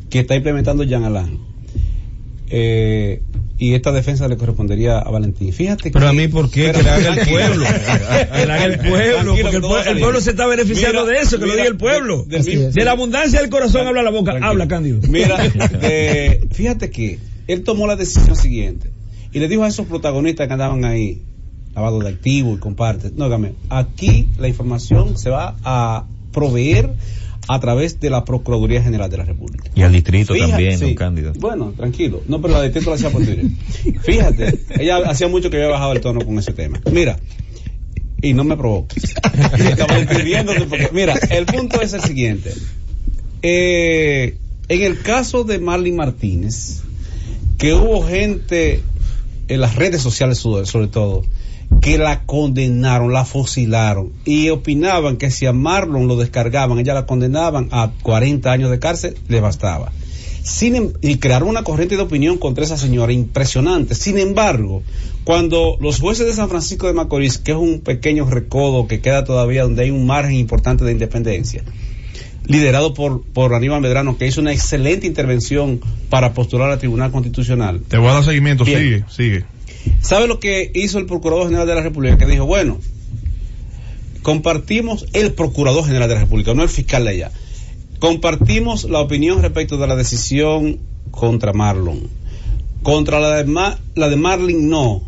que 0.09 0.19
está 0.19 0.35
implementando 0.35 0.83
Jean 0.83 1.03
Alain. 1.03 1.48
Eh, 2.51 3.21
y 3.57 3.73
esta 3.73 3.91
defensa 3.91 4.27
le 4.27 4.37
correspondería 4.37 4.99
a 4.99 5.09
Valentín. 5.11 5.51
Fíjate 5.53 5.91
Pero 5.91 6.05
que- 6.05 6.09
a 6.09 6.13
mí, 6.13 6.27
¿por 6.29 6.49
qué? 6.49 6.71
Que 6.71 6.81
la 6.83 6.95
haga 6.95 7.13
el 7.13 7.27
pueblo. 7.29 7.65
Que 7.65 8.45
la 8.45 8.53
haga 8.55 8.65
el 8.65 8.79
pueblo, 8.79 9.35
porque 9.41 9.55
el, 9.57 9.61
todo 9.61 9.73
va 9.73 9.83
pue- 9.83 9.87
a 9.87 9.91
el 9.91 9.99
pueblo 9.99 10.21
se 10.21 10.29
está 10.31 10.47
beneficiando 10.47 11.05
Mira, 11.05 11.17
de 11.17 11.23
eso, 11.23 11.39
que 11.39 11.45
lo 11.45 11.51
diga 11.53 11.67
el 11.67 11.77
pueblo. 11.77 12.23
de- 12.25 12.71
la 12.85 12.91
abundancia 12.91 13.41
del 13.41 13.49
corazón 13.49 13.85
habla 13.87 14.01
la 14.01 14.11
boca. 14.11 14.31
Tranquilo. 14.31 14.49
Habla, 14.49 14.67
Cándido. 14.67 14.99
Mira, 15.09 15.37
fíjate 16.51 16.89
que 16.89 17.19
él 17.47 17.63
tomó 17.63 17.87
la 17.87 17.95
decisión 17.95 18.35
siguiente 18.35 18.89
y 19.31 19.39
le 19.39 19.47
dijo 19.47 19.63
a 19.63 19.67
esos 19.67 19.85
protagonistas 19.87 20.47
que 20.47 20.53
andaban 20.53 20.85
ahí, 20.85 21.21
lavado 21.75 21.99
de 21.99 22.09
activos 22.09 22.57
y 22.57 22.59
comparte, 22.59 23.11
no, 23.15 23.25
dígame, 23.25 23.53
aquí 23.69 24.29
la 24.39 24.47
información 24.47 25.17
se 25.17 25.29
va 25.29 25.55
a 25.63 26.05
proveer 26.31 26.91
a 27.51 27.59
través 27.59 27.99
de 27.99 28.11
la 28.11 28.25
Procuraduría 28.25 28.83
General 28.83 29.09
de 29.09 29.17
la 29.17 29.25
República. 29.25 29.71
Y 29.73 29.81
al 29.81 29.91
distrito 29.91 30.35
Fíjate, 30.35 30.51
también, 30.51 30.77
sí. 30.77 30.85
don 30.85 30.93
Cándido. 30.93 31.33
Bueno, 31.39 31.73
tranquilo. 31.75 32.21
No, 32.27 32.39
pero 32.39 32.53
la 32.53 32.61
de 32.61 32.69
Tito 32.69 32.91
la 32.91 32.95
hacía 32.95 33.09
por 33.09 33.25
Twitter. 33.25 33.45
Fíjate, 34.03 34.59
ella 34.79 34.97
hacía 35.09 35.27
mucho 35.27 35.49
que 35.49 35.57
había 35.57 35.69
bajado 35.69 35.93
el 35.93 35.99
tono 35.99 36.23
con 36.23 36.37
ese 36.37 36.53
tema. 36.53 36.79
Mira, 36.91 37.17
y 38.21 38.33
no 38.33 38.43
me 38.43 38.55
provoques. 38.55 39.15
Porque, 39.23 40.89
mira, 40.93 41.15
el 41.31 41.47
punto 41.47 41.81
es 41.81 41.93
el 41.93 42.01
siguiente. 42.01 42.53
Eh, 43.41 44.37
en 44.67 44.81
el 44.83 45.01
caso 45.01 45.43
de 45.43 45.57
Marley 45.57 45.91
Martínez, 45.91 46.81
que 47.57 47.73
hubo 47.73 48.05
gente 48.05 48.83
en 49.47 49.59
las 49.59 49.75
redes 49.75 50.03
sociales 50.03 50.37
sobre 50.37 50.87
todo, 50.87 51.23
que 51.81 51.97
la 51.97 52.25
condenaron, 52.25 53.13
la 53.13 53.25
fusilaron 53.25 54.11
y 54.25 54.49
opinaban 54.49 55.17
que 55.17 55.31
si 55.31 55.45
a 55.45 55.53
Marlon 55.53 56.07
lo 56.07 56.17
descargaban, 56.17 56.79
ella 56.79 56.93
la 56.93 57.05
condenaban 57.05 57.69
a 57.71 57.91
40 58.01 58.51
años 58.51 58.69
de 58.69 58.79
cárcel, 58.79 59.15
le 59.27 59.39
bastaba. 59.39 59.91
Sin, 60.43 60.75
em- 60.75 60.93
y 61.01 61.17
crearon 61.17 61.49
una 61.49 61.63
corriente 61.63 61.95
de 61.95 62.01
opinión 62.01 62.37
contra 62.37 62.63
esa 62.63 62.77
señora 62.77 63.13
impresionante. 63.13 63.93
Sin 63.93 64.17
embargo, 64.17 64.83
cuando 65.23 65.77
los 65.79 65.99
jueces 65.99 66.25
de 66.25 66.33
San 66.33 66.49
Francisco 66.49 66.87
de 66.87 66.93
Macorís, 66.93 67.37
que 67.37 67.51
es 67.51 67.57
un 67.57 67.81
pequeño 67.81 68.29
recodo 68.29 68.87
que 68.87 68.99
queda 68.99 69.23
todavía 69.23 69.63
donde 69.63 69.83
hay 69.83 69.91
un 69.91 70.05
margen 70.05 70.33
importante 70.35 70.83
de 70.85 70.91
independencia, 70.91 71.63
liderado 72.45 72.93
por, 72.93 73.21
por 73.21 73.53
Aníbal 73.53 73.81
Medrano, 73.81 74.17
que 74.17 74.25
hizo 74.25 74.41
una 74.41 74.51
excelente 74.51 75.05
intervención 75.05 75.81
para 76.09 76.33
postular 76.33 76.71
al 76.71 76.79
Tribunal 76.79 77.11
Constitucional. 77.11 77.81
Te 77.87 77.97
voy 77.97 78.09
a 78.09 78.13
dar 78.13 78.23
seguimiento, 78.23 78.65
Bien. 78.65 78.79
sigue, 78.79 79.05
sigue. 79.09 79.58
¿Sabe 80.01 80.27
lo 80.27 80.39
que 80.39 80.71
hizo 80.73 80.97
el 80.99 81.05
Procurador 81.05 81.45
General 81.45 81.67
de 81.67 81.75
la 81.75 81.81
República? 81.81 82.17
Que 82.17 82.25
dijo, 82.25 82.45
bueno, 82.45 82.79
compartimos 84.21 85.05
el 85.13 85.33
Procurador 85.33 85.85
General 85.85 86.07
de 86.09 86.15
la 86.15 86.21
República, 86.21 86.53
no 86.53 86.63
el 86.63 86.69
fiscal 86.69 87.05
de 87.05 87.11
allá. 87.11 87.31
Compartimos 87.99 88.85
la 88.85 88.99
opinión 89.01 89.41
respecto 89.41 89.77
de 89.77 89.87
la 89.87 89.95
decisión 89.95 90.79
contra 91.11 91.53
Marlon. 91.53 92.07
Contra 92.83 93.19
la 93.19 93.35
de, 93.35 93.43
Ma- 93.45 93.77
la 93.95 94.09
de 94.09 94.15
Marlin 94.15 94.69
no. 94.69 95.03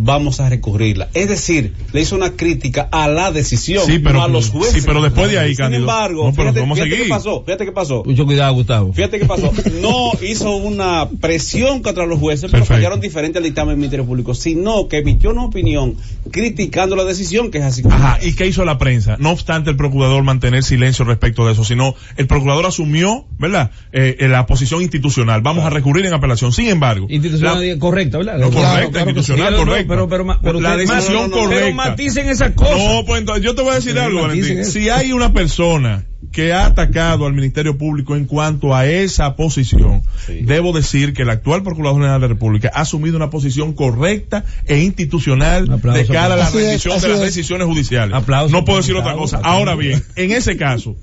Vamos 0.00 0.38
a 0.40 0.48
recurrirla. 0.48 1.08
Es 1.12 1.28
decir, 1.28 1.74
le 1.92 2.00
hizo 2.00 2.14
una 2.16 2.30
crítica 2.32 2.88
a 2.92 3.08
la 3.08 3.32
decisión, 3.32 3.84
Sí, 3.84 3.98
pero- 3.98 4.18
no 4.20 4.24
a 4.24 4.28
los 4.28 4.50
jueces. 4.50 4.74
sí, 4.74 4.86
pero 4.86 5.02
después 5.02 5.30
de 5.30 5.38
ahí, 5.40 5.48
Sin 5.48 5.56
Cándido. 5.64 5.80
embargo, 5.82 6.24
No, 6.26 6.30
pero 6.32 6.42
fíjate, 6.44 6.60
vamos 6.60 6.78
a 6.80 6.84
fíjate 6.84 7.02
qué 7.02 7.08
pasó. 7.08 7.42
Fíjate 7.44 7.64
qué 7.64 7.72
pasó. 7.72 8.02
Mucho 8.04 8.24
cuidado, 8.24 8.54
Gustavo. 8.54 8.92
Fíjate 8.92 9.18
qué 9.18 9.26
pasó. 9.26 9.52
No 9.82 10.12
hizo 10.22 10.54
una 10.56 11.08
presión 11.20 11.82
contra 11.82 12.06
los 12.06 12.18
jueces, 12.18 12.42
pero 12.50 12.62
Perfecto. 12.62 12.74
fallaron 12.74 13.00
diferente 13.00 13.38
al 13.38 13.44
dictamen 13.44 13.70
del 13.72 13.78
Ministerio 13.78 14.06
Público, 14.06 14.34
sino 14.34 14.86
que 14.88 14.98
emitió 14.98 15.30
una 15.30 15.44
opinión 15.44 15.96
criticando 16.30 16.94
la 16.96 17.04
decisión, 17.04 17.50
que 17.50 17.58
es 17.58 17.64
así. 17.64 17.82
Ajá, 17.88 18.18
¿y 18.22 18.34
qué 18.34 18.46
hizo 18.46 18.64
la 18.64 18.78
prensa? 18.78 19.16
No 19.18 19.30
obstante 19.30 19.70
el 19.70 19.76
procurador 19.76 20.22
mantener 20.22 20.62
silencio 20.62 21.04
respecto 21.04 21.46
de 21.46 21.52
eso, 21.52 21.64
sino 21.64 21.94
el 22.16 22.26
procurador 22.26 22.66
asumió, 22.66 23.24
¿verdad? 23.38 23.70
Eh, 23.92 24.16
eh, 24.20 24.28
la 24.28 24.46
posición 24.46 24.82
institucional. 24.82 25.40
Vamos 25.42 25.64
a 25.64 25.70
recurrir 25.70 26.06
en 26.06 26.14
apelación. 26.14 26.52
Sin 26.52 26.68
embargo, 26.68 27.06
Institucional 27.08 27.66
la- 27.68 27.78
correcta, 27.78 28.18
¿verdad? 28.18 28.38
No, 28.38 28.50
correcta, 28.50 28.90
Claro, 28.90 29.10
institucional, 29.10 29.54
sí. 29.54 29.58
correcta. 29.64 29.87
Pero, 29.88 30.08
pero, 30.08 30.38
pero 30.42 30.60
la 30.60 30.76
decisión 30.76 31.14
no, 31.14 31.22
no, 31.22 31.28
no, 31.28 31.36
correcta. 31.42 31.64
Pero 31.64 31.74
maticen 31.74 32.28
esas 32.28 32.52
cosas. 32.52 32.78
No, 32.78 33.04
pues 33.06 33.20
entonces 33.20 33.44
yo 33.44 33.54
te 33.54 33.62
voy 33.62 33.72
a 33.72 33.74
decir 33.76 33.92
Sí, 33.92 33.98
algo, 33.98 34.22
Valentín. 34.22 34.58
eso. 34.58 34.70
Si 34.72 34.88
hay 34.88 35.12
una 35.12 35.32
persona 35.32 36.04
que 36.32 36.52
ha 36.52 36.66
atacado 36.66 37.26
al 37.26 37.32
Ministerio 37.32 37.78
Público 37.78 38.14
en 38.14 38.26
cuanto 38.26 38.74
a 38.74 38.86
esa 38.86 39.34
posición, 39.36 40.02
debo 40.42 40.72
decir 40.72 41.12
que 41.14 41.22
el 41.22 41.30
actual 41.30 41.62
Procurador 41.62 41.96
General 42.00 42.20
de 42.20 42.26
la 42.28 42.34
República 42.34 42.70
ha 42.74 42.80
asumido 42.82 43.16
una 43.16 43.30
posición 43.30 43.72
correcta 43.72 44.44
e 44.66 44.78
institucional 44.80 45.70
aplauso, 45.72 45.98
de 45.98 46.06
cara 46.06 46.34
a 46.34 46.36
la 46.36 46.50
rendición 46.50 47.00
de 47.00 47.08
las 47.08 47.18
es. 47.18 47.24
decisiones 47.24 47.66
judiciales. 47.66 48.14
Aplauso 48.14 48.52
no 48.54 48.64
puedo 48.64 48.78
decir 48.78 48.94
otra 48.96 49.14
cosa. 49.14 49.38
aplauso. 49.38 49.56
Ahora 49.58 49.74
bien, 49.76 50.02
en 50.16 50.32
ese 50.32 50.56
caso, 50.56 50.96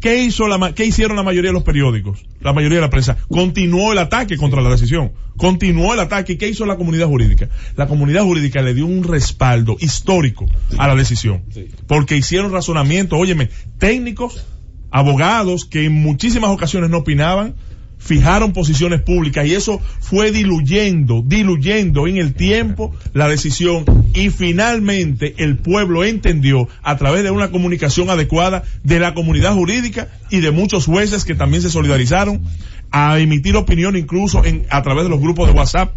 ¿qué 0.00 0.22
hizo 0.22 0.48
la 0.48 0.72
qué 0.72 0.84
hicieron 0.84 1.16
la 1.16 1.22
mayoría 1.22 1.50
de 1.50 1.54
los 1.54 1.62
periódicos? 1.62 2.24
La 2.40 2.52
mayoría 2.52 2.76
de 2.78 2.82
la 2.82 2.90
prensa 2.90 3.16
continuó 3.28 3.92
el 3.92 3.98
ataque 3.98 4.36
contra 4.36 4.62
la 4.62 4.70
decisión. 4.70 5.12
Continuó 5.36 5.94
el 5.94 6.00
ataque. 6.00 6.34
¿Y 6.34 6.36
qué 6.36 6.48
hizo 6.48 6.66
la 6.66 6.76
comunidad 6.76 7.06
jurídica? 7.06 7.48
La 7.76 7.86
comunidad 7.86 8.24
jurídica 8.24 8.62
le 8.62 8.74
dio 8.74 8.86
un 8.86 9.04
respaldo 9.04 9.76
histórico 9.78 10.46
a 10.76 10.88
la 10.88 10.94
decisión. 10.94 11.42
Porque 11.86 12.16
hicieron 12.16 12.52
razonamientos, 12.52 13.18
óyeme, 13.18 13.48
técnicos, 13.78 14.44
abogados 14.90 15.64
que 15.64 15.84
en 15.86 15.92
muchísimas 15.92 16.50
ocasiones 16.50 16.90
no 16.90 16.98
opinaban, 16.98 17.54
fijaron 18.00 18.52
posiciones 18.52 19.02
públicas 19.02 19.46
y 19.46 19.54
eso 19.54 19.80
fue 20.00 20.32
diluyendo, 20.32 21.22
diluyendo 21.24 22.08
en 22.08 22.16
el 22.16 22.34
tiempo 22.34 22.92
la 23.12 23.28
decisión 23.28 23.84
y 24.14 24.30
finalmente 24.30 25.34
el 25.38 25.58
pueblo 25.58 26.02
entendió 26.02 26.66
a 26.82 26.96
través 26.96 27.22
de 27.22 27.30
una 27.30 27.50
comunicación 27.50 28.10
adecuada 28.10 28.64
de 28.82 28.98
la 28.98 29.14
comunidad 29.14 29.54
jurídica 29.54 30.08
y 30.30 30.40
de 30.40 30.50
muchos 30.50 30.86
jueces 30.86 31.24
que 31.24 31.34
también 31.34 31.62
se 31.62 31.70
solidarizaron 31.70 32.42
a 32.90 33.18
emitir 33.18 33.54
opinión 33.56 33.96
incluso 33.96 34.44
en, 34.44 34.66
a 34.70 34.82
través 34.82 35.04
de 35.04 35.10
los 35.10 35.20
grupos 35.20 35.48
de 35.48 35.54
WhatsApp. 35.54 35.94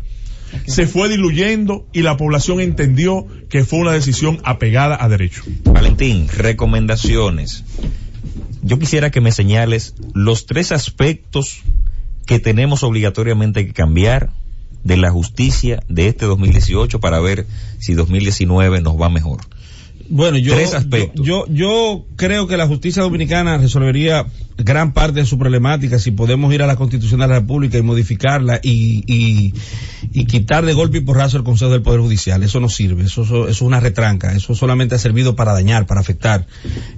Se 0.67 0.85
fue 0.85 1.09
diluyendo 1.09 1.87
y 1.93 2.03
la 2.03 2.15
población 2.15 2.59
entendió 2.59 3.25
que 3.49 3.63
fue 3.63 3.79
una 3.79 3.91
decisión 3.91 4.39
apegada 4.43 5.03
a 5.03 5.09
derecho. 5.09 5.41
Valentín, 5.63 6.27
recomendaciones. 6.27 7.63
Yo 8.61 8.77
quisiera 8.77 9.09
que 9.09 9.19
me 9.19 9.31
señales 9.31 9.95
los 10.13 10.45
tres 10.45 10.71
aspectos 10.71 11.63
que 12.25 12.39
tenemos 12.39 12.83
obligatoriamente 12.83 13.65
que 13.65 13.73
cambiar 13.73 14.31
de 14.83 14.97
la 14.97 15.11
justicia 15.11 15.81
de 15.87 16.07
este 16.07 16.25
2018 16.25 16.99
para 16.99 17.19
ver 17.19 17.45
si 17.79 17.93
2019 17.93 18.81
nos 18.81 18.99
va 18.99 19.09
mejor. 19.09 19.39
Bueno, 20.13 20.37
yo, 20.37 20.53
Tres 20.53 20.75
aspectos. 20.75 21.25
yo, 21.25 21.47
yo, 21.47 21.53
yo 21.53 22.05
creo 22.15 22.45
que 22.45 22.55
la 22.55 22.67
justicia 22.67 23.01
dominicana 23.01 23.57
resolvería 23.57 24.27
gran 24.57 24.93
parte 24.93 25.21
de 25.21 25.25
su 25.25 25.39
problemática 25.39 25.97
si 25.97 26.11
podemos 26.11 26.53
ir 26.53 26.61
a 26.61 26.67
la 26.67 26.75
Constitución 26.75 27.21
de 27.21 27.27
la 27.27 27.39
República 27.39 27.79
y 27.79 27.81
modificarla 27.81 28.59
y, 28.61 29.03
y, 29.07 29.53
y 30.11 30.25
quitar 30.25 30.65
de 30.65 30.73
golpe 30.73 30.99
y 30.99 31.01
porrazo 31.01 31.37
el 31.37 31.43
Consejo 31.43 31.71
del 31.71 31.81
Poder 31.81 32.01
Judicial. 32.01 32.43
Eso 32.43 32.59
no 32.59 32.69
sirve, 32.69 33.05
eso, 33.05 33.23
eso 33.23 33.47
es 33.47 33.61
una 33.61 33.79
retranca, 33.79 34.33
eso 34.33 34.53
solamente 34.53 34.93
ha 34.93 34.99
servido 34.99 35.35
para 35.35 35.53
dañar, 35.53 35.87
para 35.87 36.01
afectar. 36.01 36.45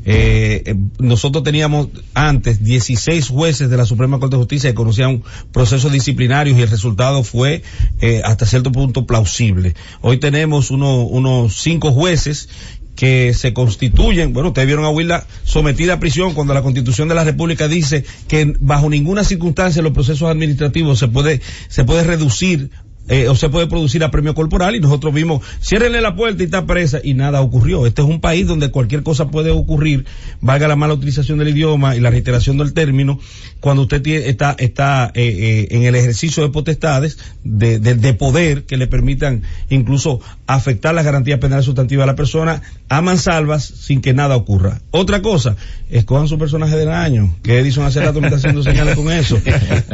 Eh, 0.04 0.64
eh, 0.66 0.76
nosotros 1.00 1.44
teníamos 1.44 1.88
antes 2.14 2.62
16 2.64 3.30
jueces 3.30 3.70
de 3.70 3.78
la 3.78 3.86
Suprema 3.86 4.20
Corte 4.20 4.36
de 4.36 4.42
Justicia 4.42 4.70
que 4.72 4.76
conocían 4.76 5.24
procesos 5.54 5.92
disciplinarios 5.92 6.58
y 6.58 6.62
el 6.62 6.70
resultado 6.70 7.24
fue 7.24 7.64
eh, 8.02 8.22
hasta 8.26 8.46
cierto 8.46 8.74
punto 8.74 9.06
plausible. 9.06 9.76
Hoy 10.02 10.18
tenemos 10.18 10.70
uno, 10.70 11.04
unos 11.04 11.56
cinco 11.56 11.94
jueces 11.94 12.50
que 12.96 13.34
se 13.34 13.54
constituyen, 13.54 14.34
bueno, 14.34 14.50
ustedes 14.50 14.68
vieron 14.68 14.86
a 14.86 14.90
Huila 14.90 15.26
sometida 15.44 15.94
a 15.94 16.00
prisión 16.00 16.34
cuando 16.34 16.54
la 16.54 16.62
Constitución 16.62 17.08
de 17.08 17.16
la 17.16 17.24
República 17.24 17.68
dice 17.68 18.06
que 18.28 18.56
bajo 18.60 18.90
ninguna 18.90 19.24
circunstancia 19.24 19.82
los 19.82 19.94
procesos 19.94 20.30
administrativos 20.30 21.00
se 21.00 21.08
puede 21.08 21.42
se 21.68 21.84
puede 21.84 22.04
reducir 22.04 22.70
eh, 23.08 23.28
o 23.28 23.36
se 23.36 23.50
puede 23.50 23.68
producir 23.68 24.04
a 24.04 24.12
premio 24.12 24.34
corporal 24.36 24.76
y 24.76 24.80
nosotros 24.80 25.14
vimos, 25.14 25.42
ciérrenle 25.62 26.02
la 26.02 26.16
puerta 26.16 26.42
y 26.42 26.46
está 26.46 26.66
presa 26.66 27.00
y 27.04 27.14
nada 27.14 27.42
ocurrió. 27.42 27.86
Este 27.86 28.02
es 28.02 28.08
un 28.08 28.20
país 28.22 28.48
donde 28.48 28.72
cualquier 28.72 29.04
cosa 29.04 29.28
puede 29.30 29.52
ocurrir, 29.52 30.06
valga 30.42 30.68
la 30.68 30.76
mala 30.76 30.94
utilización 30.94 31.38
del 31.38 31.50
idioma 31.50 31.96
y 31.96 32.00
la 32.00 32.10
reiteración 32.10 32.58
del 32.58 32.74
término, 32.74 33.20
cuando 33.60 33.84
usted 33.84 34.02
tie- 34.02 34.24
está, 34.26 34.56
está 34.58 35.12
eh, 35.14 35.68
eh, 35.70 35.76
en 35.76 35.84
el 35.84 35.96
ejercicio 35.96 36.44
de 36.44 36.50
potestades, 36.50 37.18
de, 37.44 37.80
de- 37.80 37.96
de 37.96 38.14
poder 38.14 38.64
que 38.64 38.78
le 38.78 38.88
permitan 38.88 39.44
incluso 39.70 40.20
afectar 40.48 40.94
las 40.94 41.06
garantías 41.06 41.40
penales 41.40 41.66
sustantivas 41.66 42.04
de 42.06 42.12
la 42.12 42.16
persona 42.16 42.62
a 42.90 43.02
mansalvas 43.02 43.64
sin 43.66 44.02
que 44.02 44.14
nada 44.14 44.36
ocurra. 44.36 44.82
Otra 44.92 45.22
cosa, 45.22 45.56
escojan 45.90 46.28
su 46.28 46.38
personaje 46.38 46.76
del 46.76 46.90
año, 46.90 47.36
que 47.44 47.60
Edison 47.60 47.86
hace 47.86 48.00
rato 48.02 48.20
me 48.22 48.28
está 48.28 48.38
haciendo 48.38 48.64
señales 48.64 48.96
con 48.96 49.12
eso. 49.12 49.40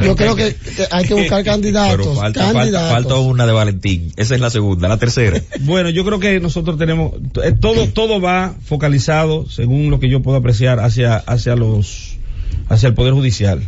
Yo 0.01 0.15
creo 0.15 0.35
que, 0.35 0.55
hay 0.91 1.05
que 1.05 1.13
buscar 1.13 1.43
candidatos. 1.45 1.97
Pero 1.97 2.15
falta, 2.15 2.41
falta, 2.41 2.53
candidatos. 2.59 3.00
Falta 3.03 3.19
una 3.19 3.45
de 3.45 3.51
Valentín. 3.51 4.11
Esa 4.17 4.35
es 4.35 4.41
la 4.41 4.49
segunda, 4.49 4.87
la 4.87 4.97
tercera. 4.97 5.41
Bueno, 5.61 5.89
yo 5.89 6.03
creo 6.05 6.19
que 6.19 6.39
nosotros 6.39 6.77
tenemos 6.77 7.13
eh, 7.43 7.53
todo 7.59 7.87
todo 7.87 8.19
va 8.19 8.55
focalizado 8.63 9.49
según 9.49 9.89
lo 9.89 9.99
que 9.99 10.09
yo 10.09 10.21
puedo 10.21 10.37
apreciar 10.37 10.79
hacia 10.79 11.15
hacia 11.15 11.55
los 11.55 12.17
hacia 12.69 12.87
el 12.87 12.93
poder 12.93 13.13
judicial. 13.13 13.61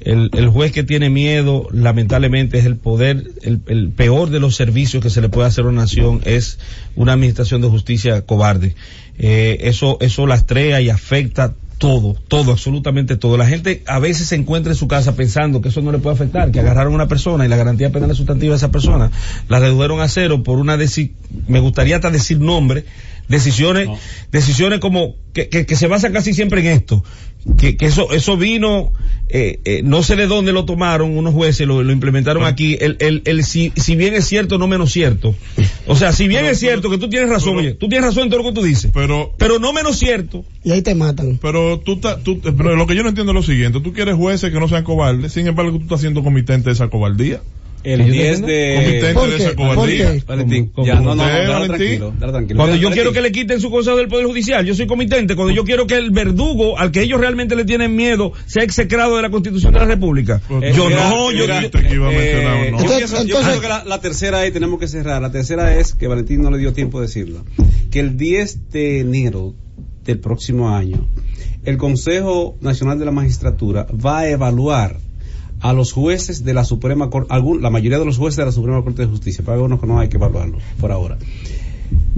El, 0.00 0.30
el 0.32 0.48
juez 0.48 0.72
que 0.72 0.82
tiene 0.82 1.10
miedo, 1.10 1.68
lamentablemente, 1.72 2.58
es 2.58 2.64
el 2.64 2.76
poder, 2.76 3.32
el, 3.42 3.60
el 3.66 3.90
peor 3.90 4.30
de 4.30 4.40
los 4.40 4.56
servicios 4.56 5.02
que 5.02 5.10
se 5.10 5.20
le 5.20 5.28
puede 5.28 5.48
hacer 5.48 5.66
a 5.66 5.68
una 5.68 5.82
nación 5.82 6.22
es 6.24 6.58
una 6.96 7.12
administración 7.12 7.60
de 7.60 7.68
justicia 7.68 8.22
cobarde. 8.22 8.74
Eh, 9.18 9.58
eso, 9.68 9.98
eso 10.00 10.26
lastrea 10.26 10.80
y 10.80 10.88
afecta 10.88 11.54
todo, 11.80 12.14
todo, 12.28 12.52
absolutamente 12.52 13.16
todo. 13.16 13.38
La 13.38 13.46
gente 13.46 13.82
a 13.86 13.98
veces 13.98 14.28
se 14.28 14.36
encuentra 14.36 14.70
en 14.70 14.76
su 14.76 14.86
casa 14.86 15.16
pensando 15.16 15.62
que 15.62 15.70
eso 15.70 15.80
no 15.80 15.90
le 15.90 15.98
puede 15.98 16.14
afectar, 16.14 16.52
que 16.52 16.60
agarraron 16.60 16.92
a 16.92 16.96
una 16.96 17.08
persona 17.08 17.46
y 17.46 17.48
la 17.48 17.56
garantía 17.56 17.90
penal 17.90 18.14
sustantiva 18.14 18.52
de 18.52 18.58
esa 18.58 18.70
persona 18.70 19.10
la 19.48 19.60
redujeron 19.60 19.98
a 20.02 20.08
cero 20.08 20.42
por 20.42 20.58
una 20.58 20.76
deci 20.76 21.14
me 21.48 21.58
gustaría 21.58 21.96
hasta 21.96 22.10
decir 22.10 22.38
nombre, 22.38 22.84
decisiones, 23.28 23.88
decisiones 24.30 24.78
como 24.80 25.14
que, 25.32 25.48
que, 25.48 25.64
que 25.64 25.74
se 25.74 25.86
basan 25.86 26.12
casi 26.12 26.34
siempre 26.34 26.60
en 26.60 26.66
esto. 26.66 27.02
Que, 27.56 27.76
que 27.76 27.86
eso, 27.86 28.12
eso 28.12 28.36
vino, 28.36 28.92
eh, 29.30 29.60
eh, 29.64 29.80
no 29.82 30.02
sé 30.02 30.14
de 30.14 30.26
dónde 30.26 30.52
lo 30.52 30.66
tomaron 30.66 31.16
unos 31.16 31.32
jueces, 31.32 31.66
lo, 31.66 31.82
lo 31.82 31.90
implementaron 31.90 32.44
aquí, 32.44 32.76
el, 32.78 32.96
el, 33.00 33.22
el 33.24 33.44
si, 33.44 33.72
si 33.76 33.96
bien 33.96 34.12
es 34.14 34.26
cierto, 34.26 34.58
no 34.58 34.66
menos 34.68 34.92
cierto. 34.92 35.34
O 35.86 35.96
sea, 35.96 36.12
si 36.12 36.28
bien 36.28 36.44
es 36.44 36.58
cierto 36.58 36.90
que 36.90 36.98
tú 36.98 37.08
tienes 37.08 37.30
razón, 37.30 37.56
oye, 37.56 37.72
tú 37.72 37.88
tienes 37.88 38.06
razón 38.08 38.24
en 38.24 38.30
todo 38.30 38.42
lo 38.42 38.48
que 38.50 38.54
tú 38.60 38.62
dices, 38.62 38.90
Pero, 38.92 39.32
pero 39.38 39.58
no 39.58 39.72
menos 39.72 39.98
cierto. 39.98 40.44
Y 40.64 40.72
ahí 40.72 40.82
te 40.82 40.94
matan. 40.94 41.38
pero 41.40 41.78
tú, 41.80 41.96
ta- 41.98 42.18
tú, 42.18 42.40
pero 42.40 42.76
lo 42.76 42.86
que 42.86 42.94
yo 42.94 43.02
no 43.02 43.08
entiendo 43.08 43.32
es 43.32 43.36
lo 43.36 43.42
siguiente. 43.42 43.80
Tú 43.80 43.92
quieres 43.94 44.16
jueces 44.16 44.52
que 44.52 44.60
no 44.60 44.68
sean 44.68 44.84
cobardes, 44.84 45.32
sin 45.32 45.46
embargo 45.46 45.72
tú 45.78 45.84
estás 45.84 46.00
siendo 46.02 46.22
comitente 46.22 46.68
de 46.68 46.74
esa 46.74 46.88
cobardía. 46.88 47.40
El 47.82 48.04
¿Sí, 48.04 48.10
10 48.10 48.40
yo 48.40 48.44
Comitente 49.14 50.04
de... 50.04 50.22
Valentín, 50.26 50.66
¿Cómo- 50.74 50.86
ya, 50.86 50.96
no, 50.96 51.00
no, 51.00 51.14
no, 51.14 51.22
cómo- 51.22 51.28
dale 51.28 51.48
Valentín? 51.48 51.68
tranquilo, 51.76 52.14
dale 52.18 52.32
tranquilo. 52.32 52.56
Cuando 52.58 52.76
yo 52.76 52.90
quiero 52.90 53.12
que 53.12 53.20
le 53.22 53.32
quiten 53.32 53.60
su 53.60 53.70
consejo 53.70 53.96
del 53.96 54.08
Poder 54.08 54.26
Judicial, 54.26 54.66
yo 54.66 54.74
soy 54.74 54.86
comitente. 54.86 55.34
Cuando 55.34 55.54
yo 55.54 55.64
quiero 55.64 55.86
que 55.86 55.94
el 55.96 56.10
verdugo 56.10 56.78
al 56.78 56.90
que 56.90 57.00
ellos 57.02 57.18
realmente 57.20 57.56
le 57.56 57.64
tienen 57.64 57.96
miedo 57.96 58.32
sea 58.46 58.62
execrado 58.64 59.16
de 59.16 59.22
la 59.22 59.30
Constitución 59.30 59.72
de 59.72 59.78
la 59.80 59.86
República. 59.86 60.40
Eh, 60.60 60.72
yo 60.76 60.86
mira, 60.88 61.08
no, 61.10 61.32
yo, 61.32 61.38
mira, 61.44 61.62
yo- 61.62 61.70
que 61.70 61.94
iba 61.94 62.08
a 62.08 62.12
eh, 62.12 62.68
uno. 62.68 62.78
yo 62.78 62.92
Entonces- 62.98 63.26
yo 63.26 63.38
pienso 63.40 63.60
que 63.62 63.68
la, 63.68 63.84
la 63.84 64.00
tercera 64.00 64.40
ahí 64.40 64.50
tenemos 64.50 64.78
que 64.78 64.86
cerrar. 64.86 65.22
La 65.22 65.32
tercera 65.32 65.74
es 65.76 65.94
que 65.94 66.06
Valentín 66.06 66.42
no 66.42 66.50
le 66.50 66.58
dio 66.58 66.72
tiempo 66.74 67.00
de 67.00 67.06
decirlo. 67.06 67.44
Que 67.90 68.00
el 68.00 68.16
10 68.18 68.70
de 68.70 69.00
enero 69.00 69.54
del 70.04 70.18
próximo 70.18 70.68
año, 70.74 71.08
el 71.64 71.76
Consejo 71.78 72.56
Nacional 72.60 72.98
de 72.98 73.04
la 73.06 73.10
Magistratura 73.10 73.86
va 74.04 74.20
a 74.20 74.28
evaluar 74.28 74.96
a 75.60 75.72
los 75.72 75.92
jueces 75.92 76.44
de 76.44 76.54
la 76.54 76.64
Suprema 76.64 77.10
Corte, 77.10 77.32
algún, 77.32 77.62
la 77.62 77.70
mayoría 77.70 77.98
de 77.98 78.04
los 78.04 78.18
jueces 78.18 78.36
de 78.38 78.46
la 78.46 78.52
Suprema 78.52 78.82
Corte 78.82 79.02
de 79.02 79.08
Justicia, 79.08 79.44
para 79.44 79.56
algunos 79.56 79.80
que 79.80 79.86
no 79.86 79.98
hay 79.98 80.08
que 80.08 80.16
evaluarlo 80.16 80.58
por 80.80 80.90
ahora, 80.90 81.18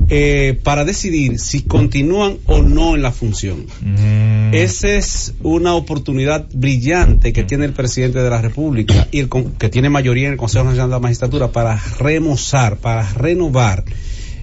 eh, 0.08 0.58
para 0.62 0.84
decidir 0.84 1.38
si 1.38 1.62
continúan 1.62 2.38
o 2.46 2.62
no 2.62 2.94
en 2.94 3.02
la 3.02 3.10
función. 3.10 3.66
Mm. 3.80 4.54
Esa 4.54 4.94
es 4.94 5.34
una 5.42 5.74
oportunidad 5.74 6.46
brillante 6.52 7.32
que 7.32 7.44
tiene 7.44 7.64
el 7.64 7.72
presidente 7.72 8.20
de 8.20 8.30
la 8.30 8.40
República 8.40 9.08
y 9.10 9.20
el 9.20 9.28
que 9.58 9.68
tiene 9.68 9.90
mayoría 9.90 10.26
en 10.26 10.32
el 10.32 10.38
Consejo 10.38 10.64
Nacional 10.64 10.90
de 10.90 10.96
la 10.96 11.00
Magistratura 11.00 11.52
para 11.52 11.80
remozar, 11.98 12.76
para 12.76 13.10
renovar 13.14 13.84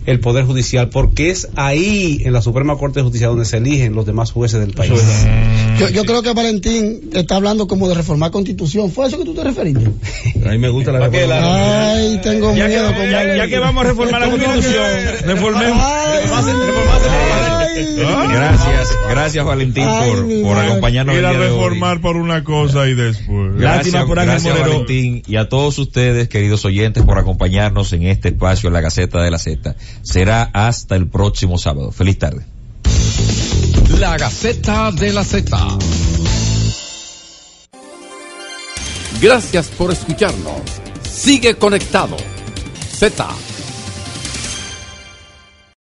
el 0.05 0.19
Poder 0.19 0.45
Judicial, 0.45 0.89
porque 0.89 1.29
es 1.29 1.47
ahí 1.55 2.21
en 2.23 2.33
la 2.33 2.41
Suprema 2.41 2.77
Corte 2.77 2.99
de 2.99 3.03
Justicia 3.03 3.27
donde 3.27 3.45
se 3.45 3.57
eligen 3.57 3.93
los 3.93 4.05
demás 4.05 4.31
jueces 4.31 4.59
del 4.59 4.73
país. 4.73 4.93
Yo, 5.79 5.89
yo 5.89 6.03
creo 6.05 6.21
que 6.21 6.33
Valentín 6.33 7.09
está 7.13 7.35
hablando 7.35 7.67
como 7.67 7.87
de 7.87 7.95
reformar 7.95 8.31
constitución. 8.31 8.91
¿Fue 8.91 9.05
a 9.05 9.07
eso 9.07 9.17
que 9.17 9.25
tú 9.25 9.33
te 9.33 9.43
referiste? 9.43 9.85
a 10.45 10.49
mí 10.49 10.57
me 10.57 10.69
gusta 10.69 10.91
la 10.91 10.99
¿Para 10.99 11.11
qué 11.11 11.25
reforma. 11.25 11.91
Ay, 11.91 12.19
tengo 12.21 12.55
ya, 12.55 12.63
que, 12.67 12.69
miedo 12.69 12.93
con 12.95 13.09
ya- 13.09 13.47
que 13.47 13.59
vamos 13.59 13.85
a 13.85 13.87
reformar 13.89 14.21
la 14.21 14.29
Constitución, 14.29 14.83
reformemos. 15.25 15.79
Ay, 15.81 16.19
Gracias, 18.29 18.97
gracias 19.09 19.45
Valentín 19.45 19.83
Ay, 19.87 20.09
por, 20.11 20.41
por 20.43 20.57
acompañarnos 20.57 21.15
Ir 21.15 21.25
a 21.25 21.33
reformar 21.33 22.01
por 22.01 22.15
una 22.17 22.43
cosa 22.43 22.87
y 22.87 22.93
después. 22.93 23.55
Lástima 23.55 24.05
por 24.05 24.19
Ángel 24.19 24.33
gracias 24.33 24.53
Moreno. 24.57 24.71
Valentín 24.71 25.23
y 25.27 25.35
a 25.35 25.49
todos 25.49 25.77
ustedes, 25.79 26.27
queridos 26.29 26.65
oyentes, 26.65 27.03
por 27.03 27.17
acompañarnos 27.17 27.93
en 27.93 28.03
este 28.03 28.29
espacio 28.29 28.67
en 28.67 28.73
la 28.73 28.81
Gaceta 28.81 29.21
de 29.21 29.31
la 29.31 29.39
Z. 29.39 29.75
Será 30.01 30.49
hasta 30.53 30.95
el 30.95 31.07
próximo 31.07 31.57
sábado. 31.57 31.91
Feliz 31.91 32.19
tarde. 32.19 32.45
La 33.99 34.17
Gaceta 34.17 34.91
de 34.91 35.13
la 35.13 35.23
Z. 35.23 35.57
Gracias 39.21 39.67
por 39.69 39.91
escucharnos. 39.91 40.61
Sigue 41.03 41.55
conectado. 41.55 42.15
Z 42.91 43.27